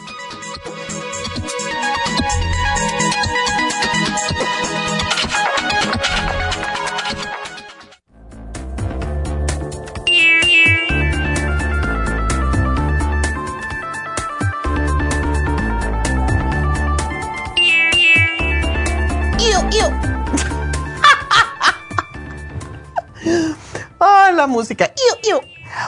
La 24.33 24.47
música. 24.47 24.91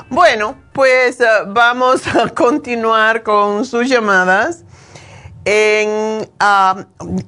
Bueno, 0.09 0.55
pues 0.73 1.19
eh, 1.19 1.25
vamos 1.47 2.07
a 2.07 2.29
continuar 2.35 3.23
con 3.23 3.65
sus 3.65 3.87
llamadas. 3.87 4.63
En, 5.43 6.27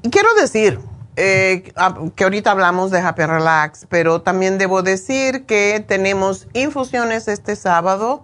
quiero 0.09 0.33
decir 0.39 0.79
eh, 1.15 1.71
que 2.15 2.23
ahorita 2.23 2.51
hablamos 2.51 2.89
de 2.91 2.99
Happy 2.99 3.23
Relax, 3.23 3.85
pero 3.89 4.21
también 4.21 4.57
debo 4.57 4.81
decir 4.81 5.45
que 5.45 5.83
tenemos 5.87 6.47
infusiones 6.53 7.27
este 7.27 7.55
sábado 7.55 8.23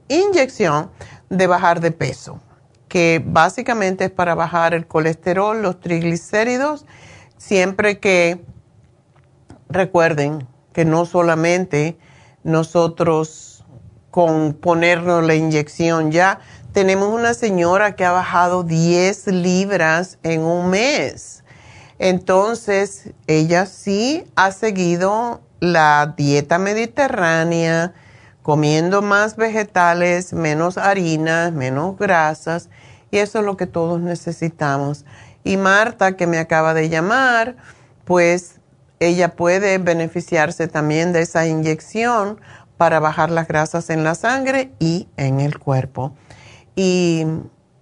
inyección 0.07 0.89
de 1.30 1.47
bajar 1.47 1.80
de 1.80 1.91
peso, 1.91 2.39
que 2.88 3.22
básicamente 3.24 4.05
es 4.05 4.11
para 4.11 4.36
bajar 4.36 4.74
el 4.74 4.88
colesterol, 4.88 5.61
los 5.61 5.80
triglicéridos, 5.80 6.86
siempre 7.38 7.99
que 7.99 8.43
recuerden 9.70 10.47
que 10.74 10.86
no 10.86 11.05
solamente 11.05 11.97
nosotros 12.43 13.55
con 14.16 14.53
ponernos 14.53 15.26
la 15.26 15.36
inyección 15.36 16.09
ya. 16.09 16.39
Tenemos 16.72 17.13
una 17.13 17.34
señora 17.34 17.97
que 17.97 18.05
ha 18.05 18.11
bajado 18.11 18.63
10 18.63 19.28
libras 19.28 20.20
en 20.24 20.39
un 20.39 20.70
mes. 20.70 21.43
Entonces, 21.99 23.09
ella 23.28 23.66
sí 23.66 24.24
ha 24.38 24.53
seguido 24.53 25.41
la 25.59 26.13
dieta 26.16 26.59
mediterránea, 26.59 27.93
comiendo 28.41 29.01
más 29.01 29.36
vegetales, 29.36 30.32
menos 30.32 30.78
harinas, 30.78 31.51
menos 31.51 31.97
grasas, 31.97 32.70
y 33.11 33.18
eso 33.18 33.39
es 33.39 33.45
lo 33.45 33.57
que 33.57 33.68
todos 33.68 33.99
necesitamos. 33.99 35.03
Y 35.43 35.57
Marta, 35.57 36.16
que 36.16 36.26
me 36.26 36.38
acaba 36.38 36.74
de 36.74 36.88
llamar, 36.88 37.57
pues 38.05 38.61
ella 39.01 39.36
puede 39.36 39.78
beneficiarse 39.78 40.70
también 40.70 41.11
de 41.11 41.24
esa 41.24 41.45
inyección 41.47 42.39
para 42.78 42.99
bajar 42.99 43.32
las 43.32 43.47
grasas 43.47 43.89
en 43.89 44.03
la 44.03 44.15
sangre 44.15 44.71
y 44.80 45.07
en 45.17 45.39
el 45.39 45.59
cuerpo. 45.59 46.13
Y 46.76 47.26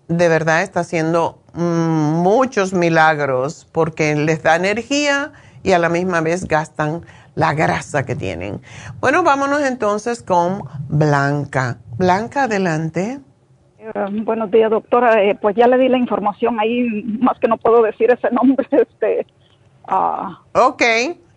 de 0.08 0.28
verdad 0.30 0.62
está 0.62 0.82
haciendo 0.82 1.40
mm, 1.54 2.22
muchos 2.22 2.74
milagros 2.74 3.68
porque 3.72 4.16
les 4.16 4.44
da 4.44 4.56
energía 4.56 5.32
y 5.64 5.72
a 5.72 5.80
la 5.80 5.90
misma 5.90 6.22
vez 6.22 6.48
gastan 6.48 7.02
la 7.36 7.54
grasa 7.54 8.06
que 8.06 8.16
tienen. 8.16 8.62
Bueno, 9.00 9.24
vámonos 9.24 9.62
entonces 9.64 10.22
con 10.22 10.64
Blanca. 10.88 11.78
Blanca, 11.98 12.44
adelante. 12.44 13.20
Eh, 13.80 13.92
buenos 14.24 14.52
días, 14.52 14.70
doctora. 14.70 15.24
Eh, 15.24 15.38
pues 15.42 15.56
ya 15.56 15.68
le 15.68 15.78
di 15.78 15.90
la 15.90 15.98
información 15.98 16.60
ahí, 16.60 17.04
más 17.20 17.40
que 17.40 17.48
no 17.48 17.58
puedo 17.58 17.82
decir 17.82 18.12
ese 18.12 18.30
nombre. 18.32 18.68
Este, 18.72 19.26
uh, 19.90 20.34
ok. 20.54 20.84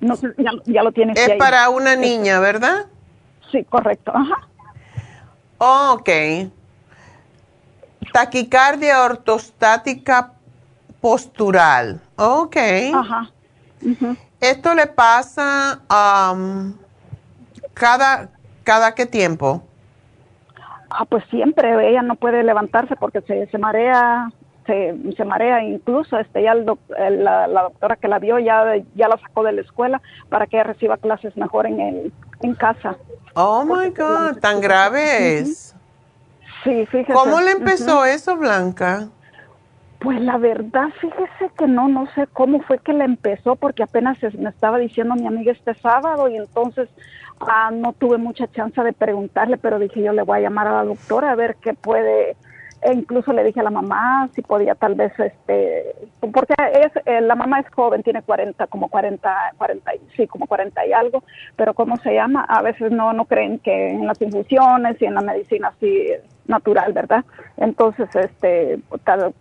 No, 0.01 0.15
ya, 0.15 0.51
ya, 0.67 0.83
lo 0.83 0.93
tienes. 0.93 1.19
Es 1.19 1.37
para 1.37 1.71
una 1.71 1.97
niña, 1.97 2.39
¿verdad? 2.39 2.87
Sí, 3.51 3.65
correcto. 3.65 4.13
Ajá. 4.15 4.49
ok. 5.93 6.11
Taquicardia 8.13 9.05
ortostática 9.05 10.33
postural. 11.01 12.01
Ok. 12.17 12.57
Ajá. 12.95 13.31
¿Esto 14.41 14.75
le 14.75 14.87
pasa 14.87 15.81
um, 15.91 16.75
cada, 17.75 18.29
cada 18.65 18.95
qué 18.95 19.07
tiempo? 19.07 19.63
Ah, 20.91 21.05
pues 21.05 21.25
siempre. 21.31 21.91
Ella 21.91 22.03
no 22.03 22.17
puede 22.17 22.43
levantarse 22.43 22.97
porque 22.97 23.21
se, 23.23 23.47
se 23.47 23.59
marea, 23.59 24.31
se, 24.67 24.95
se, 25.17 25.25
marea 25.25 25.63
incluso 25.63 26.19
este 26.19 26.43
ya 26.43 26.55
la, 26.55 27.47
la, 27.47 27.63
doctora 27.63 27.97
que 27.97 28.09
la 28.09 28.19
vio 28.19 28.39
ya 28.39 28.77
ya 28.95 29.09
la 29.09 29.19
sacó 29.19 29.43
de 29.43 29.53
la 29.53 29.61
escuela 29.63 30.01
para 30.29 30.47
que 30.47 30.57
ella 30.57 30.65
reciba 30.65 30.97
clases 30.97 31.37
mejor 31.37 31.67
en 31.67 31.81
el 31.81 32.13
en 32.43 32.55
casa 32.55 32.97
Oh 33.39 33.67
my 33.67 33.91
God, 33.91 34.39
tan 34.41 34.63
grave 34.63 35.39
es. 35.39 35.75
Sí, 36.65 36.87
fíjese. 36.87 37.13
¿Cómo 37.13 37.39
le 37.43 37.51
empezó 37.51 38.07
eso, 38.07 38.35
Blanca? 38.37 39.11
Pues 40.01 40.21
la 40.23 40.39
verdad, 40.39 40.89
fíjese 40.99 41.53
que 41.59 41.67
no, 41.67 41.87
no 41.87 42.07
sé 42.15 42.27
cómo 42.33 42.63
fue 42.63 42.79
que 42.79 42.95
le 42.95 43.05
empezó, 43.05 43.57
porque 43.57 43.83
apenas 43.83 44.17
me 44.39 44.49
estaba 44.49 44.79
diciendo 44.79 45.15
mi 45.17 45.27
amiga 45.27 45.53
este 45.53 45.75
sábado 45.75 46.29
y 46.29 46.37
entonces 46.37 46.89
ah, 47.41 47.71
no 47.71 47.93
tuve 47.93 48.17
mucha 48.17 48.51
chance 48.51 48.81
de 48.83 48.95
preguntarle, 48.95 49.59
pero 49.59 49.79
dije 49.79 50.03
yo 50.03 50.15
le 50.15 50.23
voy 50.23 50.39
a 50.39 50.43
llamar 50.43 50.69
a 50.69 50.77
la 50.77 50.85
doctora 50.85 51.33
a 51.33 51.35
ver 51.35 51.57
qué 51.57 51.75
puede 51.75 52.37
e 52.83 52.93
incluso 52.93 53.33
le 53.33 53.45
dije 53.45 53.61
a 53.61 53.65
la 53.65 53.71
mamá 53.71 54.29
si 54.35 54.43
podía 54.43 54.75
tal 54.75 54.95
vez 54.95 55.13
este 55.19 55.95
porque 56.21 56.55
es 56.75 56.93
eh, 57.07 57.21
la 57.21 57.35
mamá 57.35 57.61
es 57.61 57.67
joven 57.75 58.03
tiene 58.03 58.23
40 58.23 58.67
como 58.67 58.89
40 58.89 59.55
40 59.57 59.93
sí 60.17 60.27
como 60.27 60.47
40 60.47 60.87
y 60.87 60.93
algo 60.93 61.23
pero 61.57 61.75
cómo 61.75 61.97
se 61.99 62.15
llama 62.15 62.45
a 62.49 62.63
veces 62.63 62.93
no 62.93 63.13
no 63.13 63.25
creen 63.25 63.59
que 63.59 63.91
en 63.91 64.07
las 64.07 64.21
infusiones 64.21 65.01
y 65.01 65.07
en 65.07 65.15
la 65.15 65.23
medicina 65.23 65.73
sí 65.81 66.13
natural, 66.49 66.93
¿verdad? 66.93 67.25
Entonces, 67.57 68.09
este, 68.15 68.79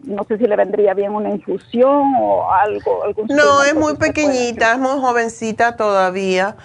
no 0.03 0.23
sé 0.23 0.37
si 0.37 0.45
le 0.45 0.55
vendría 0.55 0.93
bien 0.93 1.13
una 1.13 1.29
infusión 1.29 2.13
o 2.19 2.51
algo. 2.51 3.03
Algún 3.03 3.27
no, 3.27 3.63
es 3.63 3.75
muy 3.75 3.95
pequeñita, 3.95 4.73
es 4.73 4.79
muy 4.79 4.99
jovencita 4.99 5.75
todavía, 5.75 6.55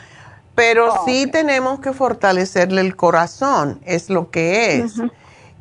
pero 0.54 0.92
oh, 0.92 1.04
sí 1.04 1.26
tenemos 1.26 1.80
que 1.80 1.92
fortalecerle 1.92 2.80
el 2.80 2.96
corazón, 2.96 3.80
es 3.84 4.10
lo 4.10 4.30
que 4.30 4.78
es. 4.78 5.00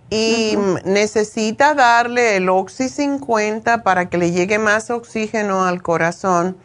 Y 0.10 0.58
necesita 0.86 1.74
darle 1.76 2.38
el 2.38 2.50
Oxy 2.50 2.90
50 2.90 3.84
para 3.84 4.10
que 4.10 4.18
le 4.18 4.32
llegue 4.32 4.58
más 4.58 4.90
oxígeno 4.90 5.66
al 5.66 5.82
corazón. 5.82 6.58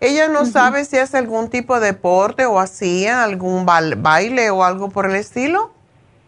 Ella 0.00 0.28
no 0.28 0.46
sabe 0.46 0.84
si 0.86 0.96
hace 0.96 1.18
algún 1.18 1.50
tipo 1.50 1.78
de 1.78 1.88
deporte 1.88 2.46
o 2.46 2.58
hacía 2.58 3.22
algún 3.22 3.66
baile 3.66 4.50
o 4.50 4.64
algo 4.64 4.88
por 4.88 5.06
el 5.06 5.14
estilo. 5.14 5.72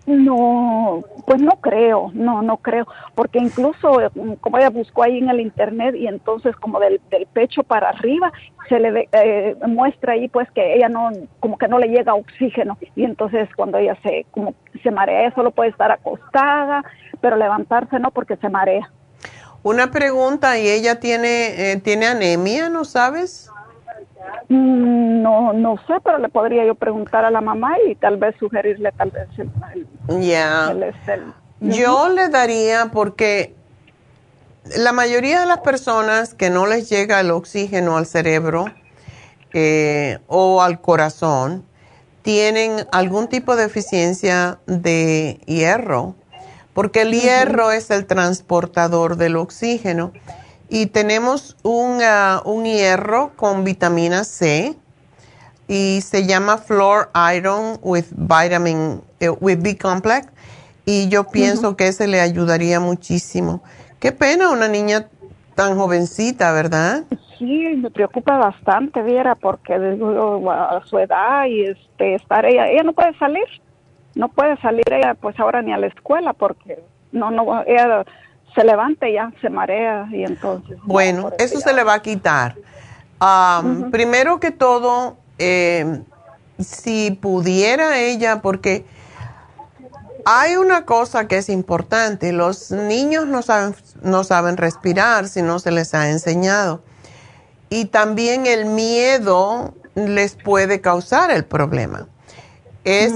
No, 0.06 1.04
pues 1.26 1.40
no 1.40 1.52
creo, 1.60 2.10
no, 2.12 2.42
no 2.42 2.56
creo, 2.56 2.88
porque 3.14 3.38
incluso 3.38 3.98
mm, 4.14 4.32
como 4.40 4.58
ella 4.58 4.70
buscó 4.70 5.04
ahí 5.04 5.18
en 5.18 5.30
el 5.30 5.40
internet 5.40 5.94
y 5.94 6.08
entonces 6.08 6.56
como 6.56 6.80
del, 6.80 7.00
del 7.08 7.26
pecho 7.26 7.62
para 7.62 7.90
arriba 7.90 8.32
se 8.68 8.80
le 8.80 9.08
eh, 9.12 9.56
muestra 9.68 10.14
ahí 10.14 10.26
pues 10.28 10.50
que 10.50 10.74
ella 10.74 10.88
no, 10.88 11.10
como 11.38 11.56
que 11.56 11.68
no 11.68 11.78
le 11.78 11.86
llega 11.86 12.14
oxígeno 12.14 12.78
y 12.96 13.04
entonces 13.04 13.48
cuando 13.54 13.78
ella 13.78 13.96
se, 14.02 14.26
como 14.32 14.54
se 14.82 14.90
marea, 14.90 15.32
solo 15.34 15.52
puede 15.52 15.70
estar 15.70 15.92
acostada, 15.92 16.82
pero 17.20 17.36
levantarse 17.36 18.00
no 18.00 18.10
porque 18.10 18.36
se 18.36 18.48
marea. 18.48 18.90
Una 19.62 19.92
pregunta, 19.92 20.58
¿y 20.58 20.68
ella 20.68 20.98
tiene, 20.98 21.70
eh, 21.72 21.76
tiene 21.76 22.06
anemia, 22.06 22.68
no 22.68 22.84
sabes? 22.84 23.48
Mm, 24.48 25.22
no, 25.22 25.52
no 25.52 25.76
sé, 25.86 25.94
pero 26.04 26.18
le 26.18 26.28
podría 26.28 26.64
yo 26.64 26.74
preguntar 26.74 27.24
a 27.24 27.30
la 27.30 27.40
mamá 27.40 27.74
y 27.88 27.94
tal 27.94 28.16
vez 28.16 28.34
sugerirle 28.38 28.92
tal 28.92 29.10
vez 29.10 29.28
el... 29.38 29.50
Ya. 30.20 30.74
Yo 31.60 32.08
le 32.08 32.28
daría 32.28 32.90
porque 32.92 33.54
la 34.76 34.92
mayoría 34.92 35.40
de 35.40 35.46
las 35.46 35.58
personas 35.58 36.34
que 36.34 36.50
no 36.50 36.66
les 36.66 36.88
llega 36.88 37.20
el 37.20 37.30
oxígeno 37.30 37.96
al 37.96 38.06
cerebro 38.06 38.66
eh, 39.52 40.18
o 40.26 40.62
al 40.62 40.80
corazón 40.80 41.64
tienen 42.22 42.86
algún 42.92 43.28
tipo 43.28 43.56
de 43.56 43.64
deficiencia 43.64 44.58
de 44.66 45.40
hierro, 45.46 46.14
porque 46.74 47.02
el 47.02 47.12
hierro 47.12 47.72
es 47.72 47.90
el 47.90 48.06
transportador 48.06 49.16
del 49.16 49.36
oxígeno 49.36 50.12
y 50.72 50.86
tenemos 50.86 51.54
un, 51.62 51.98
uh, 51.98 52.50
un 52.50 52.64
hierro 52.64 53.32
con 53.36 53.62
vitamina 53.62 54.24
C 54.24 54.74
y 55.68 56.00
se 56.00 56.26
llama 56.26 56.56
Floor 56.56 57.10
Iron 57.36 57.78
with 57.82 58.06
Vitamin 58.12 59.02
eh, 59.20 59.28
with 59.28 59.58
B 59.60 59.76
Complex 59.76 60.28
y 60.86 61.10
yo 61.10 61.24
pienso 61.24 61.76
que 61.76 61.88
ese 61.88 62.08
le 62.08 62.22
ayudaría 62.22 62.80
muchísimo. 62.80 63.62
Qué 64.00 64.12
pena 64.12 64.50
una 64.50 64.66
niña 64.66 65.08
tan 65.54 65.76
jovencita, 65.76 66.52
¿verdad? 66.52 67.04
Sí, 67.38 67.76
me 67.76 67.90
preocupa 67.90 68.38
bastante, 68.38 69.02
Viera, 69.02 69.34
porque 69.34 69.74
a 69.74 70.80
su 70.86 70.98
edad 70.98 71.44
y 71.48 71.66
este 71.66 72.14
estar 72.14 72.46
ella, 72.46 72.68
ella 72.68 72.82
no 72.82 72.94
puede 72.94 73.14
salir, 73.18 73.44
no 74.14 74.30
puede 74.30 74.56
salir 74.62 74.84
ella 74.90 75.16
pues 75.20 75.38
ahora 75.38 75.60
ni 75.60 75.70
a 75.70 75.76
la 75.76 75.88
escuela 75.88 76.32
porque 76.32 76.82
no 77.12 77.30
no 77.30 77.62
ella 77.66 78.06
se 78.54 78.64
levanta 78.64 79.08
y 79.08 79.14
ya 79.14 79.32
se 79.40 79.48
marea 79.50 80.08
y 80.10 80.24
entonces... 80.24 80.78
Bueno, 80.84 81.30
eso 81.38 81.60
se 81.60 81.72
le 81.72 81.84
va 81.84 81.94
a 81.94 82.02
quitar. 82.02 82.56
Primero 83.90 84.40
que 84.40 84.50
todo, 84.50 85.16
eh, 85.38 86.02
si 86.58 87.12
pudiera 87.12 87.98
ella, 87.98 88.42
porque 88.42 88.84
hay 90.24 90.56
una 90.56 90.84
cosa 90.84 91.28
que 91.28 91.38
es 91.38 91.48
importante, 91.48 92.32
los 92.32 92.70
niños 92.70 93.26
no 93.26 93.42
saben, 93.42 93.74
no 94.02 94.24
saben 94.24 94.56
respirar 94.56 95.28
si 95.28 95.42
no 95.42 95.58
se 95.58 95.70
les 95.70 95.94
ha 95.94 96.10
enseñado. 96.10 96.82
Y 97.70 97.86
también 97.86 98.46
el 98.46 98.66
miedo 98.66 99.74
les 99.94 100.34
puede 100.34 100.80
causar 100.80 101.30
el 101.30 101.44
problema. 101.44 102.06
Es, 102.84 103.12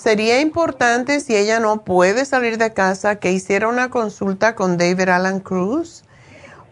Sería 0.00 0.40
importante 0.40 1.20
si 1.20 1.36
ella 1.36 1.60
no 1.60 1.84
puede 1.84 2.24
salir 2.24 2.58
de 2.58 2.72
casa 2.72 3.16
que 3.16 3.32
hiciera 3.32 3.68
una 3.68 3.88
consulta 3.88 4.56
con 4.56 4.76
David 4.76 5.08
Alan 5.08 5.40
Cruz, 5.40 6.02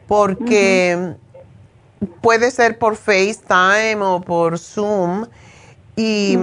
porque 0.08 1.14
puede 2.20 2.50
ser 2.50 2.78
por 2.78 2.96
FaceTime 2.96 4.02
o 4.02 4.20
por 4.20 4.58
Zoom 4.58 5.26
y 5.96 6.38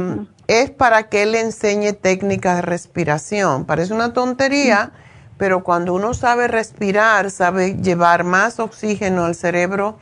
es 0.47 0.71
para 0.71 1.09
que 1.09 1.23
él 1.23 1.33
le 1.33 1.41
enseñe 1.41 1.93
técnicas 1.93 2.57
de 2.57 2.61
respiración. 2.61 3.65
Parece 3.65 3.93
una 3.93 4.13
tontería, 4.13 4.91
pero 5.37 5.63
cuando 5.63 5.93
uno 5.93 6.13
sabe 6.13 6.47
respirar, 6.47 7.29
sabe 7.29 7.75
llevar 7.75 8.23
más 8.23 8.59
oxígeno 8.59 9.25
al 9.25 9.35
cerebro 9.35 9.99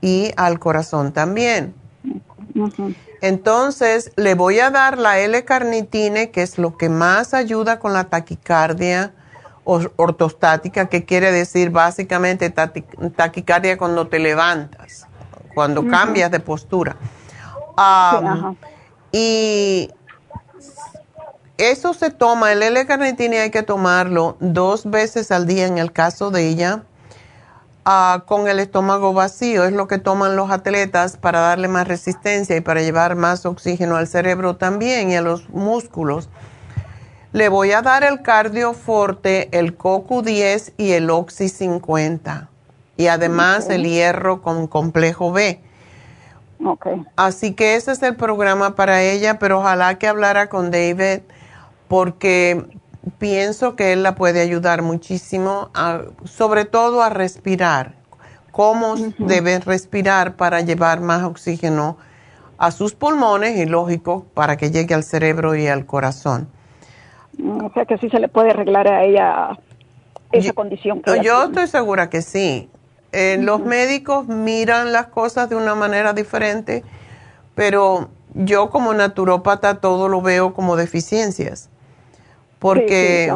y 0.00 0.30
al 0.36 0.58
corazón 0.58 1.12
también. 1.12 1.74
Entonces, 3.20 4.12
le 4.16 4.34
voy 4.34 4.60
a 4.60 4.70
dar 4.70 4.98
la 4.98 5.18
L-carnitine, 5.18 6.30
que 6.30 6.42
es 6.42 6.58
lo 6.58 6.76
que 6.76 6.88
más 6.88 7.34
ayuda 7.34 7.78
con 7.78 7.92
la 7.92 8.04
taquicardia 8.04 9.12
ortostática, 9.64 10.86
que 10.86 11.04
quiere 11.04 11.30
decir 11.30 11.70
básicamente 11.70 12.48
taquicardia 12.50 13.76
cuando 13.76 14.08
te 14.08 14.18
levantas, 14.18 15.06
cuando 15.54 15.86
cambias 15.86 16.30
de 16.30 16.40
postura. 16.40 16.96
y 19.12 19.90
eso 21.58 21.92
se 21.92 22.10
toma, 22.10 22.52
el 22.52 22.62
L-carnitine 22.62 23.40
hay 23.40 23.50
que 23.50 23.62
tomarlo 23.62 24.36
dos 24.40 24.88
veces 24.88 25.30
al 25.32 25.46
día 25.46 25.66
en 25.66 25.78
el 25.78 25.92
caso 25.92 26.30
de 26.30 26.48
ella 26.48 26.84
Ah, 27.90 28.24
con 28.26 28.48
el 28.48 28.58
estómago 28.58 29.14
vacío. 29.14 29.64
Es 29.64 29.72
lo 29.72 29.88
que 29.88 29.96
toman 29.96 30.36
los 30.36 30.50
atletas 30.50 31.16
para 31.16 31.40
darle 31.40 31.68
más 31.68 31.88
resistencia 31.88 32.54
y 32.54 32.60
para 32.60 32.82
llevar 32.82 33.16
más 33.16 33.46
oxígeno 33.46 33.96
al 33.96 34.06
cerebro 34.06 34.56
también 34.56 35.10
y 35.10 35.16
a 35.16 35.22
los 35.22 35.48
músculos. 35.48 36.28
Le 37.32 37.48
voy 37.48 37.72
a 37.72 37.80
dar 37.80 38.04
el 38.04 38.20
cardioforte, 38.20 39.48
el 39.58 39.78
CoQ10 39.78 40.74
y 40.76 40.90
el 40.90 41.08
Oxy 41.08 41.48
50. 41.48 42.50
Y 42.98 43.06
además 43.06 43.70
el 43.70 43.84
hierro 43.84 44.42
con 44.42 44.66
complejo 44.66 45.32
B. 45.32 45.62
Okay. 46.62 47.06
Así 47.16 47.54
que 47.54 47.76
ese 47.76 47.92
es 47.92 48.02
el 48.02 48.16
programa 48.16 48.74
para 48.74 49.00
ella, 49.00 49.38
pero 49.38 49.60
ojalá 49.60 49.96
que 49.96 50.08
hablara 50.08 50.50
con 50.50 50.70
David 50.70 51.20
porque 51.88 52.66
pienso 53.10 53.76
que 53.76 53.92
él 53.92 54.02
la 54.02 54.14
puede 54.14 54.40
ayudar 54.40 54.82
muchísimo, 54.82 55.70
sobre 56.24 56.64
todo 56.64 57.02
a 57.02 57.10
respirar. 57.10 57.94
Cómo 58.50 58.96
debe 59.18 59.60
respirar 59.60 60.34
para 60.34 60.60
llevar 60.62 61.00
más 61.00 61.22
oxígeno 61.22 61.96
a 62.56 62.72
sus 62.72 62.94
pulmones 62.94 63.56
y 63.56 63.66
lógico 63.66 64.26
para 64.34 64.56
que 64.56 64.70
llegue 64.72 64.94
al 64.94 65.04
cerebro 65.04 65.54
y 65.54 65.68
al 65.68 65.86
corazón. 65.86 66.48
Mm, 67.38 67.66
o 67.66 67.72
sea 67.72 67.84
que 67.84 67.98
sí 67.98 68.10
se 68.10 68.18
le 68.18 68.28
puede 68.28 68.50
arreglar 68.50 68.88
a 68.88 69.04
ella 69.04 69.56
esa 70.32 70.52
condición. 70.52 71.02
yo 71.22 71.44
estoy 71.44 71.68
segura 71.68 72.10
que 72.10 72.20
sí. 72.20 72.68
Eh, 73.12 73.38
los 73.40 73.60
médicos 73.60 74.26
miran 74.26 74.92
las 74.92 75.06
cosas 75.06 75.48
de 75.48 75.54
una 75.54 75.74
manera 75.74 76.12
diferente, 76.12 76.82
pero 77.54 78.10
yo 78.34 78.70
como 78.70 78.92
naturópata 78.92 79.80
todo 79.80 80.08
lo 80.08 80.20
veo 80.20 80.52
como 80.52 80.76
deficiencias 80.76 81.70
porque 82.58 83.32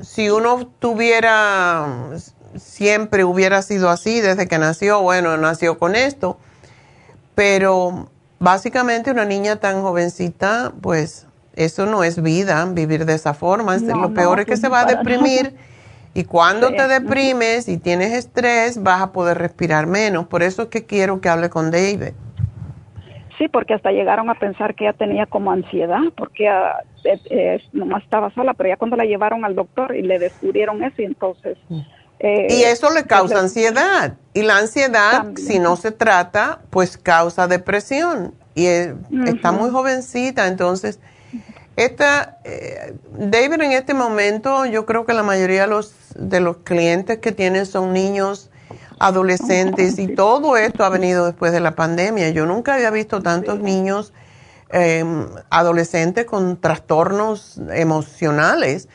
si 0.00 0.30
uno 0.30 0.66
tuviera, 0.78 1.86
siempre 2.56 3.24
hubiera 3.24 3.62
sido 3.62 3.90
así 3.90 4.20
desde 4.20 4.48
que 4.48 4.58
nació, 4.58 5.02
bueno, 5.02 5.36
nació 5.36 5.78
con 5.78 5.96
esto, 5.96 6.38
pero 7.34 8.08
básicamente 8.38 9.10
una 9.10 9.24
niña 9.24 9.56
tan 9.56 9.82
jovencita, 9.82 10.72
pues 10.80 11.26
eso 11.54 11.86
no 11.86 12.04
es 12.04 12.22
vida, 12.22 12.64
vivir 12.66 13.04
de 13.04 13.14
esa 13.14 13.34
forma. 13.34 13.76
lo 13.76 14.14
peor 14.14 14.40
es 14.40 14.46
que 14.46 14.56
se 14.56 14.68
va 14.68 14.80
a 14.80 14.84
deprimir 14.84 15.56
y 16.14 16.24
cuando 16.24 16.70
te 16.70 16.88
deprimes 16.88 17.68
y 17.68 17.76
tienes 17.76 18.12
estrés 18.12 18.82
vas 18.82 19.02
a 19.02 19.12
poder 19.12 19.38
respirar 19.38 19.86
menos. 19.86 20.26
Por 20.26 20.42
eso 20.42 20.62
es 20.62 20.68
que 20.68 20.86
quiero 20.86 21.20
que 21.20 21.28
hable 21.28 21.50
con 21.50 21.70
David. 21.70 22.12
Sí, 23.40 23.48
porque 23.48 23.72
hasta 23.72 23.90
llegaron 23.90 24.28
a 24.28 24.34
pensar 24.34 24.74
que 24.74 24.84
ella 24.84 24.92
tenía 24.92 25.24
como 25.24 25.50
ansiedad, 25.50 26.02
porque 26.14 26.42
ella, 26.42 26.84
eh, 27.04 27.18
eh, 27.30 27.62
nomás 27.72 28.02
estaba 28.02 28.30
sola, 28.34 28.52
pero 28.52 28.68
ya 28.68 28.76
cuando 28.76 28.98
la 28.98 29.06
llevaron 29.06 29.46
al 29.46 29.54
doctor 29.54 29.96
y 29.96 30.02
le 30.02 30.18
descubrieron 30.18 30.84
eso, 30.84 31.00
y 31.00 31.06
entonces... 31.06 31.56
Eh, 32.18 32.48
y 32.50 32.64
eso 32.64 32.92
le 32.92 33.04
causa 33.04 33.40
ansiedad. 33.40 34.12
Y 34.34 34.42
la 34.42 34.58
ansiedad, 34.58 35.28
si 35.36 35.58
no 35.58 35.76
se 35.76 35.90
trata, 35.90 36.60
pues 36.68 36.98
causa 36.98 37.48
depresión. 37.48 38.34
Y 38.54 38.66
está 38.66 39.52
muy 39.52 39.70
jovencita, 39.70 40.46
entonces... 40.46 41.00
Esta, 41.76 42.36
David 43.16 43.62
en 43.62 43.72
este 43.72 43.94
momento, 43.94 44.66
yo 44.66 44.84
creo 44.84 45.06
que 45.06 45.14
la 45.14 45.22
mayoría 45.22 45.62
de 45.62 45.68
los, 45.68 45.94
de 46.14 46.40
los 46.40 46.58
clientes 46.58 47.20
que 47.20 47.32
tienen 47.32 47.64
son 47.64 47.94
niños 47.94 48.49
adolescentes 49.00 49.98
y 49.98 50.14
todo 50.14 50.56
esto 50.58 50.84
ha 50.84 50.90
venido 50.90 51.26
después 51.26 51.52
de 51.52 51.60
la 51.60 51.74
pandemia. 51.74 52.28
Yo 52.30 52.46
nunca 52.46 52.74
había 52.74 52.90
visto 52.90 53.22
tantos 53.22 53.58
niños 53.58 54.12
em, 54.68 55.26
adolescentes 55.48 56.26
con 56.26 56.60
trastornos 56.60 57.60
emocionales 57.72 58.88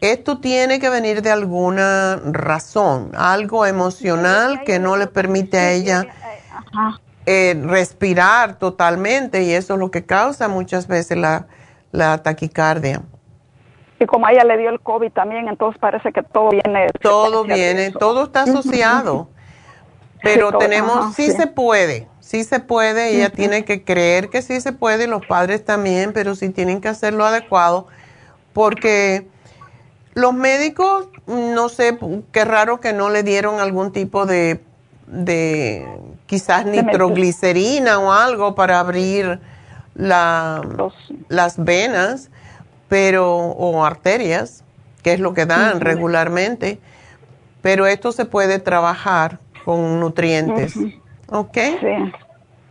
Esto 0.00 0.40
tiene 0.40 0.78
que 0.80 0.90
venir 0.90 1.22
de 1.22 1.30
alguna 1.30 2.20
razón, 2.24 3.12
algo 3.14 3.64
emocional 3.64 4.64
que 4.64 4.80
no 4.80 4.96
le 4.96 5.06
permite 5.06 5.58
a 5.58 5.70
ella 5.70 6.06
eh, 7.24 7.54
respirar 7.64 8.58
totalmente 8.58 9.44
y 9.44 9.52
eso 9.52 9.74
es 9.74 9.78
lo 9.78 9.92
que 9.92 10.04
causa 10.04 10.48
muchas 10.48 10.88
veces 10.88 11.16
la, 11.16 11.46
la 11.92 12.18
taquicardia. 12.18 13.02
Y 14.00 14.06
como 14.06 14.26
a 14.26 14.32
ella 14.32 14.42
le 14.42 14.58
dio 14.58 14.70
el 14.70 14.80
COVID 14.80 15.12
también, 15.12 15.46
entonces 15.46 15.80
parece 15.80 16.12
que 16.12 16.24
todo 16.24 16.50
viene. 16.50 16.88
Todo 17.00 17.44
viene, 17.44 17.92
todo 17.92 18.24
está 18.24 18.42
asociado. 18.42 19.28
Pero 20.22 20.56
tenemos, 20.58 21.14
sí, 21.14 21.30
se 21.32 21.46
puede, 21.46 22.08
sí 22.20 22.44
se 22.44 22.60
puede, 22.60 23.16
ella 23.16 23.30
tiene 23.30 23.64
que 23.64 23.84
creer 23.84 24.30
que 24.30 24.42
sí 24.42 24.60
se 24.60 24.72
puede, 24.72 25.06
los 25.06 25.26
padres 25.26 25.64
también, 25.64 26.12
pero 26.12 26.34
sí 26.34 26.50
tienen 26.50 26.80
que 26.80 26.88
hacerlo 26.88 27.24
adecuado, 27.26 27.88
porque 28.52 29.26
los 30.14 30.32
médicos, 30.34 31.08
no 31.26 31.68
sé, 31.68 31.98
qué 32.30 32.44
raro 32.44 32.80
que 32.80 32.92
no 32.92 33.10
le 33.10 33.22
dieron 33.22 33.60
algún 33.60 33.92
tipo 33.92 34.26
de, 34.26 34.62
de 35.06 35.86
quizás 36.26 36.66
nitroglicerina 36.66 37.98
o 37.98 38.12
algo 38.12 38.54
para 38.54 38.78
abrir 38.78 39.40
la, 39.94 40.62
las 41.28 41.62
venas, 41.62 42.30
pero, 42.88 43.36
o 43.36 43.84
arterias, 43.84 44.64
que 45.02 45.14
es 45.14 45.20
lo 45.20 45.34
que 45.34 45.46
dan 45.46 45.80
regularmente, 45.80 46.78
pero 47.60 47.86
esto 47.86 48.12
se 48.12 48.24
puede 48.24 48.58
trabajar 48.58 49.40
con 49.64 50.00
nutrientes. 50.00 50.76
¿Ok? 51.28 51.56
Sí. 51.80 52.12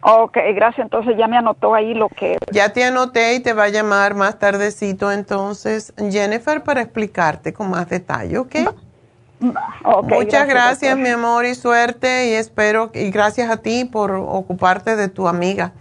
Ok, 0.01 0.37
gracias. 0.55 0.85
Entonces 0.85 1.15
ya 1.17 1.27
me 1.27 1.37
anotó 1.37 1.75
ahí 1.75 1.93
lo 1.93 2.09
que... 2.09 2.37
Ya 2.51 2.73
te 2.73 2.83
anoté 2.83 3.35
y 3.35 3.39
te 3.39 3.53
va 3.53 3.65
a 3.65 3.69
llamar 3.69 4.15
más 4.15 4.39
tardecito 4.39 5.11
entonces 5.11 5.93
Jennifer 5.97 6.63
para 6.63 6.81
explicarte 6.81 7.53
con 7.53 7.69
más 7.69 7.87
detalle, 7.89 8.37
¿ok? 8.37 8.55
Muchas 10.03 10.47
gracias, 10.47 10.97
mi 10.97 11.09
amor, 11.09 11.45
y 11.45 11.55
suerte 11.55 12.29
y 12.29 12.33
espero, 12.33 12.91
y 12.93 13.09
gracias 13.09 13.49
a 13.49 13.57
ti 13.57 13.85
por 13.85 14.11
ocuparte 14.11 14.95
de 14.95 15.07
tu 15.07 15.27
amiga, 15.27 15.73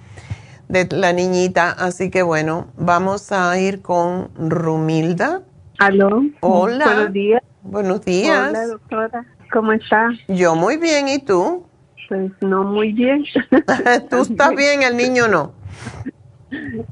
de 0.69 0.89
la 0.91 1.13
niñita. 1.13 1.71
Así 1.71 2.11
que 2.11 2.23
bueno, 2.23 2.69
vamos 2.77 3.33
a 3.33 3.59
ir 3.59 3.83
con 3.83 4.31
Rumilda. 4.37 5.43
Aló. 5.79 6.23
Hola. 6.41 6.87
Buenos 6.87 7.13
días. 7.13 7.43
Buenos 7.63 8.05
días. 8.05 8.49
Hola, 8.49 8.67
doctora. 8.67 9.27
¿Cómo 9.53 9.73
está? 9.73 10.11
Yo 10.29 10.55
muy 10.55 10.77
bien, 10.77 11.09
¿y 11.09 11.19
tú? 11.19 11.67
Pues 12.09 12.31
no 12.41 12.65
muy 12.65 12.93
bien. 12.93 13.25
¿Tú 14.11 14.23
estás 14.23 14.55
bien, 14.55 14.83
el 14.83 14.97
niño 14.97 15.29
no? 15.29 15.53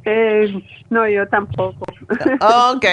Eh, 0.05 0.62
no, 0.90 1.09
yo 1.09 1.26
tampoco. 1.28 1.85
ok, 2.40 2.86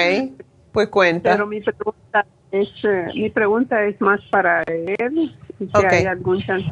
pues 0.71 0.89
cuenta. 0.89 1.31
Pero 1.31 1.47
mi 1.47 1.61
pregunta 1.61 2.25
es, 2.51 2.69
eh, 2.83 3.07
mi 3.13 3.29
pregunta 3.29 3.83
es 3.85 3.99
más 4.01 4.19
para 4.31 4.63
él. 4.63 5.35
Si 5.57 5.86
hay 5.90 6.06
algún 6.06 6.41
chance, 6.41 6.69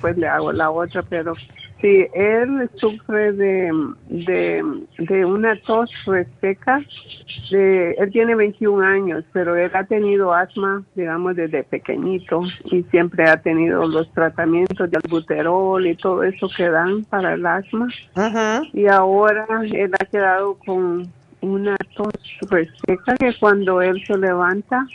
pues 0.00 0.16
le 0.16 0.26
hago 0.26 0.52
la 0.52 0.70
otra, 0.70 1.02
pero 1.02 1.34
Sí, 1.82 2.06
él 2.14 2.70
sufre 2.76 3.32
de, 3.32 3.72
de, 4.08 5.24
una 5.24 5.60
tos 5.62 5.90
reseca. 6.06 6.80
De, 7.50 7.90
él 7.98 8.12
tiene 8.12 8.36
21 8.36 8.80
años, 8.86 9.24
pero 9.32 9.56
él 9.56 9.72
ha 9.74 9.82
tenido 9.82 10.32
asma, 10.32 10.84
digamos, 10.94 11.34
desde 11.34 11.64
pequeñito 11.64 12.42
y 12.66 12.84
siempre 12.84 13.28
ha 13.28 13.42
tenido 13.42 13.84
los 13.88 14.08
tratamientos 14.12 14.88
de 14.92 14.98
albuterol 15.02 15.84
y 15.84 15.96
todo 15.96 16.22
eso 16.22 16.48
que 16.56 16.68
dan 16.70 17.02
para 17.02 17.34
el 17.34 17.44
asma. 17.44 17.88
Y 18.72 18.86
ahora 18.86 19.44
él 19.64 19.90
ha 20.00 20.04
quedado 20.04 20.54
con 20.64 21.10
una 21.40 21.76
tos 21.96 22.12
reseca 22.48 23.16
que 23.18 23.34
cuando 23.40 23.82
él 23.82 24.00
se 24.06 24.16
levanta 24.16 24.86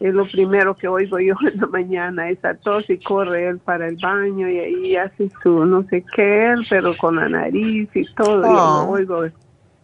es 0.00 0.14
lo 0.14 0.26
primero 0.26 0.76
que 0.76 0.88
oigo 0.88 1.18
yo 1.18 1.34
en 1.52 1.60
la 1.60 1.66
mañana, 1.66 2.30
esa 2.30 2.54
tos 2.54 2.88
y 2.90 2.98
corre 2.98 3.48
él 3.48 3.58
para 3.58 3.88
el 3.88 3.96
baño 3.96 4.48
y 4.48 4.58
ahí 4.58 4.96
hace 4.96 5.30
su 5.42 5.64
no 5.64 5.82
sé 5.88 6.04
qué 6.14 6.52
él, 6.52 6.66
pero 6.68 6.96
con 6.96 7.16
la 7.16 7.28
nariz 7.28 7.88
y 7.94 8.04
todo, 8.14 8.42
yo 8.42 8.52
lo 8.52 8.82
oh. 8.82 8.90
oigo 8.90 9.24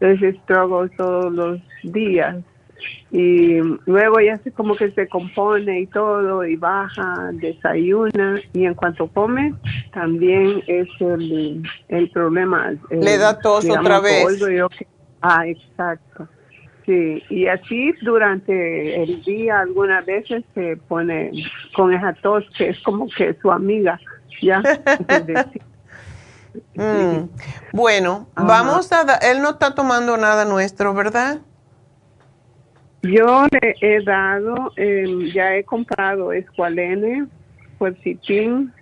ese 0.01 0.33
struggle 0.43 0.89
todos 0.97 1.33
los 1.33 1.61
días. 1.83 2.37
Y 3.13 3.59
luego 3.87 4.21
ya 4.21 4.39
se 4.39 4.51
como 4.51 4.75
que 4.75 4.91
se 4.91 5.07
compone 5.07 5.81
y 5.81 5.87
todo 5.87 6.45
y 6.45 6.57
baja, 6.57 7.31
desayuna 7.35 8.41
y 8.53 8.65
en 8.65 8.75
cuanto 8.75 9.07
come 9.07 9.55
también 9.93 10.63
es 10.67 10.89
el, 10.99 11.63
el 11.89 12.11
problema. 12.11 12.73
Le 12.91 13.19
da 13.19 13.39
tos 13.39 13.69
otra 13.69 14.01
vez. 14.01 14.43
ah, 15.21 15.47
exacto. 15.47 16.27
Sí, 16.87 17.23
y 17.31 17.47
así 17.47 17.93
durante 18.03 19.03
el 19.03 19.23
día 19.23 19.61
algunas 19.61 20.05
veces 20.05 20.45
se 20.55 20.77
pone 20.77 21.31
con 21.77 21.93
esa 21.95 22.13
tos 22.15 22.45
que 22.57 22.71
es 22.71 22.81
como 22.81 23.09
que 23.09 23.35
su 23.41 23.51
amiga, 23.51 24.01
¿ya? 24.41 24.63
Mm. 26.75 27.31
Bueno, 27.73 28.29
vamos 28.35 28.93
a... 28.93 29.17
él 29.23 29.41
no 29.41 29.53
está 29.53 29.75
tomando 29.75 30.19
nada 30.19 30.45
nuestro, 30.45 30.93
¿verdad? 30.93 31.41
Yo 33.03 33.47
le 33.51 33.75
he 33.81 34.03
dado, 34.05 34.73
em, 34.77 35.33
ya 35.33 35.57
he 35.57 35.65
comprado 35.65 36.33
escualene, 36.33 37.27
quercitin, 37.79 38.73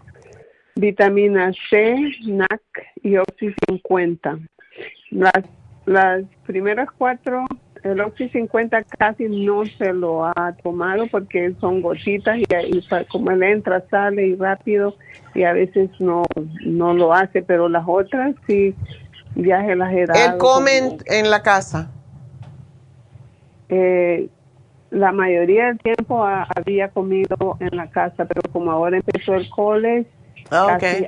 vitamina 0.74 1.52
C, 1.70 1.96
NAC 2.26 2.60
y 3.02 3.16
Oxy 3.16 3.54
50. 3.68 4.38
Las, 5.10 5.44
las 5.86 6.24
primeras 6.46 6.88
cuatro 6.98 7.46
el 7.82 8.00
Oxy 8.00 8.28
50 8.28 8.82
casi 8.98 9.24
no 9.24 9.64
se 9.64 9.92
lo 9.92 10.26
ha 10.26 10.54
tomado 10.62 11.06
porque 11.10 11.54
son 11.60 11.80
gotitas 11.80 12.38
y, 12.38 12.44
como 13.08 13.30
él 13.30 13.42
entra, 13.42 13.82
sale 13.90 14.26
y 14.26 14.36
rápido 14.36 14.94
y 15.34 15.44
a 15.44 15.52
veces 15.52 15.90
no, 15.98 16.24
no 16.64 16.94
lo 16.94 17.14
hace, 17.14 17.42
pero 17.42 17.68
las 17.68 17.84
otras 17.86 18.34
sí, 18.46 18.74
ya 19.34 19.64
se 19.64 19.76
las 19.76 19.92
he 19.92 20.06
dado. 20.06 20.32
¿Él 20.32 20.38
come 20.38 20.98
en, 21.06 21.30
la 21.30 21.42
casa? 21.42 21.90
Eh, 23.68 24.28
la 24.90 25.12
mayoría 25.12 25.66
del 25.66 25.78
tiempo 25.78 26.24
había 26.24 26.88
comido 26.88 27.56
en 27.60 27.76
la 27.76 27.88
casa, 27.88 28.24
pero 28.24 28.42
como 28.52 28.70
ahora 28.70 28.96
empezó 28.96 29.34
el 29.34 29.48
college, 29.48 30.10
ah, 30.50 30.76
casi 30.78 31.06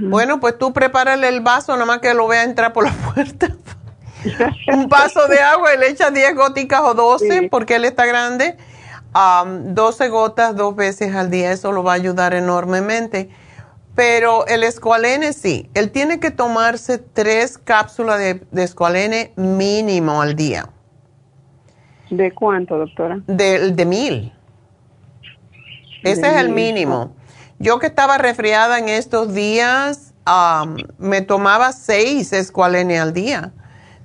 Bueno, 0.00 0.40
pues 0.40 0.58
tú 0.58 0.72
prepárale 0.72 1.28
el 1.28 1.40
vaso, 1.40 1.76
nomás 1.76 2.00
que 2.00 2.12
lo 2.12 2.26
vea 2.26 2.42
entrar 2.42 2.72
por 2.72 2.84
la 2.84 2.92
puerta. 3.14 3.48
un 4.72 4.88
vaso 4.88 5.26
de 5.28 5.40
agua 5.40 5.74
y 5.74 5.78
le 5.78 5.90
echa 5.90 6.10
10 6.10 6.34
goticas 6.34 6.80
o 6.82 6.94
12 6.94 7.48
porque 7.50 7.76
él 7.76 7.84
está 7.84 8.06
grande. 8.06 8.56
12 9.14 10.08
gotas 10.08 10.56
dos 10.56 10.74
veces 10.74 11.14
al 11.14 11.30
día, 11.30 11.52
eso 11.52 11.70
lo 11.72 11.82
va 11.82 11.92
a 11.92 11.96
ayudar 11.96 12.34
enormemente. 12.34 13.28
Pero 13.94 14.46
el 14.46 14.62
escualene 14.62 15.34
sí, 15.34 15.68
él 15.74 15.90
tiene 15.90 16.18
que 16.18 16.30
tomarse 16.30 16.96
tres 16.98 17.58
cápsulas 17.58 18.18
de, 18.18 18.40
escualene 18.62 19.32
mínimo 19.36 20.22
al 20.22 20.34
día. 20.34 20.70
¿De 22.08 22.32
cuánto, 22.32 22.78
doctora? 22.78 23.20
De, 23.26 23.72
de 23.72 23.84
mil. 23.84 24.32
Ese 26.02 26.26
es 26.26 26.36
el 26.36 26.48
mínimo. 26.48 27.14
Yo 27.58 27.78
que 27.78 27.86
estaba 27.86 28.18
resfriada 28.18 28.78
en 28.78 28.88
estos 28.88 29.34
días, 29.34 30.14
me 30.98 31.20
tomaba 31.20 31.72
seis 31.72 32.32
escualene 32.32 32.98
al 32.98 33.12
día. 33.12 33.52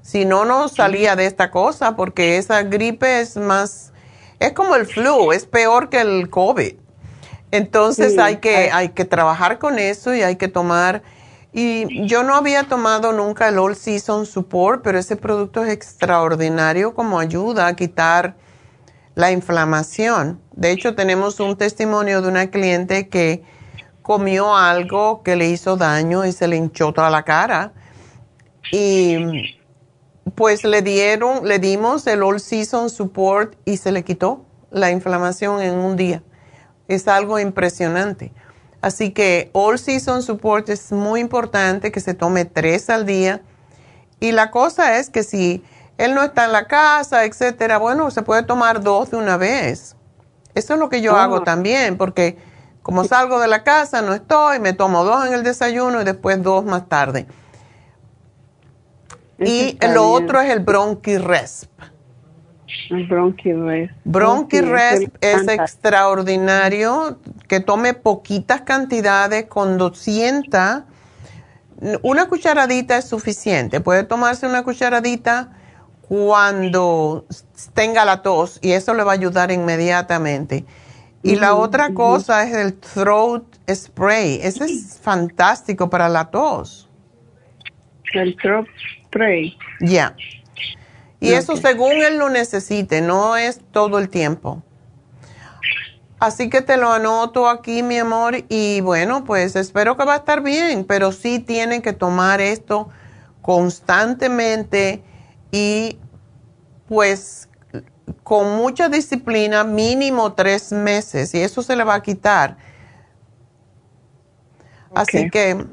Si 0.07 0.23
no, 0.23 0.45
no 0.45 0.69
salía 0.69 1.17
de 1.17 1.25
esta 1.25 1.51
cosa 1.51 1.97
porque 1.97 2.37
esa 2.37 2.63
gripe 2.63 3.19
es 3.19 3.35
más, 3.35 3.91
es 4.39 4.53
como 4.53 4.77
el 4.77 4.85
flu, 4.85 5.33
es 5.33 5.45
peor 5.45 5.89
que 5.89 5.99
el 5.99 6.29
COVID. 6.29 6.75
Entonces 7.51 8.17
hay, 8.17 8.37
que, 8.37 8.71
hay 8.71 8.87
que 8.87 9.03
trabajar 9.03 9.59
con 9.59 9.79
eso 9.79 10.15
y 10.15 10.21
hay 10.21 10.37
que 10.37 10.47
tomar. 10.47 11.03
Y 11.51 12.07
yo 12.07 12.23
no 12.23 12.35
había 12.35 12.63
tomado 12.69 13.11
nunca 13.11 13.49
el 13.49 13.59
All 13.59 13.75
Season 13.75 14.25
Support, 14.25 14.81
pero 14.81 14.97
ese 14.97 15.17
producto 15.17 15.61
es 15.65 15.73
extraordinario 15.73 16.93
como 16.93 17.19
ayuda 17.19 17.67
a 17.67 17.75
quitar 17.75 18.37
la 19.13 19.33
inflamación. 19.33 20.39
De 20.53 20.71
hecho, 20.71 20.95
tenemos 20.95 21.41
un 21.41 21.57
testimonio 21.57 22.21
de 22.21 22.29
una 22.29 22.49
cliente 22.49 23.09
que 23.09 23.43
comió 24.03 24.55
algo 24.55 25.21
que 25.21 25.35
le 25.35 25.49
hizo 25.49 25.75
daño 25.75 26.25
y 26.25 26.31
se 26.31 26.47
le 26.47 26.55
hinchó 26.55 26.93
toda 26.93 27.09
la 27.09 27.23
cara. 27.23 27.73
Y 28.71 29.56
pues 30.35 30.63
le 30.63 30.81
dieron, 30.81 31.47
le 31.47 31.59
dimos 31.59 32.05
el 32.07 32.23
All 32.23 32.39
Season 32.39 32.89
Support 32.89 33.55
y 33.65 33.77
se 33.77 33.91
le 33.91 34.03
quitó 34.03 34.45
la 34.71 34.91
inflamación 34.91 35.61
en 35.61 35.75
un 35.75 35.95
día. 35.95 36.23
Es 36.87 37.07
algo 37.07 37.39
impresionante. 37.39 38.33
Así 38.81 39.11
que 39.11 39.49
All 39.53 39.79
Season 39.79 40.21
Support 40.21 40.69
es 40.69 40.91
muy 40.91 41.19
importante 41.19 41.91
que 41.91 41.99
se 41.99 42.13
tome 42.13 42.45
tres 42.45 42.89
al 42.89 43.05
día. 43.05 43.41
Y 44.19 44.31
la 44.31 44.51
cosa 44.51 44.97
es 44.97 45.09
que 45.09 45.23
si 45.23 45.63
él 45.97 46.13
no 46.13 46.23
está 46.23 46.45
en 46.45 46.51
la 46.51 46.67
casa, 46.67 47.25
etcétera, 47.25 47.77
bueno, 47.77 48.11
se 48.11 48.21
puede 48.21 48.43
tomar 48.43 48.81
dos 48.81 49.11
de 49.11 49.17
una 49.17 49.37
vez. 49.37 49.95
Eso 50.55 50.73
es 50.73 50.79
lo 50.79 50.89
que 50.89 51.01
yo 51.01 51.15
hago 51.15 51.43
también, 51.43 51.97
porque 51.97 52.37
como 52.81 53.03
salgo 53.03 53.39
de 53.39 53.47
la 53.47 53.63
casa, 53.63 54.01
no 54.01 54.13
estoy, 54.13 54.59
me 54.59 54.73
tomo 54.73 55.03
dos 55.03 55.27
en 55.27 55.33
el 55.33 55.43
desayuno 55.43 56.01
y 56.01 56.03
después 56.03 56.41
dos 56.41 56.65
más 56.65 56.89
tarde 56.89 57.27
y 59.39 59.77
lo 59.93 60.09
otro 60.11 60.41
es 60.41 60.51
el 60.51 60.59
Bronchi 60.61 61.17
Resp. 61.17 61.69
Bronchi 63.07 63.51
Bronchi 64.03 64.57
es, 64.57 65.09
es 65.21 65.47
extraordinario. 65.47 67.19
Que 67.47 67.59
tome 67.59 67.93
poquitas 67.93 68.61
cantidades 68.61 69.45
con 69.45 69.77
200. 69.77 70.83
Una 72.01 72.27
cucharadita 72.27 72.97
es 72.97 73.05
suficiente. 73.05 73.79
Puede 73.79 74.03
tomarse 74.03 74.47
una 74.47 74.63
cucharadita 74.63 75.53
cuando 76.01 77.25
tenga 77.73 78.05
la 78.05 78.21
tos 78.21 78.59
y 78.61 78.71
eso 78.71 78.93
le 78.93 79.03
va 79.03 79.11
a 79.11 79.15
ayudar 79.15 79.51
inmediatamente. 79.51 80.65
Y 81.23 81.35
la 81.35 81.55
otra 81.55 81.93
cosa 81.93 82.43
es 82.43 82.55
el 82.55 82.75
throat 82.75 83.43
spray. 83.69 84.39
Ese 84.41 84.65
es 84.65 84.99
fantástico 85.01 85.89
para 85.89 86.07
la 86.07 86.29
tos. 86.31 86.89
El 88.13 88.37
throat 88.37 88.67
spray. 89.17 89.57
Ya. 89.81 90.15
Y 91.19 91.31
eso 91.33 91.57
según 91.57 91.93
él 91.93 92.17
lo 92.17 92.29
necesite, 92.29 93.01
no 93.01 93.35
es 93.35 93.59
todo 93.71 93.97
el 93.97 94.09
tiempo. 94.09 94.61
Así 96.19 96.49
que 96.49 96.61
te 96.61 96.77
lo 96.77 96.91
anoto 96.91 97.47
aquí, 97.47 97.83
mi 97.83 97.97
amor, 97.97 98.43
y 98.49 98.81
bueno, 98.81 99.23
pues 99.23 99.55
espero 99.55 99.97
que 99.97 100.05
va 100.05 100.13
a 100.13 100.17
estar 100.17 100.41
bien, 100.41 100.83
pero 100.83 101.11
sí 101.11 101.39
tienen 101.39 101.81
que 101.81 101.93
tomar 101.93 102.41
esto 102.41 102.89
constantemente 103.41 105.03
y 105.51 105.99
pues 106.87 107.49
con 108.23 108.57
mucha 108.57 108.89
disciplina, 108.89 109.63
mínimo 109.63 110.33
tres 110.33 110.71
meses, 110.71 111.33
y 111.35 111.41
eso 111.41 111.61
se 111.61 111.75
le 111.75 111.83
va 111.83 111.95
a 111.95 112.01
quitar. 112.01 112.57
Así 114.95 115.29
que 115.29 115.65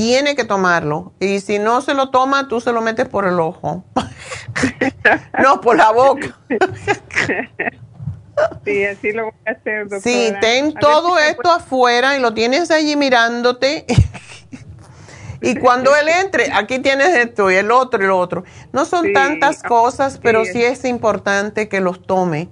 tiene 0.00 0.34
que 0.34 0.44
tomarlo. 0.44 1.12
Y 1.20 1.40
si 1.40 1.58
no 1.58 1.82
se 1.82 1.92
lo 1.92 2.08
toma, 2.08 2.48
tú 2.48 2.62
se 2.62 2.72
lo 2.72 2.80
metes 2.80 3.06
por 3.06 3.26
el 3.26 3.38
ojo. 3.38 3.84
no, 5.42 5.60
por 5.60 5.76
la 5.76 5.90
boca. 5.90 6.38
sí, 8.64 8.86
así 8.86 9.12
lo 9.12 9.24
voy 9.24 9.34
a 9.46 9.50
hacer, 9.50 9.88
doctora. 9.88 10.00
Sí, 10.00 10.32
ten 10.40 10.72
todo 10.72 11.18
esto 11.18 11.52
afuera 11.52 12.16
y 12.16 12.20
lo 12.20 12.32
tienes 12.32 12.70
allí 12.70 12.96
mirándote. 12.96 13.84
y 15.42 15.56
cuando 15.56 15.94
él 15.94 16.08
entre, 16.08 16.50
aquí 16.50 16.78
tienes 16.78 17.08
esto 17.08 17.50
y 17.50 17.56
el 17.56 17.70
otro 17.70 18.00
y 18.00 18.06
el 18.06 18.12
otro. 18.12 18.44
No 18.72 18.86
son 18.86 19.12
tantas 19.12 19.62
cosas, 19.62 20.18
pero 20.22 20.46
sí 20.46 20.64
es 20.64 20.86
importante 20.86 21.68
que 21.68 21.82
los 21.82 22.06
tome. 22.06 22.48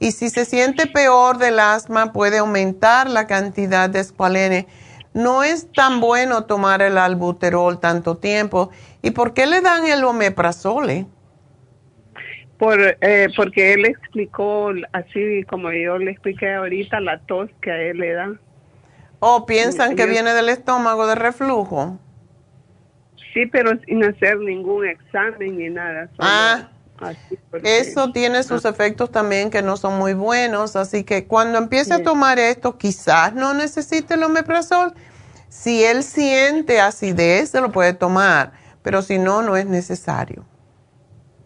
Y 0.00 0.10
si 0.10 0.30
se 0.30 0.44
siente 0.44 0.88
peor 0.88 1.38
del 1.38 1.60
asma, 1.60 2.12
puede 2.12 2.38
aumentar 2.38 3.08
la 3.08 3.28
cantidad 3.28 3.88
de 3.88 4.00
escualene 4.00 4.66
no 5.18 5.42
es 5.42 5.70
tan 5.72 6.00
bueno 6.00 6.44
tomar 6.44 6.80
el 6.80 6.96
albuterol 6.96 7.80
tanto 7.80 8.16
tiempo. 8.16 8.70
¿Y 9.02 9.10
por 9.10 9.34
qué 9.34 9.46
le 9.46 9.60
dan 9.60 9.84
el 9.86 10.04
omeprazole? 10.04 11.06
Por, 12.56 12.80
eh, 13.00 13.28
porque 13.36 13.74
él 13.74 13.84
explicó, 13.84 14.70
así 14.92 15.42
como 15.48 15.72
yo 15.72 15.98
le 15.98 16.12
expliqué 16.12 16.54
ahorita, 16.54 17.00
la 17.00 17.18
tos 17.18 17.50
que 17.60 17.70
a 17.70 17.80
él 17.82 17.98
le 17.98 18.12
da. 18.12 18.32
¿O 19.18 19.44
piensan 19.44 19.96
que 19.96 20.06
viene 20.06 20.32
del 20.34 20.48
estómago 20.48 21.06
de 21.08 21.16
reflujo? 21.16 21.98
Sí, 23.34 23.46
pero 23.46 23.72
sin 23.86 24.04
hacer 24.04 24.38
ningún 24.38 24.86
examen 24.86 25.58
ni 25.58 25.68
nada. 25.68 26.08
Ah, 26.20 26.68
eso 27.64 28.12
tiene 28.12 28.42
sus 28.44 28.64
ah. 28.64 28.68
efectos 28.68 29.10
también 29.10 29.50
que 29.50 29.62
no 29.62 29.76
son 29.76 29.98
muy 29.98 30.14
buenos, 30.14 30.76
así 30.76 31.02
que 31.02 31.26
cuando 31.26 31.58
empiece 31.58 31.94
a 31.94 32.02
tomar 32.02 32.38
esto, 32.38 32.78
quizás 32.78 33.34
no 33.34 33.54
necesite 33.54 34.14
el 34.14 34.22
omeprazol. 34.22 34.94
Si 35.58 35.82
él 35.82 36.04
siente 36.04 36.80
acidez, 36.80 37.50
se 37.50 37.60
lo 37.60 37.72
puede 37.72 37.92
tomar, 37.92 38.52
pero 38.84 39.02
si 39.02 39.18
no, 39.18 39.42
no 39.42 39.56
es 39.56 39.66
necesario. 39.66 40.44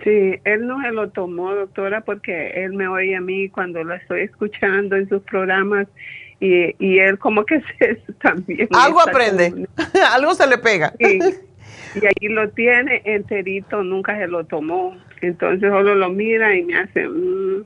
Sí, 0.05 0.39
él 0.45 0.67
no 0.67 0.83
se 0.83 0.93
lo 0.93 1.09
tomó, 1.09 1.55
doctora, 1.55 2.03
porque 2.03 2.63
él 2.63 2.75
me 2.75 2.89
oye 2.89 3.17
a 3.17 3.23
mí 3.23 3.49
cuando 3.49 3.83
lo 3.83 3.95
estoy 3.95 4.25
escuchando 4.25 4.97
en 4.97 5.09
sus 5.09 5.23
programas 5.23 5.89
y, 6.41 6.75
y 6.79 6.99
él 6.99 7.19
como 7.19 7.47
que 7.47 7.63
se 7.79 7.95
también. 8.21 8.69
Algo 8.75 9.01
aprende, 9.01 9.67
algo 10.13 10.35
se 10.35 10.47
le 10.47 10.59
pega. 10.59 10.93
Sí. 11.01 11.19
Y 11.95 12.07
ahí 12.07 12.29
lo 12.33 12.49
tiene 12.51 13.03
enterito, 13.05 13.83
nunca 13.83 14.17
se 14.17 14.27
lo 14.27 14.45
tomó. 14.45 14.97
Entonces 15.21 15.71
solo 15.71 15.95
lo 15.95 16.09
mira 16.09 16.55
y 16.57 16.65
me 16.65 16.79
hace... 16.79 17.07
Mm. 17.07 17.65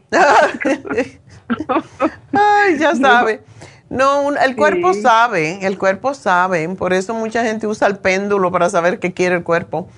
Ay, 2.33 2.77
ya 2.77 2.95
sabe. 2.97 3.37
No, 3.37 3.67
el 3.91 4.57
cuerpo 4.57 4.95
sabe, 4.95 5.67
el 5.67 5.79
cuerpo 5.79 6.15
sabe. 6.15 6.69
Por 6.71 6.93
eso 6.93 7.15
mucha 7.15 7.45
gente 7.45 7.67
usa 7.67 7.89
el 7.89 7.99
péndulo 7.99 8.51
para 8.51 8.71
saber 8.71 8.99
qué 8.99 9.13
quiere 9.13 9.37
el 9.37 9.43
cuerpo. 9.43 9.89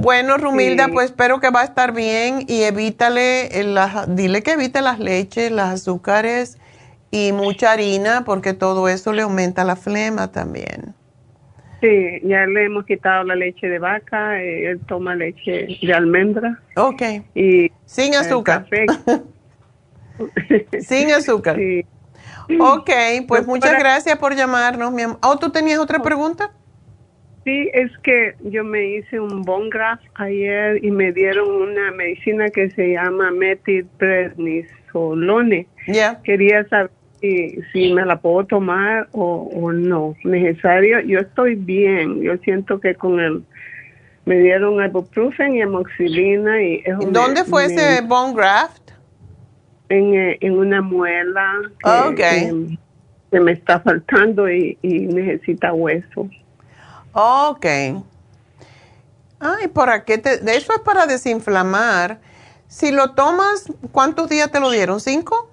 Bueno, 0.00 0.36
Rumilda, 0.36 0.88
pues 0.88 1.06
espero 1.06 1.40
que 1.40 1.50
va 1.50 1.62
a 1.62 1.64
estar 1.64 1.92
bien 1.92 2.44
y 2.46 2.62
evítale, 2.62 3.50
dile 4.08 4.42
que 4.42 4.52
evite 4.52 4.82
las 4.82 5.00
leches, 5.00 5.50
los 5.50 5.62
azúcares 5.62 6.58
y 7.10 7.32
mucha 7.32 7.72
harina 7.72 8.22
porque 8.24 8.54
todo 8.54 8.88
eso 8.88 9.12
le 9.12 9.22
aumenta 9.22 9.64
la 9.64 9.74
flema 9.74 10.30
también. 10.30 10.94
Sí, 11.80 12.20
ya 12.22 12.46
le 12.46 12.66
hemos 12.66 12.84
quitado 12.84 13.24
la 13.24 13.34
leche 13.34 13.66
de 13.66 13.78
vaca, 13.78 14.40
eh, 14.40 14.70
él 14.70 14.80
toma 14.86 15.14
leche 15.14 15.66
de 15.80 15.94
almendra. 15.94 16.60
Ok. 16.76 17.02
Y 17.34 17.72
Sin 17.86 18.14
azúcar. 18.14 18.66
Sin 20.80 21.10
azúcar. 21.10 21.56
Sí. 21.56 21.86
Ok, 22.58 22.90
pues 23.28 23.46
muchas 23.46 23.78
gracias 23.78 24.18
por 24.18 24.34
llamarnos, 24.34 24.92
mi 24.92 25.02
amor. 25.02 25.18
¿Oh, 25.22 25.38
tú 25.38 25.50
tenías 25.50 25.78
otra 25.78 26.02
pregunta? 26.02 26.50
Sí, 27.44 27.70
es 27.72 27.90
que 28.02 28.34
yo 28.44 28.64
me 28.64 28.96
hice 28.96 29.18
un 29.18 29.40
bone 29.42 29.70
graft 29.70 30.04
ayer 30.16 30.84
y 30.84 30.90
me 30.90 31.10
dieron 31.12 31.48
una 31.48 31.90
medicina 31.92 32.50
que 32.50 32.68
se 32.70 32.92
llama 32.92 33.30
metilprednisolone. 33.30 35.66
Ya. 35.86 36.20
Quería 36.22 36.68
saber 36.68 36.90
si, 37.20 37.92
me 37.92 38.04
la 38.04 38.20
puedo 38.20 38.44
tomar 38.44 39.08
o, 39.12 39.72
no. 39.72 40.14
Necesario, 40.24 41.00
yo 41.00 41.20
estoy 41.20 41.54
bien. 41.54 42.20
Yo 42.20 42.36
siento 42.38 42.80
que 42.80 42.94
con 42.94 43.20
el 43.20 43.42
me 44.26 44.38
dieron 44.38 44.84
ibuprofen 44.84 45.56
y 45.56 45.62
amoxilina 45.62 46.62
y 46.62 46.84
¿Dónde 47.08 47.42
fue 47.44 47.64
ese 47.64 48.02
bone 48.02 48.34
graft? 48.34 48.89
En, 49.90 50.14
eh, 50.14 50.38
en 50.40 50.56
una 50.56 50.80
muela 50.80 51.52
que, 52.16 52.76
que, 53.30 53.40
me 53.40 53.52
está 53.52 53.80
faltando 53.80 54.48
y, 54.48 54.78
y 54.82 55.00
necesita 55.00 55.72
hueso. 55.72 56.30
Ok. 57.12 57.66
Ay, 59.40 59.68
¿por 59.72 60.04
qué 60.04 60.18
te, 60.18 60.34
eso 60.54 60.72
es 60.72 60.80
para 60.84 61.06
desinflamar. 61.06 62.18
Si 62.68 62.92
lo 62.92 63.12
tomas, 63.12 63.64
¿cuántos 63.90 64.28
días 64.28 64.50
te 64.50 64.60
lo 64.60 64.70
dieron? 64.70 65.00
¿Cinco? 65.00 65.50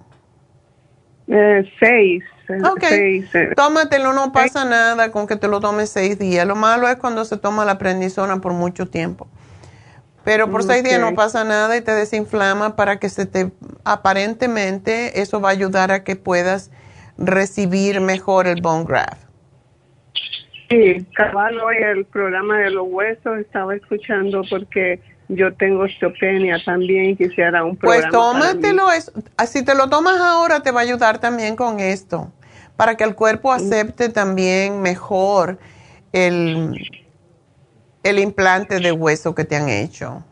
Eh, 1.26 1.68
seis. 1.80 2.22
Ok. 2.48 2.84
Seis, 2.88 3.34
eh. 3.34 3.50
Tómatelo, 3.56 4.12
no 4.12 4.32
pasa 4.32 4.64
nada 4.64 5.10
con 5.10 5.26
que 5.26 5.36
te 5.36 5.48
lo 5.48 5.60
tomes 5.60 5.90
seis 5.90 6.18
días. 6.18 6.46
Lo 6.46 6.54
malo 6.54 6.88
es 6.88 6.96
cuando 6.96 7.24
se 7.24 7.36
toma 7.36 7.64
la 7.64 7.76
prednisona 7.76 8.40
por 8.40 8.52
mucho 8.52 8.86
tiempo. 8.86 9.26
Pero 10.28 10.50
por 10.50 10.62
seis 10.62 10.84
días 10.84 11.00
no 11.00 11.14
pasa 11.14 11.42
nada 11.42 11.74
y 11.74 11.80
te 11.80 11.92
desinflama 11.92 12.76
para 12.76 12.98
que 12.98 13.08
se 13.08 13.24
te, 13.24 13.50
aparentemente, 13.82 15.22
eso 15.22 15.40
va 15.40 15.48
a 15.48 15.52
ayudar 15.52 15.90
a 15.90 16.04
que 16.04 16.16
puedas 16.16 16.70
recibir 17.16 18.02
mejor 18.02 18.46
el 18.46 18.60
bone 18.60 18.84
graft. 18.84 19.22
Sí, 20.68 21.06
cabal, 21.14 21.58
hoy 21.60 21.76
el 21.78 22.04
programa 22.04 22.58
de 22.58 22.72
los 22.72 22.86
huesos 22.88 23.38
estaba 23.38 23.74
escuchando 23.74 24.42
porque 24.50 25.00
yo 25.28 25.54
tengo 25.54 25.84
osteopenia 25.84 26.62
también, 26.62 27.16
quisiera 27.16 27.64
un 27.64 27.78
pues 27.78 28.02
programa. 28.02 28.38
Pues 28.38 28.52
tómatelo, 28.52 28.86
ah, 29.38 29.46
si 29.46 29.64
te 29.64 29.74
lo 29.74 29.88
tomas 29.88 30.20
ahora 30.20 30.60
te 30.60 30.72
va 30.72 30.80
a 30.80 30.82
ayudar 30.82 31.20
también 31.20 31.56
con 31.56 31.80
esto, 31.80 32.30
para 32.76 32.98
que 32.98 33.04
el 33.04 33.14
cuerpo 33.14 33.50
acepte 33.50 34.10
también 34.10 34.82
mejor 34.82 35.58
el, 36.12 36.78
el 38.02 38.18
implante 38.18 38.80
de 38.80 38.92
hueso 38.92 39.34
que 39.34 39.44
te 39.44 39.56
han 39.56 39.68
hecho. 39.68 40.24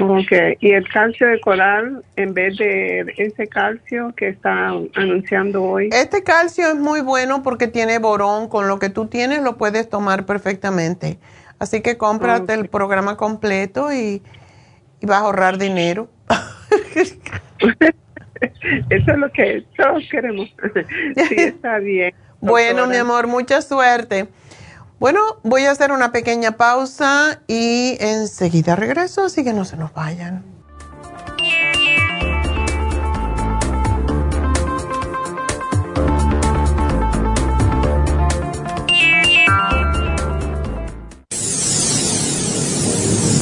Ok, 0.00 0.32
y 0.60 0.70
el 0.70 0.88
calcio 0.88 1.26
de 1.26 1.40
coral, 1.40 2.04
en 2.14 2.32
vez 2.32 2.56
de 2.56 3.12
ese 3.16 3.48
calcio 3.48 4.14
que 4.16 4.28
está 4.28 4.68
anunciando 4.94 5.64
hoy. 5.64 5.90
Este 5.92 6.22
calcio 6.22 6.68
es 6.68 6.76
muy 6.76 7.00
bueno 7.00 7.42
porque 7.42 7.66
tiene 7.66 7.98
borón, 7.98 8.48
con 8.48 8.68
lo 8.68 8.78
que 8.78 8.88
tú 8.88 9.06
tienes 9.06 9.42
lo 9.42 9.58
puedes 9.58 9.90
tomar 9.90 10.26
perfectamente. 10.26 11.18
Así 11.58 11.82
que 11.82 11.98
cómprate 11.98 12.54
el 12.54 12.68
programa 12.68 13.16
completo 13.16 13.92
y, 13.92 14.22
vas 15.02 15.22
a 15.22 15.24
ahorrar 15.24 15.58
dinero. 15.58 16.08
Eso 18.90 19.12
es 19.12 19.18
lo 19.18 19.30
que 19.32 19.64
todos 19.76 20.04
queremos. 20.10 20.48
sí, 21.28 21.34
está 21.34 21.78
bien. 21.78 22.14
Bueno, 22.40 22.86
mi 22.86 22.96
amor, 22.96 23.26
mucha 23.26 23.60
suerte. 23.60 24.28
Bueno, 25.00 25.20
voy 25.44 25.64
a 25.64 25.70
hacer 25.70 25.92
una 25.92 26.12
pequeña 26.12 26.58
pausa 26.58 27.40
y 27.46 27.96
enseguida 28.00 28.76
regreso, 28.76 29.24
así 29.24 29.42
que 29.42 29.54
no 29.54 29.64
se 29.64 29.78
nos 29.78 29.94
vayan. 29.94 30.44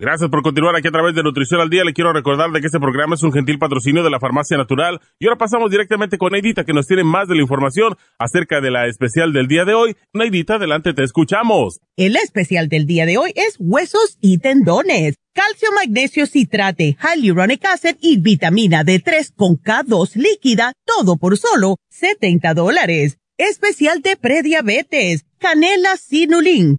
Gracias 0.00 0.30
por 0.30 0.42
continuar 0.42 0.74
aquí 0.74 0.88
a 0.88 0.92
través 0.92 1.14
de 1.14 1.22
Nutrición 1.22 1.60
al 1.60 1.68
Día. 1.68 1.84
Le 1.84 1.92
quiero 1.92 2.14
recordar 2.14 2.50
de 2.52 2.62
que 2.62 2.68
este 2.68 2.80
programa 2.80 3.16
es 3.16 3.22
un 3.22 3.34
gentil 3.34 3.58
patrocinio 3.58 4.02
de 4.02 4.08
la 4.08 4.18
Farmacia 4.18 4.56
Natural. 4.56 4.98
Y 5.18 5.26
ahora 5.26 5.36
pasamos 5.36 5.70
directamente 5.70 6.16
con 6.16 6.32
Neidita, 6.32 6.64
que 6.64 6.72
nos 6.72 6.86
tiene 6.86 7.04
más 7.04 7.28
de 7.28 7.34
la 7.34 7.42
información 7.42 7.98
acerca 8.18 8.62
de 8.62 8.70
la 8.70 8.86
especial 8.86 9.34
del 9.34 9.46
día 9.46 9.66
de 9.66 9.74
hoy. 9.74 9.96
Neidita, 10.14 10.54
adelante, 10.54 10.94
te 10.94 11.04
escuchamos. 11.04 11.80
El 11.98 12.16
especial 12.16 12.70
del 12.70 12.86
día 12.86 13.04
de 13.04 13.18
hoy 13.18 13.32
es 13.36 13.56
huesos 13.58 14.16
y 14.22 14.38
tendones. 14.38 15.16
Calcio, 15.34 15.68
magnesio, 15.74 16.24
citrate, 16.26 16.96
hyaluronic 16.98 17.62
acid 17.66 17.96
y 18.00 18.16
vitamina 18.16 18.82
D3 18.82 19.34
con 19.36 19.58
K2 19.58 20.14
líquida, 20.14 20.72
todo 20.86 21.18
por 21.18 21.36
solo 21.36 21.76
70 21.90 22.54
dólares. 22.54 23.18
Especial 23.36 24.00
de 24.00 24.16
prediabetes, 24.16 25.26
canela 25.38 25.98
sinulin, 25.98 26.78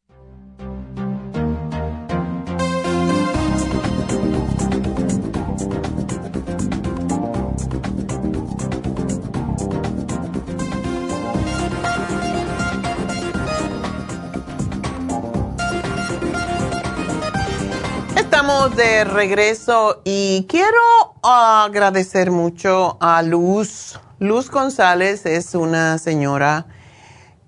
Estamos 18.31 18.77
de 18.77 19.03
regreso 19.03 20.01
y 20.05 20.45
quiero 20.47 20.79
agradecer 21.21 22.31
mucho 22.31 22.97
a 23.01 23.21
Luz. 23.23 23.99
Luz 24.19 24.49
González 24.49 25.25
es 25.25 25.53
una 25.53 25.97
señora 25.97 26.65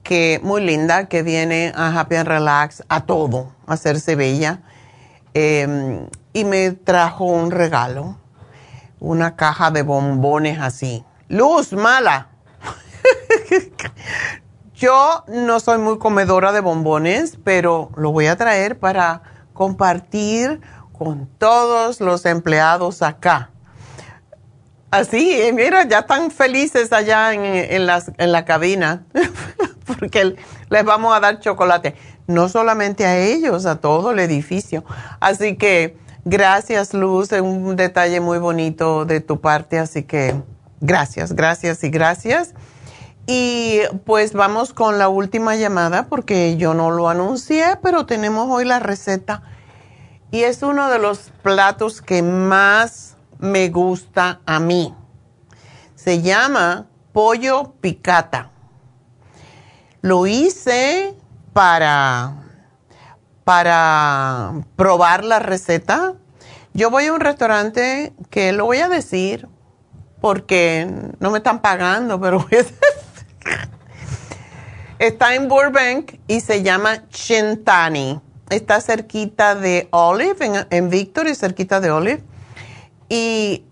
que 0.03 0.41
muy 0.43 0.61
linda 0.61 1.07
que 1.07 1.23
viene 1.23 1.71
a 1.73 1.97
Happy 1.97 2.17
and 2.17 2.27
Relax 2.27 2.83
a 2.89 3.05
todo, 3.05 3.53
a 3.65 3.75
hacerse 3.75 4.17
bella. 4.17 4.61
Em, 5.33 6.09
y 6.33 6.43
me 6.43 6.71
trajo 6.71 7.23
un 7.23 7.49
regalo, 7.49 8.17
una 8.99 9.37
caja 9.37 9.71
de 9.71 9.83
bombones 9.83 10.59
así. 10.59 11.05
Luz, 11.29 11.71
mala. 11.71 12.27
Yo 14.75 15.23
no 15.29 15.61
soy 15.61 15.77
muy 15.77 15.97
comedora 15.97 16.51
de 16.51 16.59
bombones, 16.59 17.39
pero 17.41 17.89
lo 17.95 18.11
voy 18.11 18.27
a 18.27 18.35
traer 18.35 18.77
para 18.77 19.32
compartir 19.63 20.59
con 20.91 21.25
todos 21.37 22.01
los 22.01 22.25
empleados 22.25 23.01
acá. 23.01 23.49
Así, 24.91 25.39
mira, 25.53 25.87
ya 25.87 25.99
están 25.99 26.31
felices 26.31 26.91
allá 26.91 27.31
en, 27.33 27.85
las, 27.85 28.11
en 28.17 28.33
la 28.33 28.43
cabina, 28.43 29.05
porque 29.85 30.35
les 30.69 30.83
vamos 30.83 31.15
a 31.15 31.21
dar 31.21 31.39
chocolate. 31.39 31.95
No 32.27 32.49
solamente 32.49 33.05
a 33.05 33.17
ellos, 33.17 33.65
a 33.65 33.77
todo 33.77 34.11
el 34.11 34.19
edificio. 34.19 34.83
Así 35.21 35.55
que 35.55 35.95
gracias, 36.25 36.93
Luz, 36.93 37.31
es 37.31 37.41
un 37.41 37.77
detalle 37.77 38.19
muy 38.19 38.37
bonito 38.37 39.05
de 39.05 39.21
tu 39.21 39.39
parte. 39.39 39.79
Así 39.79 40.03
que 40.03 40.35
gracias, 40.81 41.31
gracias 41.31 41.85
y 41.85 41.89
gracias. 41.89 42.53
Y 43.27 43.79
pues 44.03 44.33
vamos 44.33 44.73
con 44.73 44.99
la 44.99 45.07
última 45.07 45.55
llamada 45.55 46.07
porque 46.07 46.57
yo 46.57 46.73
no 46.73 46.91
lo 46.91 47.07
anuncié, 47.07 47.77
pero 47.81 48.05
tenemos 48.05 48.49
hoy 48.49 48.65
la 48.65 48.79
receta. 48.79 49.43
Y 50.33 50.43
es 50.45 50.63
uno 50.63 50.89
de 50.89 50.97
los 50.97 51.31
platos 51.43 52.01
que 52.01 52.23
más 52.23 53.17
me 53.37 53.69
gusta 53.69 54.41
a 54.47 54.59
mí. 54.59 54.95
Se 55.93 56.23
llama 56.23 56.87
pollo 57.11 57.75
picata. 57.79 58.49
Lo 60.01 60.25
hice 60.25 61.13
para, 61.53 62.33
para 63.43 64.53
probar 64.75 65.23
la 65.23 65.37
receta. 65.37 66.15
Yo 66.73 66.89
voy 66.89 67.05
a 67.05 67.13
un 67.13 67.19
restaurante 67.19 68.11
que 68.31 68.53
lo 68.53 68.65
voy 68.65 68.79
a 68.79 68.89
decir 68.89 69.47
porque 70.19 70.91
no 71.19 71.29
me 71.29 71.37
están 71.37 71.61
pagando, 71.61 72.19
pero 72.19 72.43
Está 74.97 75.35
en 75.35 75.47
Burbank 75.47 76.15
y 76.27 76.41
se 76.41 76.63
llama 76.63 77.07
Chintani. 77.09 78.19
Está 78.53 78.81
cerquita 78.81 79.55
de 79.55 79.87
Olive, 79.89 80.45
en, 80.45 80.67
en 80.69 80.89
Victory, 80.89 81.33
cerquita 81.33 81.79
de 81.79 81.89
Olive. 81.89 82.23
Y 83.09 83.65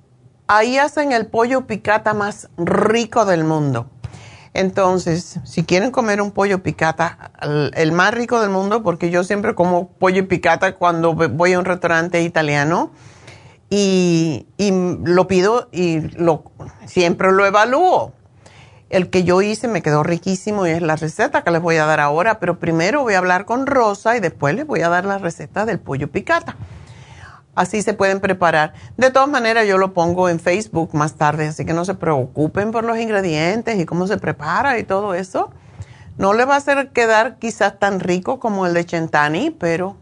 ahí 0.48 0.80
hacen 0.80 1.12
el 1.12 1.28
pollo 1.28 1.68
picata 1.68 2.16
más 2.16 2.50
rico 2.58 3.26
del 3.26 3.44
mundo. 3.44 3.92
Entonces, 4.56 5.40
si 5.46 5.64
quieren 5.64 5.92
comer 5.92 6.20
un 6.20 6.32
pollo 6.32 6.64
picata, 6.64 7.32
el, 7.76 7.92
más 7.92 8.12
rico 8.14 8.42
del 8.42 8.50
mundo, 8.50 8.82
porque 8.82 9.12
yo 9.12 9.24
siempre 9.24 9.54
como 9.54 9.90
pollo 9.90 10.28
picata 10.28 10.76
cuando 10.76 11.14
voy 11.14 11.54
a 11.54 11.60
un 11.60 11.66
restaurante 11.66 12.24
italiano 12.24 12.92
y, 13.70 14.48
y 14.58 14.72
lo 15.06 15.28
pido 15.28 15.70
y 15.72 16.02
lo, 16.18 16.44
siempre 16.86 17.32
lo 17.32 17.46
evalúo. 17.46 18.14
El 18.92 19.10
que 19.10 19.24
yo 19.24 19.42
hice 19.42 19.70
me 19.70 19.82
quedó 19.82 20.04
riquísimo 20.04 20.68
y 20.68 20.72
es 20.72 20.82
la 20.82 20.98
receta 20.98 21.46
que 21.46 21.52
les 21.52 21.62
voy 21.62 21.78
a 21.78 21.86
dar 21.86 22.02
ahora, 22.02 22.40
pero 22.40 22.60
primero 22.60 23.04
voy 23.04 23.14
a 23.14 23.20
hablar 23.20 23.46
con 23.46 23.66
Rosa 23.66 24.18
y 24.18 24.20
después 24.20 24.54
les 24.54 24.68
voy 24.68 24.82
a 24.82 24.90
dar 24.90 25.06
la 25.06 25.18
receta 25.18 25.66
del 25.66 25.80
pollo 25.80 26.12
picata. 26.12 26.58
Así 27.56 27.84
se 27.84 27.94
pueden 27.94 28.20
preparar. 28.20 28.74
De 28.98 29.10
todas 29.10 29.30
maneras, 29.30 29.66
yo 29.66 29.78
lo 29.78 29.94
pongo 29.94 30.28
en 30.28 30.42
Facebook 30.42 30.94
más 30.94 31.16
tarde, 31.16 31.48
así 31.48 31.64
que 31.64 31.72
no 31.72 31.86
se 31.86 31.94
preocupen 31.94 32.72
por 32.72 32.84
los 32.84 32.98
ingredientes 32.98 33.80
y 33.80 33.86
cómo 33.86 34.08
se 34.08 34.18
prepara 34.18 34.78
y 34.78 34.84
todo 34.84 35.14
eso. 35.14 35.52
No 36.18 36.34
le 36.34 36.44
va 36.44 36.56
a 36.56 36.58
hacer 36.58 36.90
quedar 36.90 37.40
quizás 37.40 37.80
tan 37.80 38.02
rico 38.02 38.42
como 38.42 38.66
el 38.66 38.74
de 38.74 38.86
Chentani, 38.86 39.52
pero 39.52 39.96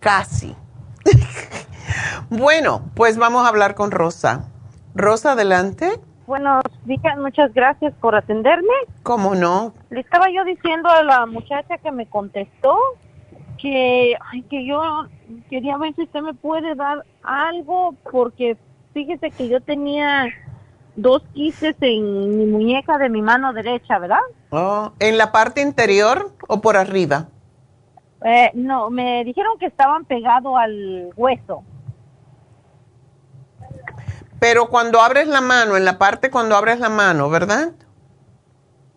casi. 0.00 0.56
bueno, 2.30 2.90
pues 2.94 3.18
vamos 3.18 3.44
a 3.44 3.48
hablar 3.48 3.74
con 3.74 3.90
Rosa. 3.90 4.46
Rosa, 4.94 5.32
adelante. 5.32 6.00
Buenos 6.32 6.62
días, 6.86 7.18
muchas 7.18 7.52
gracias 7.52 7.92
por 8.00 8.14
atenderme. 8.14 8.72
¿Cómo 9.02 9.34
no? 9.34 9.74
Le 9.90 10.00
estaba 10.00 10.30
yo 10.30 10.42
diciendo 10.46 10.88
a 10.88 11.02
la 11.02 11.26
muchacha 11.26 11.76
que 11.76 11.92
me 11.92 12.06
contestó 12.06 12.74
que, 13.58 14.16
ay, 14.30 14.40
que 14.44 14.64
yo 14.64 14.80
quería 15.50 15.76
ver 15.76 15.94
si 15.94 16.04
usted 16.04 16.22
me 16.22 16.32
puede 16.32 16.74
dar 16.74 17.04
algo, 17.22 17.94
porque 18.10 18.56
fíjese 18.94 19.30
que 19.32 19.46
yo 19.46 19.60
tenía 19.60 20.24
dos 20.96 21.22
quises 21.34 21.76
en 21.82 22.38
mi 22.38 22.46
muñeca 22.46 22.96
de 22.96 23.10
mi 23.10 23.20
mano 23.20 23.52
derecha, 23.52 23.98
¿verdad? 23.98 24.22
Oh, 24.48 24.90
¿En 25.00 25.18
la 25.18 25.32
parte 25.32 25.60
interior 25.60 26.32
o 26.48 26.62
por 26.62 26.78
arriba? 26.78 27.28
Eh, 28.24 28.52
no, 28.54 28.88
me 28.88 29.22
dijeron 29.24 29.58
que 29.58 29.66
estaban 29.66 30.06
pegados 30.06 30.54
al 30.56 31.10
hueso. 31.14 31.62
Pero 34.42 34.66
cuando 34.66 35.00
abres 35.00 35.28
la 35.28 35.40
mano, 35.40 35.76
en 35.76 35.84
la 35.84 35.98
parte 35.98 36.28
cuando 36.28 36.56
abres 36.56 36.80
la 36.80 36.88
mano, 36.88 37.30
¿verdad? 37.30 37.74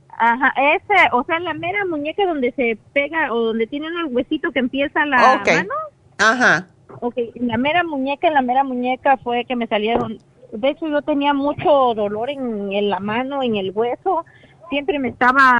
Ajá, 0.09 0.51
ese, 0.57 0.95
o 1.11 1.23
sea, 1.23 1.39
la 1.39 1.53
mera 1.53 1.85
muñeca 1.85 2.26
donde 2.26 2.51
se 2.53 2.80
pega 2.93 3.31
o 3.31 3.39
donde 3.39 3.67
tiene 3.67 3.85
el 3.85 4.05
huesito 4.05 4.51
que 4.51 4.57
empieza 4.57 5.05
la 5.05 5.43
mano. 5.45 5.73
Ajá. 6.17 6.67
Ok, 6.99 7.17
la 7.35 7.57
mera 7.57 7.84
muñeca, 7.84 8.31
la 8.31 8.41
mera 8.41 8.63
muñeca 8.63 9.17
fue 9.17 9.45
que 9.45 9.55
me 9.55 9.67
salieron. 9.67 10.17
De 10.51 10.69
hecho, 10.69 10.88
yo 10.88 11.03
tenía 11.03 11.35
mucho 11.35 11.93
dolor 11.93 12.31
en, 12.31 12.73
en 12.73 12.89
la 12.89 12.99
mano, 12.99 13.43
en 13.43 13.55
el 13.55 13.69
hueso. 13.69 14.26
Siempre 14.72 14.97
me 14.97 15.09
estaba 15.09 15.59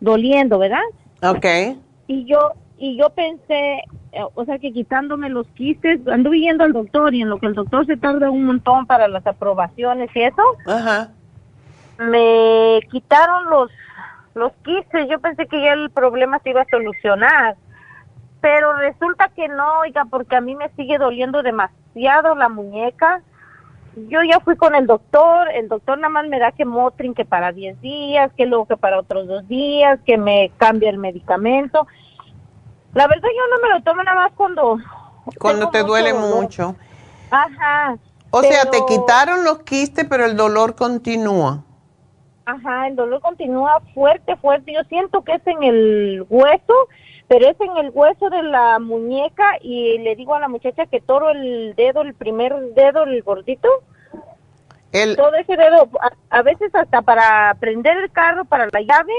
doliendo, 0.00 0.58
¿verdad? 0.58 0.80
Ok. 1.20 1.76
Y 2.06 2.24
yo 2.24 2.54
y 2.78 2.96
yo 2.96 3.10
pensé, 3.10 3.82
o 4.34 4.44
sea, 4.44 4.58
que 4.58 4.72
quitándome 4.72 5.28
los 5.28 5.46
quistes, 5.48 6.06
anduve 6.08 6.40
yendo 6.40 6.64
al 6.64 6.72
doctor 6.72 7.14
y 7.14 7.22
en 7.22 7.28
lo 7.28 7.38
que 7.38 7.46
el 7.46 7.54
doctor 7.54 7.86
se 7.86 7.96
tarda 7.96 8.30
un 8.30 8.44
montón 8.44 8.86
para 8.86 9.08
las 9.08 9.26
aprobaciones 9.26 10.10
y 10.14 10.22
eso, 10.22 10.42
Ajá. 10.66 11.10
me 11.98 12.80
quitaron 12.90 13.50
los, 13.50 13.70
los 14.34 14.52
quistes. 14.64 15.08
Yo 15.08 15.18
pensé 15.20 15.46
que 15.46 15.62
ya 15.62 15.72
el 15.72 15.90
problema 15.90 16.38
se 16.40 16.50
iba 16.50 16.62
a 16.62 16.66
solucionar, 16.70 17.56
pero 18.40 18.74
resulta 18.74 19.28
que 19.34 19.48
no, 19.48 19.80
oiga, 19.80 20.04
porque 20.04 20.36
a 20.36 20.40
mí 20.40 20.54
me 20.54 20.68
sigue 20.70 20.98
doliendo 20.98 21.42
demasiado 21.42 22.34
la 22.34 22.48
muñeca. 22.48 23.22
Yo 24.08 24.22
ya 24.22 24.40
fui 24.40 24.56
con 24.56 24.74
el 24.74 24.86
doctor, 24.86 25.48
el 25.54 25.68
doctor 25.68 25.98
nada 25.98 26.08
más 26.08 26.26
me 26.26 26.40
da 26.40 26.52
que 26.52 26.64
Motrin 26.64 27.14
que 27.14 27.24
para 27.24 27.52
10 27.52 27.80
días, 27.80 28.32
que 28.36 28.44
luego 28.46 28.66
que 28.66 28.76
para 28.76 28.98
otros 28.98 29.28
dos 29.28 29.46
días, 29.46 30.00
que 30.04 30.18
me 30.18 30.50
cambia 30.58 30.90
el 30.90 30.98
medicamento. 30.98 31.86
La 32.94 33.06
verdad 33.06 33.28
yo 33.28 33.56
no 33.56 33.62
me 33.62 33.74
lo 33.74 33.82
tomo 33.82 34.02
nada 34.02 34.22
más 34.22 34.32
cuando... 34.34 34.78
Cuando 35.38 35.70
te 35.70 35.82
duele 35.82 36.12
dolor. 36.12 36.42
mucho. 36.42 36.76
Ajá. 37.30 37.96
O 38.30 38.42
sea, 38.42 38.68
te 38.70 38.84
quitaron 38.86 39.44
los 39.44 39.60
quistes, 39.60 40.06
pero 40.08 40.24
el 40.24 40.36
dolor 40.36 40.74
continúa. 40.74 41.62
Ajá, 42.46 42.88
el 42.88 42.96
dolor 42.96 43.20
continúa 43.20 43.80
fuerte, 43.94 44.36
fuerte. 44.36 44.72
Yo 44.72 44.82
siento 44.84 45.22
que 45.22 45.34
es 45.34 45.46
en 45.46 45.62
el 45.62 46.26
hueso, 46.28 46.74
pero 47.26 47.48
es 47.48 47.58
en 47.60 47.76
el 47.78 47.90
hueso 47.94 48.28
de 48.28 48.42
la 48.42 48.78
muñeca 48.78 49.44
y 49.62 49.98
le 49.98 50.14
digo 50.14 50.34
a 50.34 50.40
la 50.40 50.48
muchacha 50.48 50.86
que 50.86 51.00
todo 51.00 51.30
el 51.30 51.74
dedo, 51.74 52.02
el 52.02 52.14
primer 52.14 52.54
dedo, 52.74 53.04
el 53.04 53.22
gordito, 53.22 53.68
el... 54.92 55.16
todo 55.16 55.34
ese 55.36 55.56
dedo, 55.56 55.88
a, 56.00 56.38
a 56.38 56.42
veces 56.42 56.74
hasta 56.74 57.02
para 57.02 57.56
prender 57.60 57.96
el 57.96 58.12
carro, 58.12 58.44
para 58.44 58.66
la 58.66 58.80
llave, 58.82 59.14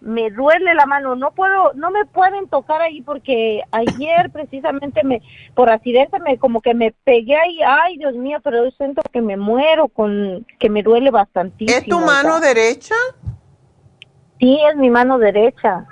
me 0.00 0.30
duele 0.30 0.74
la 0.74 0.86
mano. 0.86 1.14
No 1.16 1.32
puedo, 1.32 1.72
no 1.74 1.90
me 1.90 2.04
pueden 2.06 2.48
tocar 2.48 2.80
ahí 2.80 3.02
porque 3.02 3.62
ayer 3.72 4.30
precisamente 4.32 5.02
me, 5.04 5.22
por 5.54 5.70
accidente 5.70 6.18
me, 6.20 6.38
como 6.38 6.60
que 6.60 6.74
me 6.74 6.92
pegué 7.04 7.36
ahí. 7.36 7.58
Ay, 7.66 7.98
Dios 7.98 8.14
mío, 8.14 8.38
pero 8.42 8.64
yo 8.64 8.70
siento 8.72 9.02
que 9.12 9.20
me 9.20 9.36
muero 9.36 9.88
con, 9.88 10.46
que 10.58 10.68
me 10.68 10.82
duele 10.82 11.10
bastantísimo. 11.10 11.78
¿Es 11.78 11.86
tu 11.86 12.00
mano 12.00 12.40
derecha? 12.40 12.94
Sí, 14.38 14.58
es 14.70 14.76
mi 14.76 14.90
mano 14.90 15.18
derecha. 15.18 15.86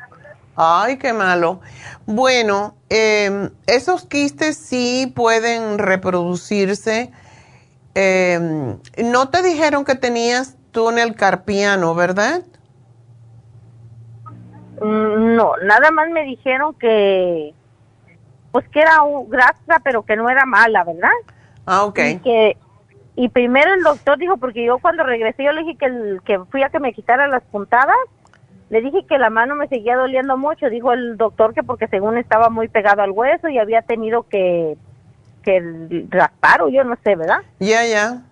Ay, 0.55 0.97
qué 0.97 1.13
malo. 1.13 1.61
Bueno, 2.07 2.77
eh, 2.89 3.51
esos 3.67 4.07
quistes 4.07 4.57
sí 4.57 5.13
pueden 5.15 5.79
reproducirse. 5.79 7.11
Eh, 7.95 8.77
no 9.05 9.29
te 9.29 9.43
dijeron 9.43 9.85
que 9.85 9.97
tenías 9.97 10.57
túnel 10.71 11.15
carpiano, 11.15 11.95
¿verdad? 11.95 12.43
Mm, 14.81 15.37
No, 15.37 15.57
nada 15.63 15.91
más 15.91 16.09
me 16.11 16.25
dijeron 16.25 16.75
que, 16.75 17.55
pues 18.53 18.69
que 18.69 18.81
era 18.81 19.03
un- 19.03 19.29
grasa, 19.29 19.81
pero 19.85 20.03
que 20.03 20.17
no 20.17 20.29
era 20.31 20.45
mala, 20.47 20.85
¿verdad? 20.85 21.11
Ah, 21.67 21.85
ok. 21.85 21.99
Y 21.99 22.15
que, 22.21 22.57
y 23.17 23.29
primero 23.29 23.73
el 23.75 23.83
doctor 23.83 24.19
dijo, 24.19 24.37
porque 24.37 24.65
yo 24.65 24.79
cuando 24.79 25.03
regresé 25.05 25.45
yo 25.45 25.53
le 25.53 25.63
dije 25.63 25.77
que, 25.79 25.87
el, 25.87 26.21
que 26.25 26.39
fui 26.51 26.63
a 26.63 26.69
que 26.71 26.81
me 26.81 26.93
quitara 26.93 27.27
las 27.29 27.43
puntadas, 27.45 27.97
le 28.69 28.81
dije 28.81 29.05
que 29.09 29.19
la 29.19 29.31
mano 29.31 29.55
me 29.55 29.69
seguía 29.69 29.97
doliendo 29.97 30.37
mucho, 30.37 30.69
dijo 30.69 30.93
el 30.93 31.17
doctor 31.17 31.55
que 31.55 31.63
porque 31.63 31.87
según 31.89 32.19
estaba 32.19 32.49
muy 32.51 32.69
pegado 32.69 33.03
al 33.03 33.13
hueso 33.13 33.49
y 33.49 33.59
había 33.59 33.83
tenido 33.83 34.25
que, 34.25 34.77
que 35.43 35.63
raspar 36.11 36.63
o 36.63 36.69
yo 36.69 36.83
no 36.85 36.97
sé, 37.05 37.15
¿verdad? 37.15 37.39
Ya, 37.61 37.85
ya. 37.87 38.23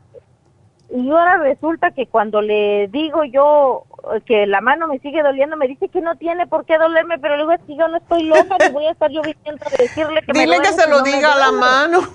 Y 0.95 1.11
ahora 1.11 1.39
resulta 1.39 1.91
que 1.91 2.07
cuando 2.07 2.41
le 2.41 2.87
digo 2.87 3.25
yo 3.25 3.85
eh, 4.15 4.21
que 4.25 4.47
la 4.47 4.61
mano 4.61 4.87
me 4.87 5.01
sigue 5.01 5.25
doliendo, 5.25 5.57
me 5.57 5.66
dice 5.66 5.89
que 5.89 6.01
no 6.01 6.16
tiene 6.16 6.47
por 6.47 6.65
qué 6.65 6.79
dolerme, 6.79 7.19
pero 7.19 7.37
luego 7.37 7.51
es 7.51 7.61
que 7.66 7.77
yo 7.77 7.89
no 7.89 7.97
estoy 7.97 8.23
loca, 8.23 8.57
ni 8.61 8.73
voy 8.73 8.87
a 8.87 8.93
estar 8.93 9.11
yo 9.11 9.21
viniendo 9.23 9.65
a 9.66 9.71
decirle 9.77 10.23
que 10.23 10.33
me 10.33 10.41
Dile 10.41 10.61
que 10.61 10.73
se 10.73 10.89
lo 10.89 10.99
no 10.99 11.03
diga 11.03 11.33
a 11.33 11.39
la 11.39 11.53
mano. 11.53 12.01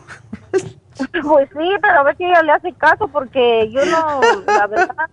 Pues 1.24 1.48
sí, 1.54 1.70
pero 1.82 2.00
a 2.00 2.04
ver 2.04 2.18
si 2.18 2.26
ella 2.26 2.44
le 2.44 2.52
hace 2.52 2.74
caso, 2.74 3.08
porque 3.08 3.70
yo 3.72 3.86
no, 3.86 4.20
la 4.46 4.68
verdad, 4.68 5.08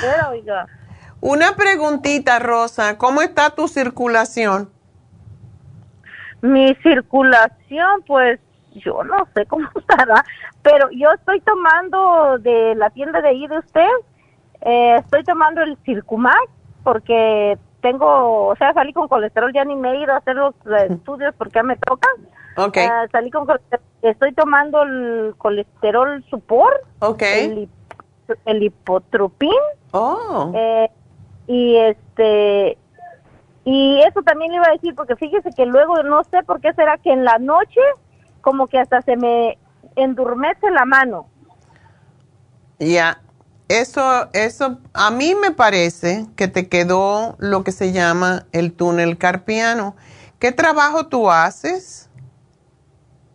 pero 0.00 0.30
oiga, 0.30 0.66
Una 1.20 1.54
preguntita, 1.56 2.38
Rosa. 2.38 2.96
¿Cómo 2.96 3.20
está 3.20 3.50
tu 3.50 3.68
circulación? 3.68 4.70
mi 6.42 6.74
circulación, 6.82 8.02
pues 8.06 8.40
yo 8.72 9.02
no 9.04 9.26
sé 9.34 9.46
cómo 9.46 9.68
estará, 9.76 10.24
pero 10.62 10.88
yo 10.90 11.10
estoy 11.12 11.40
tomando 11.40 12.38
de 12.38 12.74
la 12.76 12.90
tienda 12.90 13.20
de 13.20 13.28
ahí 13.28 13.46
de 13.46 13.58
usted, 13.58 13.88
eh, 14.62 14.96
estoy 14.96 15.24
tomando 15.24 15.62
el 15.62 15.76
Circumax 15.84 16.36
porque 16.82 17.58
tengo, 17.80 18.48
o 18.48 18.56
sea, 18.56 18.72
salí 18.74 18.92
con 18.92 19.08
colesterol, 19.08 19.52
ya 19.52 19.64
ni 19.64 19.74
me 19.76 19.92
he 19.92 20.02
ido 20.02 20.12
a 20.12 20.18
hacer 20.18 20.36
los 20.36 20.54
estudios 20.90 21.34
porque 21.36 21.54
ya 21.56 21.62
me 21.62 21.76
toca. 21.76 22.08
Ok. 22.56 22.76
Eh, 22.76 22.88
salí 23.12 23.30
con 23.30 23.46
colesterol, 23.46 23.82
estoy 24.02 24.32
tomando 24.32 24.82
el 24.82 25.34
colesterol 25.38 26.22
support, 26.30 26.76
Ok. 27.00 27.22
el, 27.22 27.58
hip- 27.58 28.38
el 28.44 28.62
hipotropín, 28.62 29.50
Oh. 29.92 30.52
eh, 30.54 30.88
y 31.46 31.76
este 31.76 32.78
y 33.64 34.00
eso 34.06 34.22
también 34.22 34.52
le 34.52 34.56
iba 34.58 34.66
a 34.68 34.72
decir 34.72 34.94
porque 34.94 35.16
fíjese 35.16 35.50
que 35.50 35.66
luego 35.66 36.02
no 36.04 36.22
sé 36.24 36.42
por 36.44 36.60
qué 36.60 36.72
será 36.74 36.96
que 36.98 37.10
en 37.12 37.24
la 37.24 37.38
noche 37.38 37.80
como 38.40 38.66
que 38.66 38.78
hasta 38.78 39.02
se 39.02 39.16
me 39.16 39.58
endurmece 39.96 40.70
la 40.70 40.84
mano. 40.84 41.26
Ya, 42.78 43.20
eso, 43.68 44.28
eso, 44.32 44.78
a 44.94 45.10
mí 45.10 45.34
me 45.40 45.52
parece 45.52 46.26
que 46.36 46.48
te 46.48 46.68
quedó 46.68 47.36
lo 47.38 47.62
que 47.62 47.72
se 47.72 47.92
llama 47.92 48.46
el 48.52 48.72
túnel 48.72 49.18
carpiano. 49.18 49.94
¿Qué 50.38 50.52
trabajo 50.52 51.06
tú 51.06 51.30
haces? 51.30 52.10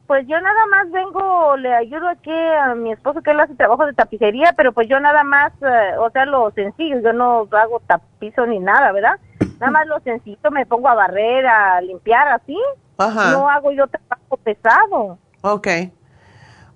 Pues 0.07 0.27
yo 0.27 0.39
nada 0.39 0.65
más 0.69 0.91
vengo, 0.91 1.57
le 1.57 1.73
ayudo 1.73 2.07
aquí 2.09 2.31
a 2.31 2.75
mi 2.75 2.91
esposo 2.91 3.21
que 3.21 3.31
él 3.31 3.39
hace 3.39 3.55
trabajo 3.55 3.85
de 3.85 3.93
tapicería, 3.93 4.53
pero 4.55 4.71
pues 4.71 4.87
yo 4.87 4.99
nada 4.99 5.23
más, 5.23 5.51
eh, 5.61 5.97
o 5.99 6.09
sea, 6.11 6.25
lo 6.25 6.51
sencillo, 6.51 6.99
yo 6.99 7.13
no 7.13 7.47
hago 7.51 7.79
tapizo 7.87 8.45
ni 8.45 8.59
nada, 8.59 8.91
¿verdad? 8.91 9.19
Nada 9.59 9.71
más 9.71 9.87
lo 9.87 9.99
sencillo, 10.01 10.51
me 10.51 10.65
pongo 10.65 10.89
a 10.89 10.95
barrer, 10.95 11.47
a 11.47 11.81
limpiar, 11.81 12.27
así. 12.27 12.57
Ajá. 12.97 13.31
No 13.31 13.49
hago 13.49 13.71
yo 13.71 13.85
trabajo 13.87 14.37
pesado. 14.37 15.17
Ok. 15.41 15.67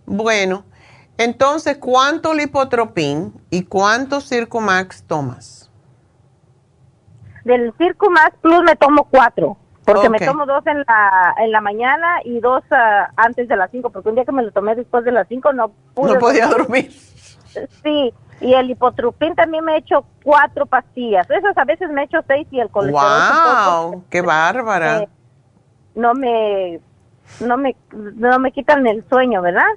Bueno, 0.06 0.64
entonces, 1.18 1.78
¿cuánto 1.78 2.34
lipotropín 2.34 3.34
y 3.50 3.64
cuánto 3.64 4.22
Circumax 4.22 5.04
tomas? 5.04 5.70
Del 7.44 7.74
Circo 7.78 8.10
Más 8.10 8.32
Plus 8.42 8.62
me 8.64 8.76
tomo 8.76 9.06
cuatro, 9.06 9.58
porque 9.86 10.10
me 10.10 10.20
tomo 10.20 10.46
dos 10.46 10.66
en 10.68 10.80
la, 10.80 11.36
en 11.40 11.52
la 11.52 11.62
mañana 11.62 12.20
y 12.24 12.40
dos 12.40 12.64
ah, 12.72 13.12
antes 13.16 13.48
de 13.48 13.56
las 13.56 13.72
cinco, 13.72 13.90
porque 13.90 14.10
un 14.10 14.16
día 14.16 14.26
que 14.26 14.32
me 14.32 14.44
lo 14.44 14.52
tomé 14.52 14.76
después 14.76 15.04
de 15.04 15.12
las 15.12 15.28
cinco 15.28 15.52
no 15.54 15.72
pude 15.94 16.14
No 16.14 16.20
podía 16.20 16.48
dormir. 16.48 16.92
Sí, 17.84 18.14
y 18.42 18.54
el 18.54 18.70
hipotrupín 18.70 19.34
también 19.34 19.66
me 19.66 19.74
he 19.74 19.78
hecho 19.80 20.06
cuatro 20.24 20.68
pastillas. 20.68 21.28
Esas 21.32 21.58
a 21.58 21.66
veces 21.66 21.90
me 21.90 22.02
he 22.02 22.06
hecho 22.06 22.20
seis 22.28 22.48
y 22.52 22.60
el 22.60 22.70
colesterol 22.70 23.92
¡Wow! 23.92 24.04
¡Qué 24.12 24.22
bárbara! 24.22 25.00
eh, 25.00 25.10
no 26.00 26.14
me 26.14 26.80
no 27.42 27.58
me 27.58 27.76
no 27.92 28.40
me 28.40 28.52
quitan 28.52 28.88
el 28.88 29.04
sueño, 29.10 29.42
¿verdad? 29.42 29.68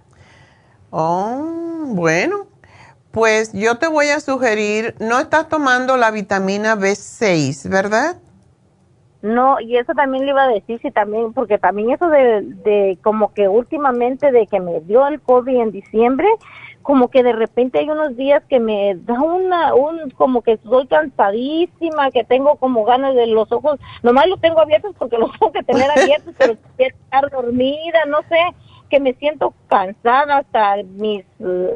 Oh, 0.91 1.85
bueno. 1.89 2.47
Pues 3.11 3.53
yo 3.53 3.77
te 3.77 3.89
voy 3.89 4.09
a 4.09 4.21
sugerir, 4.21 4.95
no 4.99 5.19
estás 5.19 5.49
tomando 5.49 5.99
la 5.99 6.11
vitamina 6.11 6.77
B6, 6.77 7.69
¿verdad? 7.69 8.17
No, 9.21 9.61
y 9.61 9.77
eso 9.77 9.93
también 9.93 10.25
le 10.25 10.31
iba 10.31 10.45
a 10.45 10.49
decir, 10.49 10.81
sí, 10.81 10.91
también, 10.91 11.33
porque 11.35 11.59
también 11.59 11.91
eso 11.91 12.09
de, 12.09 12.41
de 12.65 12.99
como 13.03 13.35
que 13.35 13.49
últimamente 13.49 14.33
de 14.33 14.47
que 14.47 14.61
me 14.61 14.81
dio 14.81 15.07
el 15.07 15.21
COVID 15.21 15.61
en 15.61 15.71
diciembre, 15.73 16.27
como 16.83 17.09
que 17.09 17.23
de 17.23 17.33
repente 17.33 17.79
hay 17.79 17.89
unos 17.89 18.17
días 18.17 18.43
que 18.49 18.61
me 18.61 18.95
da 18.95 19.21
una, 19.21 19.75
un, 19.75 20.11
como 20.11 20.43
que 20.43 20.53
estoy 20.53 20.87
cansadísima, 20.87 22.11
que 22.11 22.25
tengo 22.25 22.57
como 22.57 22.85
ganas 22.85 23.15
de 23.15 23.27
los 23.27 23.51
ojos, 23.53 23.79
nomás 24.03 24.27
los 24.29 24.41
tengo 24.41 24.61
abiertos 24.61 24.95
porque 24.99 25.19
los 25.19 25.31
tengo 25.39 25.53
que 25.53 25.63
tener 25.63 25.91
abiertos, 25.91 26.35
pero 26.37 26.57
quiero 26.77 26.97
estar 26.97 27.31
dormida, 27.31 28.05
no 28.09 28.19
sé, 28.29 28.39
que 28.91 29.01
me 29.01 29.15
siento 29.15 29.55
cansada 29.69 30.39
hasta 30.39 30.77
mis, 30.83 31.25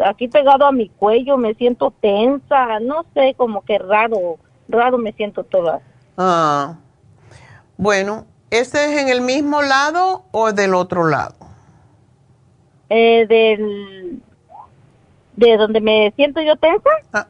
aquí 0.04 0.28
pegado 0.28 0.66
a 0.66 0.72
mi 0.72 0.88
cuello, 0.88 1.36
me 1.36 1.54
siento 1.54 1.92
tensa, 2.00 2.80
no 2.80 3.04
sé, 3.14 3.34
como 3.36 3.62
que 3.64 3.78
raro, 3.78 4.38
raro 4.68 4.98
me 4.98 5.12
siento 5.12 5.44
toda. 5.44 5.80
Ah, 6.18 6.76
bueno, 7.76 8.26
¿ese 8.50 8.84
es 8.84 9.02
en 9.02 9.08
el 9.08 9.20
mismo 9.20 9.62
lado 9.62 10.24
o 10.32 10.52
del 10.52 10.74
otro 10.74 11.08
lado? 11.08 11.34
eh, 12.88 13.26
del 13.28 14.22
de 15.36 15.56
donde 15.56 15.80
me 15.80 16.12
siento 16.16 16.40
yo 16.40 16.56
tensa. 16.56 16.90
Ah, 17.12 17.28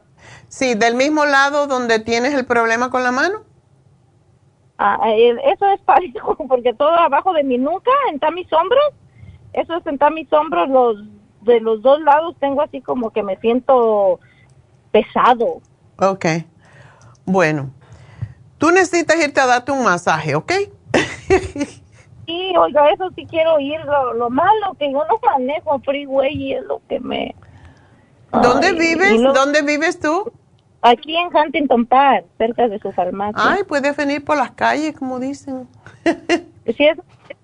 Sí, 0.49 0.75
del 0.75 0.95
mismo 0.95 1.25
lado 1.25 1.67
donde 1.67 1.99
tienes 1.99 2.33
el 2.33 2.45
problema 2.45 2.89
con 2.89 3.03
la 3.03 3.11
mano. 3.11 3.43
Ah, 4.77 4.99
eh, 5.07 5.35
eso 5.45 5.67
es 5.67 5.81
parejo, 5.81 6.35
porque 6.47 6.73
todo 6.73 6.89
abajo 6.89 7.33
de 7.33 7.43
mi 7.43 7.57
nuca, 7.57 7.91
en 8.11 8.33
mis 8.33 8.51
hombros, 8.53 8.93
eso 9.53 9.75
es 9.75 9.85
en 9.85 9.99
mis 10.13 10.31
hombros, 10.31 10.69
los 10.69 10.97
de 11.41 11.59
los 11.61 11.81
dos 11.81 12.01
lados 12.01 12.35
tengo 12.39 12.61
así 12.61 12.81
como 12.81 13.11
que 13.11 13.23
me 13.23 13.37
siento 13.37 14.19
pesado. 14.91 15.61
Ok. 15.97 16.25
Bueno, 17.25 17.71
tú 18.57 18.71
necesitas 18.71 19.17
irte 19.23 19.39
a 19.39 19.45
darte 19.45 19.71
un 19.71 19.83
masaje, 19.83 20.35
¿ok? 20.35 20.51
sí, 22.25 22.53
oiga, 22.57 22.91
eso 22.91 23.09
sí 23.15 23.25
quiero 23.29 23.59
ir. 23.59 23.79
Lo, 24.15 24.29
malo 24.29 24.75
que 24.77 24.91
yo 24.91 25.03
no 25.05 25.19
manejo 25.23 25.79
freeway 25.79 26.33
y 26.33 26.53
es 26.53 26.63
lo 26.65 26.81
que 26.87 26.99
me... 26.99 27.35
¿Dónde 28.31 28.73
vives? 28.73 29.21
¿Dónde 29.21 29.61
vives 29.61 29.99
tú? 29.99 30.31
Aquí 30.81 31.15
en 31.15 31.35
Huntington 31.35 31.85
Park, 31.85 32.25
cerca 32.37 32.67
de 32.67 32.79
su 32.79 32.91
farmacia. 32.91 33.41
Ay, 33.41 33.63
puedes 33.63 33.95
venir 33.97 34.23
por 34.23 34.37
las 34.37 34.51
calles, 34.51 34.95
como 34.97 35.19
dicen. 35.19 35.67
sí, 36.05 36.85
es, 36.85 36.97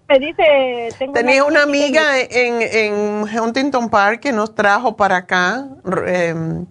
me 0.07 0.19
dice... 0.19 0.89
Tenía 1.13 1.43
una, 1.43 1.63
amiga 1.63 2.19
en, 2.19 2.61
en 2.61 3.39
Huntington 3.39 3.89
Park 3.89 4.21
que 4.21 4.31
nos 4.31 4.53
trajo 4.53 4.95
para 4.95 5.17
acá. 5.17 5.67
Em, 6.05 6.65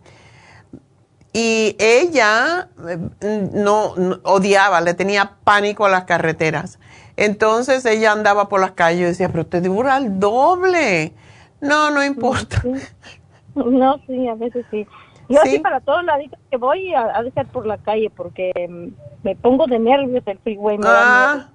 y 1.32 1.76
ella 1.78 2.68
eh, 2.88 3.48
no, 3.54 3.94
odiaba, 4.22 4.80
le 4.80 4.94
tenía 4.94 5.36
pánico 5.44 5.86
a 5.86 5.88
las 5.88 6.04
carreteras. 6.04 6.78
Entonces 7.16 7.84
ella 7.86 8.12
andaba 8.12 8.48
por 8.48 8.60
las 8.60 8.72
calles 8.72 9.00
y 9.00 9.04
decía, 9.04 9.28
pero 9.30 9.46
te 9.46 9.60
dura 9.60 9.96
el 9.96 10.20
doble. 10.20 11.12
No, 11.60 11.90
no 11.90 12.04
importa. 12.04 12.62
No, 13.54 14.00
sí, 14.06 14.28
a 14.28 14.34
veces 14.34 14.64
sí. 14.70 14.86
Yo 15.28 15.40
así 15.40 15.58
para 15.58 15.80
todos 15.80 16.04
lados 16.04 16.26
que 16.50 16.56
voy 16.56 16.92
a, 16.94 17.16
a 17.16 17.22
dejar 17.22 17.46
por 17.46 17.66
la 17.66 17.78
calle 17.78 18.10
porque 18.14 18.52
mm, 18.68 18.88
me 19.22 19.36
pongo 19.36 19.66
de 19.66 19.78
nervios 19.78 20.22
el 20.26 20.38
freeway. 20.38 20.78
ah, 20.84 21.48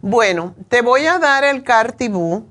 bueno, 0.00 0.54
te 0.68 0.82
voy 0.82 1.06
a 1.06 1.18
dar 1.18 1.44
el 1.44 1.62
Cartibú 1.62 2.46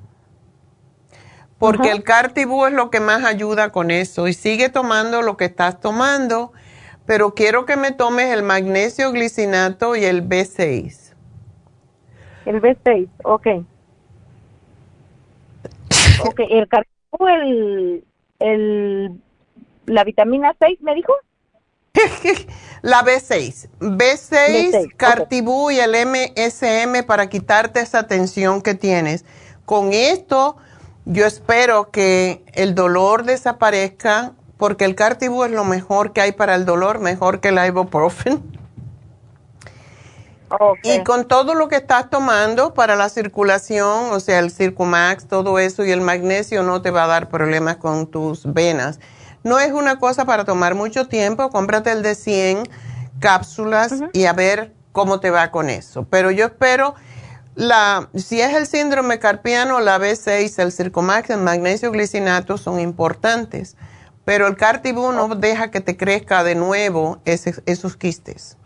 porque 1.58 1.92
el 1.92 2.04
Cartibú 2.04 2.66
es 2.66 2.74
lo 2.74 2.92
que 2.92 3.00
más 3.00 3.24
ayuda 3.24 3.72
con 3.72 3.90
eso 3.90 4.28
y 4.28 4.34
sigue 4.34 4.70
tomando 4.70 5.22
lo 5.22 5.38
que 5.38 5.46
estás 5.46 5.80
tomando, 5.80 6.52
pero 7.06 7.34
quiero 7.34 7.66
que 7.66 7.78
me 7.78 7.92
tomes 7.92 8.32
el 8.32 8.44
magnesio 8.44 9.12
glicinato 9.12 9.96
y 9.96 10.06
el 10.06 10.28
B6. 10.28 11.16
El 12.46 12.62
B6, 12.62 13.10
ok. 13.24 13.48
ok, 16.26 16.40
el 16.50 16.68
Cartibú, 16.68 17.28
el, 17.28 18.04
el 18.40 19.22
la 19.88 20.04
vitamina 20.04 20.56
6, 20.60 20.80
¿me 20.82 20.94
dijo? 20.94 21.14
la 22.82 23.04
B6. 23.04 23.70
B6, 23.80 24.96
Cartibú 24.96 25.72
y 25.72 25.80
el 25.80 25.94
MSM 26.06 27.06
para 27.06 27.30
quitarte 27.30 27.80
esa 27.80 28.06
tensión 28.06 28.62
que 28.62 28.76
tienes. 28.76 29.26
Con 29.66 29.94
esto, 29.94 30.58
yo 31.06 31.26
espero 31.26 31.90
que 31.90 32.44
el 32.54 32.76
dolor 32.76 33.24
desaparezca, 33.24 34.34
porque 34.58 34.86
el 34.86 34.96
Cartibú 34.96 35.44
es 35.44 35.52
lo 35.52 35.64
mejor 35.64 36.14
que 36.14 36.22
hay 36.22 36.34
para 36.34 36.56
el 36.56 36.66
dolor, 36.66 37.00
mejor 37.00 37.40
que 37.40 37.50
el 37.50 37.66
ibuprofen. 37.66 38.44
Y 40.84 41.04
con 41.04 41.28
todo 41.28 41.54
lo 41.56 41.68
que 41.68 41.76
estás 41.76 42.10
tomando 42.10 42.74
para 42.74 42.96
la 42.96 43.10
circulación, 43.10 44.12
o 44.12 44.20
sea, 44.20 44.40
el 44.40 44.52
Circumax, 44.52 45.28
todo 45.28 45.60
eso 45.60 45.84
y 45.84 45.92
el 45.92 46.02
magnesio 46.02 46.64
no 46.64 46.82
te 46.82 46.92
va 46.92 47.04
a 47.04 47.08
dar 47.08 47.30
problemas 47.30 47.78
con 47.78 48.08
tus 48.08 48.52
venas. 48.54 49.00
No 49.44 49.60
es 49.60 49.72
una 49.72 50.00
cosa 50.00 50.26
para 50.26 50.46
tomar 50.46 50.76
mucho 50.76 51.08
tiempo, 51.08 51.50
cómprate 51.50 51.92
el 51.92 52.02
de 52.02 52.16
100 52.16 52.64
cápsulas 53.20 53.96
y 54.14 54.26
a 54.26 54.34
ver 54.34 54.74
cómo 54.92 55.20
te 55.20 55.32
va 55.32 55.52
con 55.52 55.70
eso. 55.70 56.06
Pero 56.10 56.32
yo 56.32 56.46
espero, 56.46 56.96
la, 57.56 58.10
si 58.16 58.42
es 58.42 58.54
el 58.56 58.68
síndrome 58.68 59.20
carpiano, 59.20 59.80
la 59.82 60.00
B6, 60.00 60.62
el 60.62 60.72
Circomax, 60.72 61.30
el 61.30 61.42
magnesio 61.42 61.92
glicinato 61.92 62.58
son 62.58 62.80
importantes. 62.80 63.76
Pero 64.24 64.48
el 64.48 64.58
Cartibú 64.58 65.14
no 65.14 65.28
deja 65.36 65.72
que 65.72 65.80
te 65.80 65.96
crezca 65.96 66.44
de 66.44 66.56
nuevo 66.56 67.22
esos 67.24 67.96
quistes. 67.96 68.58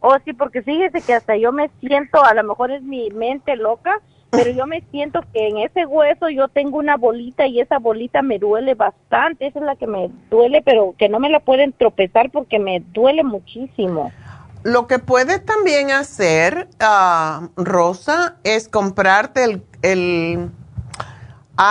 Oh, 0.00 0.16
sí, 0.24 0.32
porque 0.32 0.62
fíjese 0.62 1.00
que 1.02 1.14
hasta 1.14 1.36
yo 1.36 1.52
me 1.52 1.70
siento, 1.80 2.24
a 2.24 2.34
lo 2.34 2.44
mejor 2.44 2.70
es 2.70 2.82
mi 2.82 3.10
mente 3.10 3.56
loca, 3.56 4.00
pero 4.30 4.50
yo 4.50 4.66
me 4.66 4.82
siento 4.90 5.20
que 5.32 5.48
en 5.48 5.58
ese 5.58 5.86
hueso 5.86 6.28
yo 6.28 6.48
tengo 6.48 6.78
una 6.78 6.96
bolita 6.96 7.46
y 7.46 7.60
esa 7.60 7.78
bolita 7.78 8.22
me 8.22 8.38
duele 8.38 8.74
bastante, 8.74 9.46
esa 9.46 9.58
es 9.58 9.64
la 9.64 9.76
que 9.76 9.86
me 9.86 10.10
duele, 10.30 10.62
pero 10.62 10.94
que 10.98 11.08
no 11.08 11.18
me 11.18 11.30
la 11.30 11.40
pueden 11.40 11.72
tropezar 11.72 12.30
porque 12.30 12.58
me 12.58 12.80
duele 12.92 13.24
muchísimo. 13.24 14.12
Lo 14.64 14.86
que 14.86 14.98
puedes 14.98 15.44
también 15.44 15.90
hacer, 15.90 16.68
uh, 16.80 17.46
Rosa, 17.56 18.36
es 18.44 18.68
comprarte 18.68 19.44
el, 19.44 19.62
el 19.82 20.50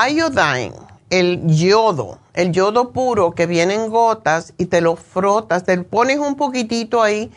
iodine, 0.10 0.74
el 1.10 1.42
yodo, 1.48 2.18
el 2.34 2.52
yodo 2.52 2.92
puro 2.92 3.32
que 3.32 3.46
viene 3.46 3.76
en 3.76 3.90
gotas 3.90 4.54
y 4.58 4.66
te 4.66 4.82
lo 4.82 4.96
frotas, 4.96 5.64
te 5.64 5.78
pones 5.84 6.18
un 6.18 6.36
poquitito 6.36 7.04
ahí, 7.04 7.32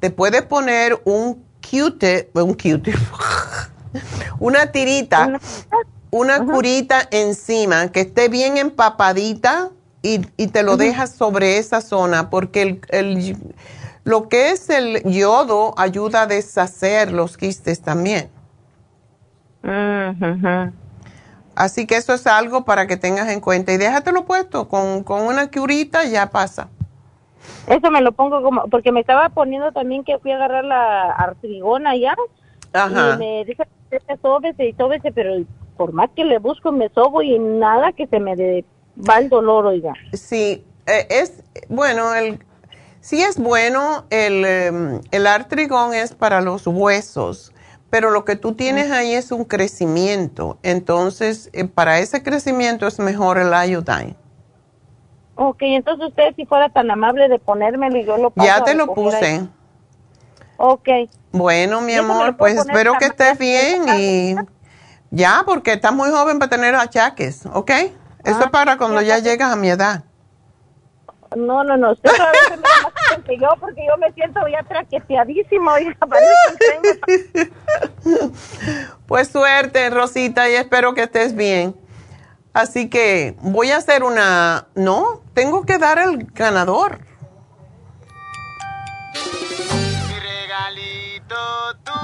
te 0.00 0.10
puedes 0.10 0.42
poner 0.42 1.00
un 1.04 1.44
Q-tip, 1.60 2.36
un 2.36 2.54
Q-tip. 2.54 2.96
una 4.38 4.72
tirita, 4.72 5.40
una 6.10 6.44
curita 6.44 7.08
encima 7.10 7.88
que 7.88 8.00
esté 8.02 8.28
bien 8.28 8.56
empapadita 8.56 9.70
y, 10.02 10.18
te 10.18 10.62
lo 10.62 10.76
dejas 10.76 11.10
sobre 11.10 11.58
esa 11.58 11.80
zona 11.80 12.30
porque 12.30 12.80
el, 12.90 13.36
lo 14.04 14.28
que 14.28 14.50
es 14.50 14.70
el 14.70 15.02
yodo 15.02 15.74
ayuda 15.76 16.22
a 16.22 16.26
deshacer 16.26 17.10
los 17.10 17.36
quistes 17.36 17.80
también. 17.80 18.30
Así 21.56 21.86
que 21.86 21.96
eso 21.96 22.14
es 22.14 22.26
algo 22.26 22.64
para 22.64 22.86
que 22.86 22.96
tengas 22.96 23.28
en 23.28 23.40
cuenta 23.40 23.72
y 23.72 23.78
déjatelo 23.78 24.24
puesto 24.26 24.68
con, 24.68 25.02
con 25.02 25.22
una 25.22 25.50
curita 25.50 26.04
ya 26.04 26.30
pasa. 26.30 26.68
Eso 27.66 27.90
me 27.90 28.00
lo 28.00 28.12
pongo 28.12 28.42
como, 28.42 28.68
porque 28.68 28.92
me 28.92 29.00
estaba 29.00 29.28
poniendo 29.30 29.72
también 29.72 30.04
que 30.04 30.18
fui 30.18 30.30
a 30.30 30.36
agarrar 30.36 30.64
la 30.64 31.10
artrigona 31.12 31.96
ya. 31.96 32.14
Y 32.74 33.18
me 33.18 33.44
dice 33.44 33.66
sóbese 34.20 34.66
y 34.66 34.72
sóbese, 34.74 35.12
pero 35.12 35.44
por 35.76 35.92
más 35.92 36.10
que 36.14 36.24
le 36.24 36.38
busco 36.38 36.72
me 36.72 36.88
sobo 36.90 37.22
y 37.22 37.38
nada 37.38 37.92
que 37.92 38.06
se 38.06 38.20
me 38.20 38.36
de, 38.36 38.64
va 38.96 39.18
el 39.18 39.28
dolor, 39.28 39.66
oiga. 39.66 39.94
Sí, 40.12 40.64
eh, 40.86 41.06
es, 41.10 41.42
bueno, 41.68 42.14
el, 42.14 42.38
sí 43.00 43.22
es 43.22 43.38
bueno, 43.38 44.04
el, 44.10 44.44
em, 44.44 45.00
el 45.10 45.26
artrigón 45.26 45.94
es 45.94 46.14
para 46.14 46.40
los 46.40 46.66
huesos, 46.66 47.52
pero 47.90 48.10
lo 48.10 48.24
que 48.24 48.36
tú 48.36 48.54
tienes 48.54 48.90
ahí 48.90 49.14
es 49.14 49.32
un 49.32 49.44
crecimiento, 49.44 50.58
entonces 50.62 51.50
eh, 51.52 51.64
para 51.64 52.00
ese 52.00 52.22
crecimiento 52.22 52.86
es 52.86 52.98
mejor 52.98 53.38
el 53.38 53.52
iodine. 53.70 54.16
Ok, 55.36 55.58
entonces 55.60 56.08
usted 56.08 56.34
si 56.34 56.46
fuera 56.46 56.70
tan 56.70 56.90
amable 56.90 57.28
de 57.28 57.38
ponérmelo 57.38 57.98
y 57.98 58.04
yo 58.04 58.16
lo 58.16 58.32
Ya 58.36 58.64
te 58.64 58.74
lo 58.74 58.94
puse. 58.94 59.46
Ok. 60.56 60.88
Bueno, 61.32 61.82
mi 61.82 61.94
amor, 61.94 62.36
pues 62.36 62.56
espero 62.56 62.94
que 62.98 63.06
estés 63.06 63.38
bien 63.38 63.82
y 63.98 64.34
ya, 65.10 65.42
porque 65.44 65.74
estás 65.74 65.92
muy 65.92 66.10
joven 66.10 66.38
para 66.38 66.48
tener 66.48 66.74
achaques, 66.74 67.44
¿ok? 67.52 67.70
Eso 67.70 68.40
es 68.40 68.46
ah, 68.46 68.50
para 68.50 68.78
cuando 68.78 69.02
ya 69.02 69.18
llegas 69.18 69.52
a 69.52 69.56
mi 69.56 69.68
edad. 69.68 70.04
No, 71.36 71.62
no, 71.62 71.76
no, 71.76 71.92
usted 71.92 72.10
a 72.20 72.30
veces 72.30 72.58
me 72.58 72.64
que 73.24 73.38
yo 73.38 73.48
porque 73.60 73.86
yo 73.86 73.96
me 73.98 74.10
siento 74.12 74.40
ya 74.48 74.62
traqueteadísimo. 74.62 75.70
pues 79.06 79.28
suerte, 79.28 79.90
Rosita, 79.90 80.48
y 80.48 80.54
espero 80.54 80.94
que 80.94 81.02
estés 81.02 81.34
bien. 81.34 81.76
Así 82.56 82.88
que 82.88 83.36
voy 83.42 83.70
a 83.70 83.76
hacer 83.76 84.02
una... 84.02 84.68
No, 84.74 85.20
tengo 85.34 85.66
que 85.66 85.76
dar 85.76 85.98
el 85.98 86.24
ganador. 86.32 87.00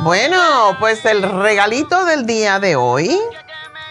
Bueno, 0.02 0.76
pues 0.78 1.06
el 1.06 1.22
regalito 1.22 2.04
del 2.04 2.26
día 2.26 2.60
de 2.60 2.76
hoy 2.76 3.18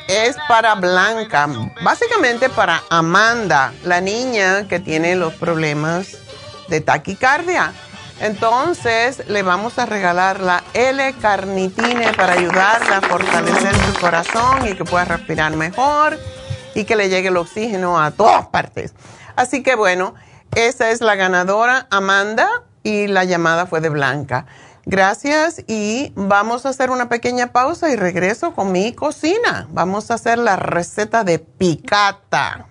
es 0.08 0.38
para 0.48 0.76
Blanca, 0.76 1.50
básicamente 1.82 2.48
para 2.48 2.84
Amanda, 2.92 3.74
la 3.84 4.00
niña 4.00 4.68
que 4.68 4.80
tiene 4.80 5.16
los 5.16 5.34
problemas 5.34 6.10
de 6.68 6.80
taquicardia. 6.80 7.74
Entonces 8.20 9.28
le 9.28 9.42
vamos 9.42 9.80
a 9.80 9.88
regalar 9.88 10.42
la 10.42 10.64
L-carnitine 10.76 12.14
para 12.14 12.34
ayudarla 12.34 12.98
a 12.98 13.02
fortalecer 13.02 13.76
su 13.88 14.00
corazón 14.00 14.68
y 14.68 14.76
que 14.76 14.86
pueda 14.86 15.06
respirar 15.06 15.56
mejor 15.56 16.20
y 16.76 16.86
que 16.86 16.96
le 16.96 17.10
llegue 17.10 17.30
el 17.30 17.38
oxígeno 17.38 18.00
a 18.00 18.12
todas 18.12 18.48
partes. 18.48 18.94
Así 19.36 19.64
que 19.64 19.76
bueno, 19.76 20.16
esa 20.56 20.92
es 20.92 21.02
la 21.02 21.16
ganadora, 21.16 21.88
Amanda, 21.90 22.48
y 22.84 23.08
la 23.08 23.24
llamada 23.24 23.66
fue 23.66 23.82
de 23.82 23.90
Blanca. 23.90 24.46
Gracias 24.86 25.64
y 25.68 26.12
vamos 26.16 26.66
a 26.66 26.70
hacer 26.70 26.90
una 26.90 27.08
pequeña 27.08 27.52
pausa 27.52 27.90
y 27.92 27.96
regreso 27.96 28.54
con 28.54 28.72
mi 28.72 28.94
cocina. 28.94 29.68
Vamos 29.70 30.10
a 30.10 30.16
hacer 30.16 30.40
la 30.40 30.56
receta 30.56 31.24
de 31.24 31.40
picata. 31.40 32.71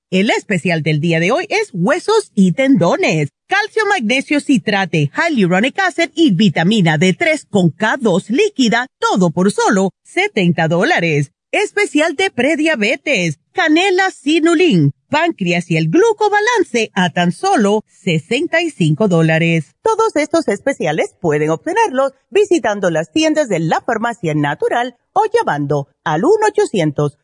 El 0.11 0.29
especial 0.29 0.83
del 0.83 0.99
día 0.99 1.21
de 1.21 1.31
hoy 1.31 1.45
es 1.47 1.69
huesos 1.71 2.33
y 2.35 2.51
tendones, 2.51 3.29
calcio, 3.47 3.85
magnesio, 3.85 4.41
citrate, 4.41 5.09
hyaluronic 5.15 5.79
acid 5.79 6.09
y 6.15 6.33
vitamina 6.33 6.97
D3 6.97 7.47
con 7.49 7.71
K2 7.71 8.27
líquida, 8.27 8.87
todo 8.99 9.31
por 9.31 9.53
solo 9.53 9.91
70 10.03 10.67
dólares. 10.67 11.31
Especial 11.53 12.17
de 12.17 12.29
prediabetes, 12.29 13.39
canela 13.53 14.11
sinulin, 14.11 14.91
páncreas 15.09 15.71
y 15.71 15.77
el 15.77 15.89
glucobalance 15.89 16.91
a 16.93 17.11
tan 17.11 17.31
solo 17.31 17.85
65 17.87 19.07
dólares. 19.07 19.75
Todos 19.81 20.17
estos 20.17 20.49
especiales 20.49 21.15
pueden 21.21 21.51
obtenerlos 21.51 22.11
visitando 22.29 22.89
las 22.89 23.13
tiendas 23.13 23.47
de 23.47 23.59
la 23.59 23.79
farmacia 23.79 24.33
natural 24.33 24.97
o 25.13 25.23
llamando 25.33 25.87
al 26.03 26.25
1 26.25 26.31
800 26.49 27.17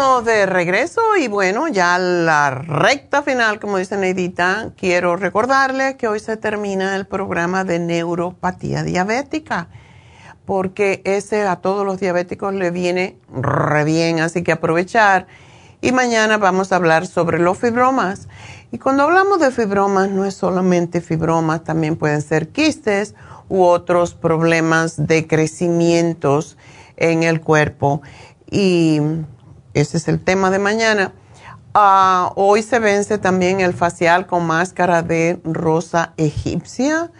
De 0.00 0.46
regreso 0.46 1.02
y 1.18 1.28
bueno, 1.28 1.68
ya 1.68 1.98
la 1.98 2.50
recta 2.50 3.22
final, 3.22 3.60
como 3.60 3.76
dice 3.76 3.98
Neidita, 3.98 4.72
quiero 4.74 5.16
recordarle 5.16 5.98
que 5.98 6.08
hoy 6.08 6.20
se 6.20 6.38
termina 6.38 6.96
el 6.96 7.06
programa 7.06 7.64
de 7.64 7.80
neuropatía 7.80 8.82
diabética, 8.82 9.68
porque 10.46 11.02
ese 11.04 11.46
a 11.46 11.56
todos 11.56 11.84
los 11.84 12.00
diabéticos 12.00 12.54
le 12.54 12.70
viene 12.70 13.18
re 13.30 13.84
bien, 13.84 14.20
así 14.20 14.42
que 14.42 14.52
aprovechar. 14.52 15.26
Y 15.82 15.92
mañana 15.92 16.38
vamos 16.38 16.72
a 16.72 16.76
hablar 16.76 17.06
sobre 17.06 17.38
los 17.38 17.58
fibromas. 17.58 18.26
Y 18.72 18.78
cuando 18.78 19.02
hablamos 19.02 19.38
de 19.38 19.50
fibromas, 19.50 20.08
no 20.08 20.24
es 20.24 20.32
solamente 20.32 21.02
fibromas, 21.02 21.62
también 21.62 21.96
pueden 21.96 22.22
ser 22.22 22.48
quistes 22.48 23.14
u 23.50 23.64
otros 23.64 24.14
problemas 24.14 25.06
de 25.06 25.26
crecimientos 25.26 26.56
en 26.96 27.22
el 27.22 27.42
cuerpo. 27.42 28.00
Y 28.50 29.02
ese 29.74 29.98
es 29.98 30.08
el 30.08 30.22
tema 30.22 30.50
de 30.50 30.58
mañana. 30.58 31.12
Ah, 31.74 32.32
hoy 32.34 32.62
se 32.62 32.80
vence 32.80 33.18
también 33.18 33.60
el 33.60 33.74
facial 33.74 34.26
con 34.26 34.46
máscara 34.46 35.02
de 35.02 35.40
rosa 35.44 36.14
egipcia 36.16 37.12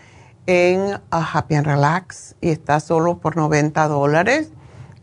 en 0.47 1.01
ah, 1.11 1.31
Happy 1.33 1.55
and 1.55 1.67
Relax 1.67 2.35
y 2.41 2.51
está 2.51 2.81
solo 2.81 3.19
por 3.19 3.37
90 3.37 3.87
dólares. 3.87 4.51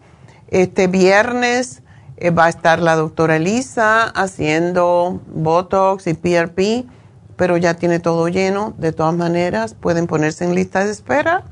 Este 0.48 0.86
viernes 0.86 1.82
eh, 2.16 2.30
va 2.30 2.46
a 2.46 2.48
estar 2.48 2.80
la 2.80 2.96
doctora 2.96 3.36
Elisa 3.36 4.04
haciendo 4.04 5.20
Botox 5.26 6.06
y 6.06 6.14
PRP, 6.14 6.86
pero 7.36 7.56
ya 7.56 7.74
tiene 7.74 7.98
todo 8.00 8.28
lleno. 8.28 8.74
De 8.78 8.92
todas 8.92 9.14
maneras, 9.14 9.74
pueden 9.74 10.06
ponerse 10.06 10.44
en 10.44 10.54
lista 10.54 10.84
de 10.84 10.92
espera 10.92 11.44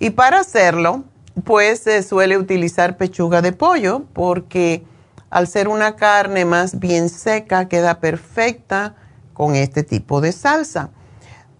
Y 0.00 0.10
para 0.10 0.40
hacerlo, 0.40 1.04
pues 1.44 1.78
se 1.78 2.02
suele 2.02 2.38
utilizar 2.38 2.96
pechuga 2.96 3.40
de 3.40 3.52
pollo 3.52 4.02
porque 4.14 4.84
al 5.30 5.46
ser 5.46 5.68
una 5.68 5.94
carne 5.94 6.44
más 6.44 6.80
bien 6.80 7.08
seca 7.08 7.68
queda 7.68 8.00
perfecta 8.00 8.96
con 9.42 9.56
este 9.56 9.82
tipo 9.82 10.20
de 10.20 10.30
salsa. 10.30 10.90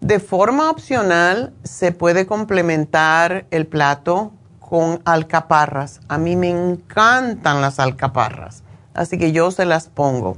De 0.01 0.21
forma 0.21 0.71
opcional 0.71 1.53
se 1.65 1.91
puede 1.91 2.27
complementar 2.27 3.47
el 3.51 3.67
plato 3.67 4.33
con 4.61 5.03
alcaparras. 5.05 6.01
A 6.07 6.17
mí 6.17 6.37
me 6.37 6.49
encantan 6.49 7.61
las 7.61 7.81
alcaparras, 7.81 8.63
así 8.95 9.19
que 9.19 9.33
yo 9.33 9.51
se 9.51 9.65
las 9.65 9.89
pongo. 9.89 10.37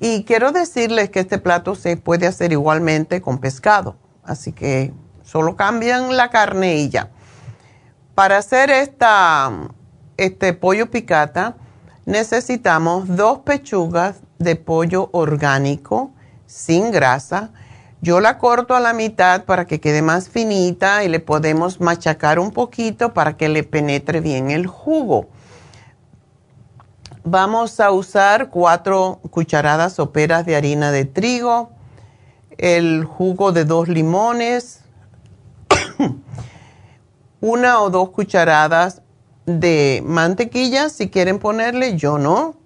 Y 0.00 0.24
quiero 0.24 0.50
decirles 0.50 1.10
que 1.10 1.20
este 1.20 1.38
plato 1.38 1.76
se 1.76 1.96
puede 1.96 2.26
hacer 2.26 2.50
igualmente 2.50 3.20
con 3.20 3.38
pescado, 3.38 3.94
así 4.24 4.50
que 4.50 4.92
solo 5.22 5.54
cambian 5.54 6.16
la 6.16 6.30
carne 6.30 6.74
y 6.78 6.88
ya. 6.88 7.08
Para 8.16 8.38
hacer 8.38 8.72
esta, 8.72 9.52
este 10.16 10.54
pollo 10.54 10.90
picata 10.90 11.54
necesitamos 12.04 13.06
dos 13.06 13.38
pechugas 13.44 14.22
de 14.40 14.56
pollo 14.56 15.08
orgánico 15.12 16.14
sin 16.48 16.90
grasa. 16.90 17.50
Yo 18.00 18.20
la 18.20 18.38
corto 18.38 18.74
a 18.74 18.80
la 18.80 18.92
mitad 18.92 19.44
para 19.44 19.66
que 19.66 19.80
quede 19.80 20.02
más 20.02 20.28
finita 20.28 21.04
y 21.04 21.08
le 21.08 21.20
podemos 21.20 21.80
machacar 21.80 22.38
un 22.38 22.50
poquito 22.50 23.12
para 23.12 23.36
que 23.36 23.48
le 23.48 23.62
penetre 23.62 24.20
bien 24.20 24.50
el 24.50 24.66
jugo. 24.66 25.28
Vamos 27.22 27.78
a 27.78 27.90
usar 27.90 28.48
cuatro 28.48 29.20
cucharadas 29.30 29.92
soperas 29.92 30.46
de 30.46 30.56
harina 30.56 30.90
de 30.90 31.04
trigo, 31.04 31.70
el 32.56 33.04
jugo 33.04 33.52
de 33.52 33.64
dos 33.64 33.88
limones, 33.88 34.80
una 37.40 37.80
o 37.80 37.90
dos 37.90 38.10
cucharadas 38.10 39.02
de 39.44 40.02
mantequilla, 40.06 40.88
si 40.88 41.10
quieren 41.10 41.38
ponerle, 41.38 41.96
yo 41.96 42.18
no. 42.18 42.57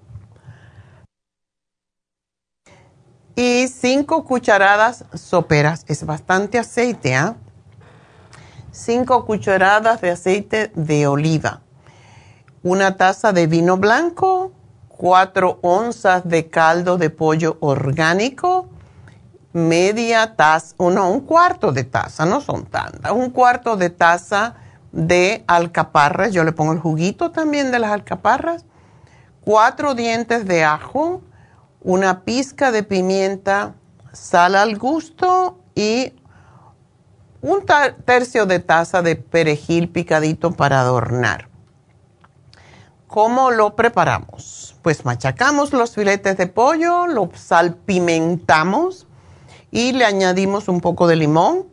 Y 3.35 3.69
cinco 3.69 4.25
cucharadas 4.25 5.05
soperas, 5.15 5.85
es 5.89 6.05
bastante 6.05 6.59
aceite, 6.59 7.15
¿ah? 7.15 7.37
Cinco 8.71 9.25
cucharadas 9.25 10.01
de 10.01 10.11
aceite 10.11 10.71
de 10.75 11.07
oliva. 11.07 11.61
Una 12.63 12.97
taza 12.97 13.33
de 13.33 13.47
vino 13.47 13.77
blanco, 13.79 14.53
cuatro 14.89 15.59
onzas 15.63 16.29
de 16.29 16.49
caldo 16.49 16.99
de 16.99 17.11
pollo 17.11 17.57
orgánico, 17.61 18.69
media 19.53 20.37
taza, 20.37 20.75
no, 20.79 21.11
un 21.11 21.21
cuarto 21.21 21.73
de 21.73 21.85
taza, 21.85 22.25
no 22.25 22.41
son 22.41 22.67
tantas, 22.67 23.13
un 23.13 23.31
cuarto 23.31 23.77
de 23.77 23.91
taza 23.91 24.55
de 24.93 25.43
alcaparras, 25.47 26.33
yo 26.33 26.45
le 26.45 26.53
pongo 26.53 26.73
el 26.73 26.79
juguito 26.79 27.31
también 27.31 27.71
de 27.71 27.79
las 27.79 27.93
alcaparras, 27.93 28.65
cuatro 29.45 29.95
dientes 29.95 30.47
de 30.47 30.65
ajo, 30.65 31.23
una 31.85 32.25
pizca 32.25 32.71
de 32.71 32.83
pimienta, 32.83 33.75
sal 34.13 34.55
al 34.55 34.79
gusto 34.79 35.59
y 35.75 36.13
un 37.41 37.65
tercio 38.05 38.47
de 38.47 38.61
taza 38.61 39.03
de 39.03 39.17
perejil 39.17 39.89
picadito 39.89 40.53
para 40.53 40.81
adornar. 40.81 41.49
¿Cómo 43.09 43.51
lo 43.51 43.75
preparamos? 43.75 44.77
Pues 44.83 45.05
machacamos 45.05 45.73
los 45.73 45.95
filetes 45.95 46.37
de 46.37 46.47
pollo, 46.47 47.07
lo 47.07 47.31
salpimentamos 47.35 49.07
y 49.71 49.93
le 49.93 50.05
añadimos 50.05 50.69
un 50.69 50.81
poco 50.81 51.07
de 51.09 51.17
limón. 51.17 51.67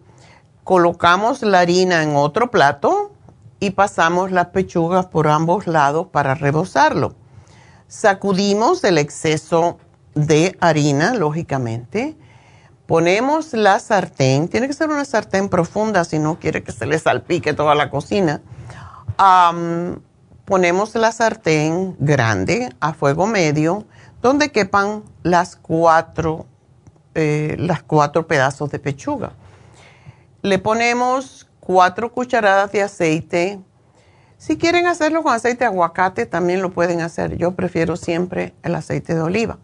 Colocamos 0.63 1.41
la 1.43 1.59
harina 1.59 2.03
en 2.03 2.15
otro 2.15 2.51
plato 2.51 3.11
y 3.59 3.71
pasamos 3.71 4.31
las 4.31 4.47
pechugas 4.47 5.05
por 5.05 5.27
ambos 5.27 5.67
lados 5.67 6.07
para 6.07 6.35
rebozarlo. 6.35 7.15
Sacudimos 7.87 8.83
el 8.83 8.97
exceso 8.97 9.77
de 10.25 10.57
harina, 10.59 11.13
lógicamente. 11.13 12.15
Ponemos 12.85 13.53
la 13.53 13.79
sartén, 13.79 14.47
tiene 14.47 14.67
que 14.67 14.73
ser 14.73 14.89
una 14.89 15.05
sartén 15.05 15.49
profunda 15.49 16.03
si 16.03 16.17
no 16.17 16.39
quiere 16.39 16.63
que 16.63 16.71
se 16.71 16.85
le 16.85 16.97
salpique 16.97 17.53
toda 17.53 17.75
la 17.75 17.89
cocina. 17.89 18.41
ponemos 20.45 20.95
la 20.95 21.11
sartén 21.11 21.95
grande 21.99 22.69
a 22.79 22.93
fuego 22.93 23.27
medio, 23.27 23.85
donde 24.21 24.51
quepan 24.51 25.03
las 25.21 25.55
cuatro 25.55 26.47
eh, 27.15 27.55
las 27.59 27.83
cuatro 27.83 28.27
pedazos 28.27 28.69
de 28.69 28.79
pechuga. 28.79 29.33
Le 30.41 30.57
ponemos 30.59 31.49
cuatro 31.59 32.11
cucharadas 32.11 32.71
de 32.71 32.81
aceite. 32.81 33.59
Si 34.37 34.57
quieren 34.57 34.87
hacerlo 34.87 35.21
con 35.21 35.33
aceite 35.33 35.59
de 35.59 35.65
aguacate, 35.65 36.25
también 36.25 36.61
lo 36.61 36.71
pueden 36.71 37.01
hacer. 37.01 37.35
Yo 37.35 37.55
prefiero 37.55 37.97
siempre 37.97 38.53
el 38.63 38.73
aceite 38.75 39.15
de 39.15 39.21
oliva. 39.21 39.57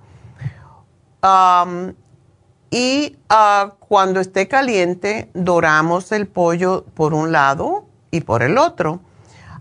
Y 2.69 3.17
ah, 3.29 3.73
cuando 3.79 4.19
esté 4.19 4.47
caliente, 4.47 5.29
doramos 5.33 6.11
el 6.11 6.27
pollo 6.27 6.85
por 6.93 7.13
un 7.13 7.31
lado 7.31 7.85
y 8.11 8.21
por 8.21 8.43
el 8.43 8.57
otro 8.57 9.01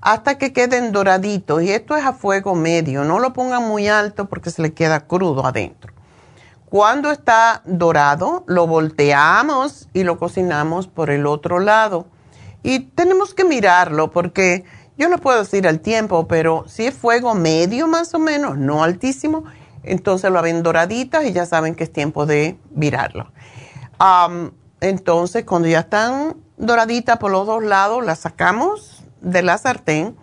hasta 0.05 0.37
que 0.37 0.53
queden 0.53 0.93
doraditos. 0.93 1.63
Y 1.63 1.71
esto 1.71 1.97
es 1.97 2.05
a 2.05 2.13
fuego 2.13 2.55
medio. 2.55 3.05
No 3.05 3.19
lo 3.19 3.33
pongan 3.33 3.67
muy 3.67 3.89
alto 3.89 4.27
porque 4.27 4.51
se 4.51 4.63
le 4.63 4.75
queda 4.75 5.07
crudo 5.07 5.47
adentro. 5.47 5.93
Cuando 6.67 7.11
está 7.11 7.63
dorado, 7.65 8.45
lo 8.47 8.67
volteamos 8.67 9.89
y 9.95 10.05
lo 10.05 10.19
cocinamos 10.19 10.89
por 10.89 11.09
el 11.09 11.27
otro 11.27 11.59
lado. 11.59 12.07
Y 12.63 12.81
tenemos 12.81 13.33
que 13.33 13.45
mirarlo 13.45 14.11
porque 14.11 14.65
yo 14.99 15.09
no 15.09 15.19
puedo 15.19 15.39
decir 15.39 15.67
el 15.67 15.81
tiempo, 15.81 16.29
pero 16.29 16.65
si 16.67 16.87
es 16.87 16.95
fuego 16.95 17.35
medio 17.35 17.89
más 17.89 18.13
o 18.13 18.19
menos, 18.19 18.59
no 18.59 18.85
altísimo, 18.85 19.45
entonces 19.85 20.31
lo 20.31 20.43
ven 20.43 20.63
doraditas 20.63 21.25
y 21.25 21.33
ya 21.33 21.47
saben 21.47 21.75
que 21.75 21.85
es 21.85 21.93
tiempo 21.93 22.27
de 22.27 22.59
virarlo. 22.71 23.31
entonces, 24.81 25.45
cuando 25.45 25.69
ya 25.69 25.81
están 25.81 26.37
doraditas 26.57 27.19
por 27.19 27.31
los 27.31 27.47
dos 27.47 27.63
lados, 27.63 28.05
las 28.05 28.21
sacamos 28.21 29.05
de 29.21 29.43
la 29.43 29.59
sartén 29.59 30.17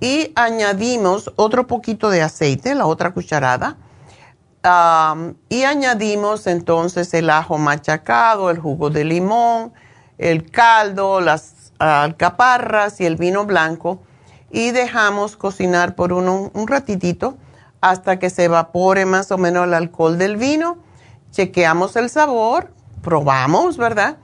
y 0.00 0.32
añadimos 0.34 1.32
otro 1.36 1.66
poquito 1.66 2.10
de 2.10 2.22
aceite, 2.22 2.74
la 2.74 2.86
otra 2.86 3.12
cucharada. 3.12 3.76
Y 5.48 5.62
añadimos 5.62 6.46
entonces 6.46 7.12
el 7.14 7.30
ajo 7.30 7.58
machacado, 7.58 8.50
el 8.50 8.58
jugo 8.58 8.90
de 8.90 9.04
limón, 9.04 9.72
el 10.18 10.50
caldo, 10.50 11.20
las 11.20 11.72
alcaparras 11.78 13.00
y 13.00 13.06
el 13.06 13.16
vino 13.16 13.44
blanco. 13.44 14.02
Y 14.50 14.70
dejamos 14.70 15.36
cocinar 15.36 15.94
por 15.94 16.12
un, 16.12 16.50
un 16.52 16.66
ratitito 16.66 17.38
hasta 17.82 18.18
que 18.18 18.30
se 18.30 18.44
evapore 18.44 19.04
más 19.04 19.30
o 19.30 19.36
menos 19.36 19.66
el 19.66 19.74
alcohol 19.74 20.16
del 20.16 20.38
vino. 20.38 20.78
Chequeamos 21.32 21.96
el 21.96 22.08
sabor, 22.08 22.72
probamos, 23.02 23.76
¿verdad? 23.76 24.16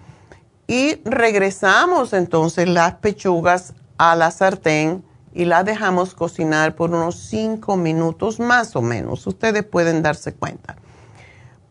Y 0.67 1.01
regresamos 1.05 2.13
entonces 2.13 2.69
las 2.69 2.95
pechugas 2.95 3.75
a 3.99 4.15
la 4.15 4.31
sartén 4.31 5.05
y 5.35 5.45
la 5.45 5.65
dejamos 5.65 6.15
cocinar 6.15 6.75
por 6.77 6.91
unos 6.91 7.17
5 7.17 7.77
minutos 7.77 8.39
más 8.39 8.77
o 8.77 8.83
menos. 8.83 9.27
Ustedes 9.27 9.65
pueden 9.65 10.03
darse 10.03 10.35
cuenta. 10.35 10.77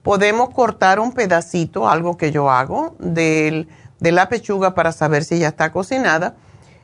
Podemos 0.04 0.50
cortar 0.50 1.00
un 1.00 1.14
pedacito, 1.14 1.90
algo 1.90 2.18
que 2.18 2.32
yo 2.32 2.50
hago, 2.50 2.96
de 3.00 3.68
la 4.00 4.30
pechuga 4.30 4.74
para 4.74 4.92
saber 4.92 5.24
si 5.24 5.40
ya 5.40 5.50
está 5.50 5.72
cocinada. 5.72 6.36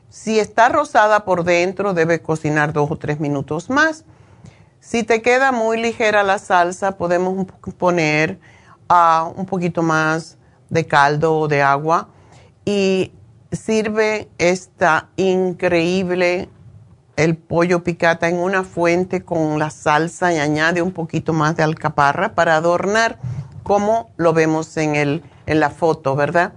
Si 0.09 0.39
está 0.39 0.69
rosada 0.69 1.25
por 1.25 1.43
dentro, 1.43 1.93
debe 1.93 2.21
cocinar 2.21 2.71
dos 2.73 2.91
o 2.91 2.97
tres 2.97 3.19
minutos 3.19 3.69
más. 3.69 4.05
Si 4.83 5.03
te 5.03 5.21
queda 5.21 5.53
muy 5.53 5.81
ligera 5.81 6.23
la 6.23 6.37
salsa, 6.39 6.97
podemos 6.97 7.47
poner 7.77 8.37
ah, 8.89 9.31
un 9.33 9.45
poquito 9.45 9.81
más 9.81 10.37
de 10.69 10.85
caldo 10.85 11.39
o 11.39 11.47
de 11.47 11.61
agua 11.61 12.09
y 12.65 13.13
sirve 13.49 14.27
esta 14.37 15.07
increíble 15.15 16.49
el 17.15 17.37
pollo 17.37 17.81
picata 17.81 18.27
en 18.27 18.37
una 18.39 18.65
fuente 18.65 19.23
con 19.23 19.57
la 19.57 19.69
salsa 19.69 20.33
y 20.33 20.39
añade 20.39 20.81
un 20.81 20.91
poquito 20.91 21.31
más 21.31 21.55
de 21.55 21.63
alcaparra 21.63 22.35
para 22.35 22.57
adornar 22.57 23.19
como 23.63 24.11
lo 24.17 24.33
vemos 24.33 24.75
en, 24.75 24.95
el, 24.95 25.23
en 25.45 25.61
la 25.61 25.69
foto, 25.69 26.17
¿verdad? 26.17 26.51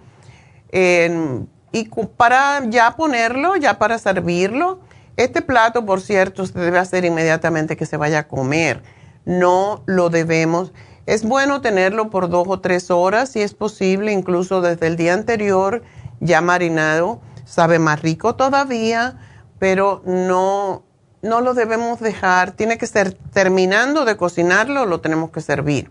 y 0.73 1.89
para 2.17 2.65
ya 2.69 2.97
ponerlo, 2.97 3.55
ya 3.55 3.79
para 3.79 3.99
servirlo, 3.99 4.81
este 5.17 5.41
plato, 5.41 5.87
por 5.87 6.01
cierto, 6.01 6.47
se 6.47 6.59
debe 6.59 6.79
hacer 6.79 7.05
inmediatamente 7.05 7.77
que 7.77 7.87
se 7.87 7.97
vaya 7.97 8.21
a 8.21 8.29
comer. 8.29 8.83
No 9.25 9.83
lo 9.87 10.11
debemos. 10.11 10.73
Es 11.07 11.25
bueno 11.25 11.61
tenerlo 11.61 12.11
por 12.11 12.29
dos 12.29 12.47
o 12.49 12.61
tres 12.61 12.91
horas, 12.91 13.31
si 13.31 13.41
es 13.41 13.55
posible, 13.55 14.13
incluso 14.13 14.61
desde 14.61 14.87
el 14.89 14.97
día 14.97 15.15
anterior, 15.15 15.83
ya 16.21 16.41
marinado. 16.41 17.21
Sabe 17.45 17.79
más 17.79 18.03
rico 18.03 18.35
todavía, 18.35 19.19
pero 19.59 20.03
no, 20.05 20.83
no 21.23 21.41
lo 21.41 21.55
debemos 21.55 22.01
dejar. 22.01 22.51
Tiene 22.51 22.77
que 22.77 22.87
ser 22.87 23.15
terminando 23.33 24.05
de 24.05 24.17
cocinarlo, 24.17 24.85
lo 24.85 25.01
tenemos 25.01 25.31
que 25.31 25.41
servir. 25.41 25.91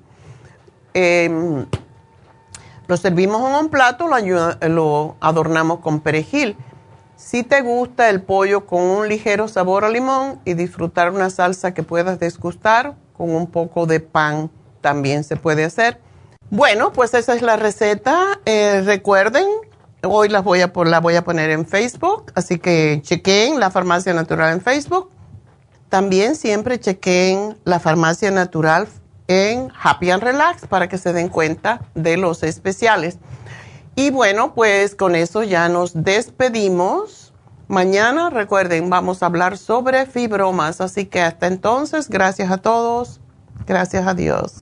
Em, 0.94 1.66
lo 2.88 2.98
servimos 2.98 3.50
en 3.50 3.56
un 3.56 3.70
plato, 3.70 4.08
lo, 4.08 4.18
lo 4.70 5.16
adornamos 5.20 5.80
con 5.80 6.00
perejil. 6.02 6.56
Si 7.18 7.44
te 7.44 7.62
gusta 7.62 8.10
el 8.10 8.22
pollo 8.22 8.66
con 8.66 8.82
un 8.82 9.08
ligero 9.08 9.48
sabor 9.48 9.86
a 9.86 9.90
limón 9.90 10.40
y 10.44 10.54
disfrutar 10.54 11.12
una 11.12 11.30
salsa 11.30 11.74
que 11.74 11.82
puedas 11.82 12.20
desgustar 12.20 12.96
con 13.18 13.34
un 13.34 13.48
poco 13.48 13.86
de 13.86 14.02
pan, 14.02 14.52
también 14.82 15.24
se 15.24 15.38
puede 15.38 15.64
hacer. 15.64 16.00
Bueno, 16.50 16.92
pues 16.92 17.14
esa 17.14 17.34
es 17.34 17.42
la 17.42 17.56
receta. 17.56 18.40
Eh, 18.46 18.82
recuerden, 18.86 19.46
hoy 20.04 20.28
las 20.28 20.44
voy 20.44 20.62
a, 20.62 20.72
la 20.86 21.00
voy 21.00 21.16
a 21.16 21.24
poner 21.24 21.50
en 21.52 21.66
Facebook, 21.66 22.32
así 22.36 22.60
que 22.60 23.00
chequen 23.02 23.60
la 23.60 23.72
farmacia 23.72 24.14
natural 24.14 24.54
en 24.54 24.62
Facebook. 24.62 25.10
También 25.90 26.36
siempre 26.36 26.80
chequen 26.80 27.58
la 27.64 27.80
farmacia 27.80 28.30
natural 28.30 28.88
en 29.28 29.72
Happy 29.82 30.12
and 30.12 30.22
Relax 30.22 30.68
para 30.68 30.90
que 30.90 30.98
se 30.98 31.14
den 31.14 31.30
cuenta 31.30 31.82
de 31.96 32.18
los 32.18 32.44
especiales. 32.44 33.18
Y 33.96 34.12
bueno, 34.12 34.54
pues 34.54 34.96
con 34.96 35.16
eso 35.16 35.44
ya 35.44 35.70
nos 35.70 36.04
despedimos. 36.04 37.34
Mañana, 37.68 38.30
recuerden, 38.30 38.90
vamos 38.90 39.24
a 39.24 39.28
hablar 39.28 39.58
sobre 39.58 40.06
fibromas. 40.06 40.82
Así 40.82 41.06
que 41.06 41.22
hasta 41.22 41.48
entonces, 41.48 42.10
gracias 42.10 42.52
a 42.52 42.58
todos. 42.58 43.22
Gracias 43.66 44.06
a 44.06 44.14
Dios. 44.14 44.62